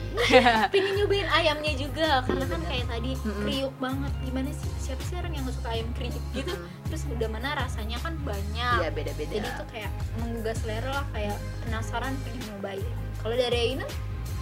pengen 0.71 0.95
nyobain 0.95 1.27
ayamnya 1.27 1.75
juga 1.75 2.23
karena 2.23 2.45
kan 2.47 2.61
kayak 2.67 2.85
tadi 2.87 3.11
Mm-mm. 3.19 3.43
kriuk 3.43 3.75
banget. 3.79 4.11
Gimana 4.23 4.49
sih? 4.51 4.71
Siapa 4.79 5.01
sih 5.03 5.15
orang 5.19 5.31
yang 5.35 5.43
gak 5.47 5.55
suka 5.59 5.69
ayam 5.71 5.89
kriuk 5.95 6.23
gitu? 6.31 6.53
Terus 6.91 7.01
udah 7.11 7.29
mana 7.31 7.49
rasanya 7.55 7.97
kan 7.99 8.13
banyak. 8.23 8.77
Iya 8.83 8.89
beda-beda. 8.91 9.31
jadi 9.39 9.47
itu 9.47 9.63
kayak 9.71 9.91
menggugah 10.19 10.55
selera 10.55 10.89
lah 11.03 11.05
kayak 11.11 11.35
penasaran 11.63 12.13
pengen 12.23 12.41
nyobain. 12.51 12.87
Kalau 13.23 13.35
dari 13.35 13.57
Aina? 13.71 13.85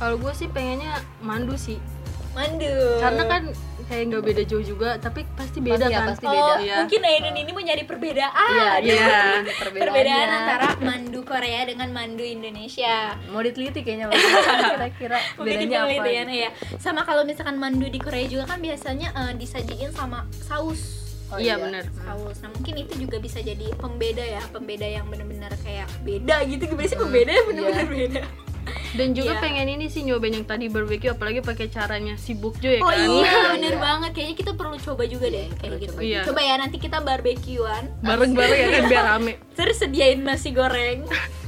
Kalau 0.01 0.15
gue 0.17 0.33
sih 0.33 0.49
pengennya 0.49 0.99
mandu 1.21 1.53
sih, 1.53 1.77
mandu. 2.33 2.97
Karena 2.99 3.23
kan 3.29 3.43
kayak 3.85 4.03
nggak 4.07 4.23
beda 4.23 4.43
jauh 4.43 4.61
juga, 4.61 4.89
tapi 4.97 5.23
pasti 5.31 5.59
beda 5.59 5.75
Pasti 5.79 5.89
ya, 5.89 5.97
kan. 5.97 6.07
pasti 6.09 6.25
oh 6.25 6.31
beda. 6.31 6.53
Iya. 6.59 6.75
mungkin 6.79 7.01
Ainun 7.03 7.35
ini 7.35 7.51
mau 7.51 7.61
nyari 7.61 7.83
perbedaan 7.83 8.49
Iya, 8.49 8.71
Iya. 8.79 8.95
iya. 9.43 9.53
perbedaan 9.55 10.29
antara 10.29 10.67
mandu 10.79 11.19
Korea 11.21 11.61
dengan 11.63 11.89
mandu 11.89 12.21
Indonesia 12.21 13.15
mau 13.27 13.39
diteliti 13.39 13.79
kayaknya 13.79 14.07
kira-kira 14.71 15.17
bedanya 15.35 15.77
apa? 15.79 15.87
penelitian 15.93 16.27
ya 16.29 16.49
sama 16.77 17.01
kalau 17.01 17.23
misalkan 17.23 17.55
mandu 17.55 17.85
di 17.85 17.97
Korea 17.97 18.25
juga 18.25 18.45
kan 18.45 18.59
biasanya 18.59 19.11
eh, 19.11 19.33
disajiin 19.33 19.91
sama 19.91 20.23
saus 20.39 21.01
Oh, 21.27 21.41
iya 21.41 21.57
benar. 21.57 21.81
saus. 21.97 22.37
Nah 22.39 22.53
mungkin 22.53 22.77
itu 22.77 22.93
juga 22.99 23.17
bisa 23.17 23.41
jadi 23.41 23.73
pembeda 23.73 24.21
ya, 24.21 24.37
pembeda 24.47 24.85
yang 24.85 25.09
benar-benar 25.09 25.49
kayak 25.59 25.89
beda 25.99 26.45
gitu. 26.45 26.69
Gimana 26.69 26.85
sih 26.85 26.93
pembeda 26.95 27.31
yang 27.33 27.45
benar-benar 27.47 27.87
beda? 27.89 28.21
Dan 28.93 29.11
juga 29.11 29.33
Iya. 29.33 29.41
pengen 29.41 29.67
ini 29.69 29.85
sih 29.87 30.01
nyobain 30.01 30.31
yang 30.31 30.43
tadi 30.43 30.67
barbecue, 30.67 31.09
apalagi 31.09 31.39
pakai 31.39 31.67
caranya 31.67 32.13
si 32.15 32.33
Bukjo 32.33 32.67
ya 32.67 32.79
Oh 32.79 32.87
kan. 32.87 32.99
iya, 32.99 33.25
Iya, 33.25 33.39
bener 33.57 33.73
iya. 33.73 33.81
banget. 33.81 34.11
Kayaknya 34.11 34.35
kita 34.37 34.51
perlu 34.53 34.75
coba 34.77 35.03
juga 35.03 35.25
deh 35.27 35.43
Iya, 35.43 35.51
kayak 35.51 35.61
perlu 35.63 35.77
gitu. 35.79 35.91
coba 35.91 36.01
juga. 36.03 36.21
Coba 36.23 36.41
ya 36.41 36.53
nanti 36.55 36.77
kita 36.77 36.97
barbekyuan, 36.99 37.83
Bareng-bareng 37.99 38.55
ya 38.55 38.67
kan 38.71 38.83
biar 38.87 39.05
rame. 39.07 39.33
terus 39.57 39.77
sediain 39.77 40.19
nasi 40.19 40.49
goreng, 40.49 40.99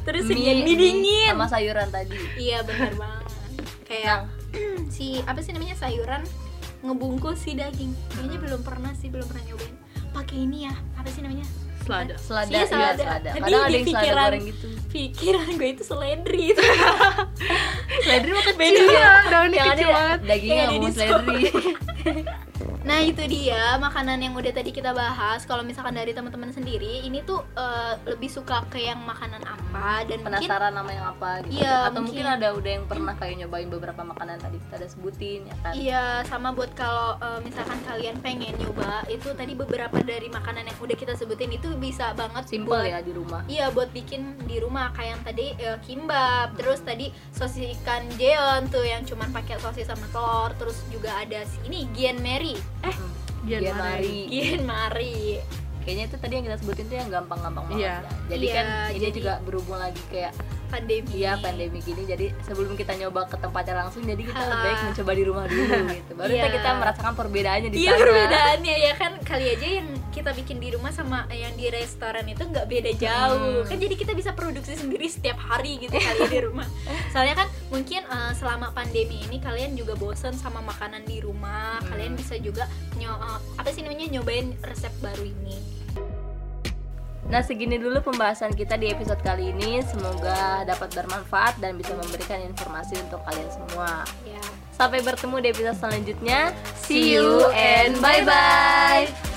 terus 0.01 0.23
sediain 0.23 0.59
Mie, 0.59 0.67
mie 0.67 0.77
dingin. 0.77 1.29
sama 1.31 1.45
sayuran 1.45 1.87
tadi. 1.87 2.17
Iya 2.35 2.61
bener 2.61 2.93
banget. 2.93 3.23
Kayak 3.83 4.19
si 4.89 5.21
apa 5.21 5.39
sih 5.39 5.51
namanya 5.51 5.75
sayuran 5.75 6.25
ngebungkus 6.81 7.39
si 7.39 7.53
daging. 7.53 7.93
Kayaknya 8.09 8.37
belum 8.39 8.61
pernah 8.61 8.91
sih, 8.93 9.07
belum 9.07 9.25
pernah 9.25 9.45
nyobain. 9.45 9.75
Pakai 10.11 10.37
ini 10.39 10.63
ya, 10.63 10.73
apa 10.95 11.07
sih 11.07 11.19
namanya? 11.19 11.45
Selada. 11.85 12.13
Selada, 12.17 12.49
Iya, 12.49 12.57
iya, 12.57 12.65
selada. 12.65 12.97
selada. 12.97 13.29
Tadi 13.29 13.41
Kadang 13.45 13.61
ada 13.61 13.77
yang 13.77 13.85
selada 13.85 14.09
goreng 14.25 14.43
gitu. 14.49 14.67
Pikiran 14.89 15.47
gue 15.53 15.69
itu 15.69 15.83
seledri 15.85 16.41
itu. 16.49 16.63
Seledri 18.05 18.29
mah 18.33 18.43
kecil. 18.43 18.57
Beda. 18.57 18.81
Iya, 18.81 19.09
daunnya 19.29 19.55
yang 19.55 19.67
ada 19.69 19.75
kecil 19.77 19.89
banget. 19.93 20.19
dagingnya 20.25 20.55
Yang 20.57 20.65
ada 20.65 20.77
di 20.81 20.89
seledri. 20.89 21.43
Nah 22.81 23.01
itu 23.01 23.23
dia 23.25 23.75
makanan 23.77 24.17
yang 24.17 24.33
udah 24.33 24.51
tadi 24.51 24.69
kita 24.69 24.91
bahas. 24.91 25.43
Kalau 25.43 25.61
misalkan 25.61 25.93
dari 25.93 26.11
teman-teman 26.11 26.49
sendiri, 26.49 27.01
ini 27.01 27.21
tuh 27.21 27.41
eh, 27.53 27.93
lebih 28.05 28.27
suka 28.27 28.61
ke 28.67 28.79
yang 28.79 29.01
makanan 29.01 29.41
apa 29.41 30.03
dan 30.03 30.21
mungkin 30.21 30.45
Penasaran 30.45 30.71
nama 30.71 30.89
yang 30.89 31.07
apa 31.07 31.29
gitu. 31.43 31.59
Iya, 31.59 31.89
Atau 31.89 32.01
mungkin 32.01 32.21
mungkin. 32.21 32.37
ada 32.37 32.47
udah 32.51 32.71
yang 32.71 32.85
pernah 32.85 33.13
kayak 33.13 33.35
nyobain 33.37 33.67
beberapa 33.67 34.01
makanan 34.01 34.37
tadi 34.37 34.57
kita 34.59 34.75
udah 34.77 34.89
sebutin 34.89 35.39
ya 35.43 35.55
kan. 35.59 35.71
Iya 35.73 36.03
sama 36.25 36.49
buat 36.51 36.71
kalau 36.73 37.17
eh, 37.17 37.39
misalkan 37.41 37.79
kalian 37.81 38.15
pengen 38.19 38.53
nyoba 38.55 39.01
itu 39.07 39.33
tadi 39.33 39.53
beberapa 39.53 39.97
dari 39.99 40.27
makanan 40.27 40.63
yang 40.65 40.77
udah 40.77 40.95
kita 40.95 41.13
sebutin 41.13 41.49
itu 41.51 41.73
bisa 41.75 42.13
banget 42.13 42.45
Simple 42.45 42.69
buat- 42.71 42.85
ya 42.85 42.99
di 42.99 43.11
rumah. 43.11 43.41
Iya 43.45 43.65
buat 43.71 43.89
bikin 43.89 44.21
di 44.43 44.57
rumah 44.57 44.91
kayak 44.91 45.09
yang 45.11 45.23
tadi 45.23 45.45
eh, 45.57 45.77
kimbap, 45.81 46.53
terus 46.53 46.79
tadi 46.79 47.09
sosis 47.31 47.65
ikan 47.75 48.05
jeon 48.13 48.69
tuh 48.69 48.83
yang 48.83 49.01
cuman 49.01 49.31
pakai 49.31 49.57
sosis 49.57 49.85
sama 49.85 50.05
telur, 50.07 50.53
terus 50.55 50.77
juga 50.87 51.17
ada 51.17 51.41
si- 51.41 51.57
ini 51.63 51.89
Gian 51.91 52.19
Mary, 52.19 52.44
eh 52.81 52.95
Gian 53.43 53.61
Gian 53.61 53.75
Mari. 53.75 53.79
Mari. 53.79 54.19
Gian 54.31 54.61
Mari, 54.63 55.17
Kayaknya 55.81 56.03
itu 56.03 56.17
tadi 56.17 56.33
yang 56.33 56.45
kita 56.45 56.57
sebutin 56.57 56.85
tuh 56.85 56.97
yang 56.97 57.09
gampang-gampang 57.11 57.65
banget. 57.67 57.77
Iya. 57.77 57.93
ya. 57.93 57.97
Jadi 58.27 58.41
Iya, 58.43 58.55
kan 58.55 58.65
ini 58.89 58.97
jadi- 58.99 59.15
juga 59.15 59.33
berhubung 59.39 59.77
lagi 59.77 60.01
kayak 60.09 60.33
pandemi. 60.65 61.09
iya 61.13 61.37
pandemi 61.37 61.77
gini 61.77 62.03
jadi 62.03 62.33
sebelum 62.41 62.73
kita 62.73 62.97
nyoba 62.97 63.29
ke 63.29 63.37
tempatnya 63.37 63.75
langsung 63.77 64.01
jadi 64.01 64.17
kita 64.17 64.41
lebih 64.43 64.65
baik 64.65 64.79
mencoba 64.83 65.11
di 65.13 65.23
rumah 65.23 65.45
dulu 65.45 65.61
gitu. 65.93 66.11
Baru 66.11 66.25
Iya. 66.27 66.41
kita, 66.41 66.47
kita 66.51 66.69
merasakan 66.75 67.13
perbedaannya 67.15 67.69
di 67.69 67.77
Iya 67.77 67.91
sana. 67.91 68.01
perbedaannya 68.01 68.75
ya 68.81 68.93
kan 68.97 69.11
kali 69.21 69.45
aja 69.47 69.67
yang 69.71 69.87
kita 70.15 70.31
bikin 70.31 70.63
di 70.63 70.71
rumah 70.71 70.95
sama 70.95 71.27
yang 71.27 71.51
di 71.59 71.67
restoran 71.67 72.23
itu 72.23 72.47
nggak 72.47 72.71
beda 72.71 72.91
jauh. 72.95 73.59
Hmm. 73.61 73.67
kan 73.67 73.75
jadi 73.75 73.95
kita 73.99 74.15
bisa 74.15 74.31
produksi 74.31 74.79
sendiri 74.79 75.11
setiap 75.11 75.35
hari 75.35 75.75
gitu 75.83 75.91
kali 75.91 76.31
di 76.31 76.39
rumah. 76.39 76.63
Soalnya 77.13 77.43
kan 77.43 77.47
mungkin 77.67 78.07
eh, 78.07 78.31
selama 78.31 78.71
pandemi 78.71 79.19
ini 79.27 79.43
kalian 79.43 79.75
juga 79.75 79.99
bosen 79.99 80.31
sama 80.31 80.63
makanan 80.63 81.03
di 81.03 81.19
rumah. 81.19 81.83
Hmm. 81.83 81.91
kalian 81.91 82.13
bisa 82.15 82.39
juga 82.39 82.71
nyo 82.95 83.11
eh, 83.11 83.39
apa 83.59 83.69
sih 83.75 83.83
namanya 83.83 84.07
nyobain 84.15 84.55
resep 84.63 84.95
baru 85.03 85.27
ini. 85.27 85.59
Nah 87.25 87.41
segini 87.41 87.75
dulu 87.81 87.99
pembahasan 88.05 88.53
kita 88.55 88.79
di 88.79 88.87
episode 88.93 89.19
kali 89.19 89.51
ini. 89.51 89.83
Semoga 89.83 90.63
dapat 90.63 90.95
bermanfaat 90.95 91.59
dan 91.59 91.75
bisa 91.75 91.91
memberikan 91.97 92.39
informasi 92.39 92.95
untuk 93.03 93.19
kalian 93.27 93.49
semua. 93.51 94.07
Ya. 94.23 94.41
Sampai 94.71 95.01
bertemu 95.01 95.43
di 95.43 95.47
episode 95.51 95.77
selanjutnya. 95.79 96.55
See 96.79 97.17
you 97.17 97.49
and 97.51 97.97
bye-bye 97.99 99.34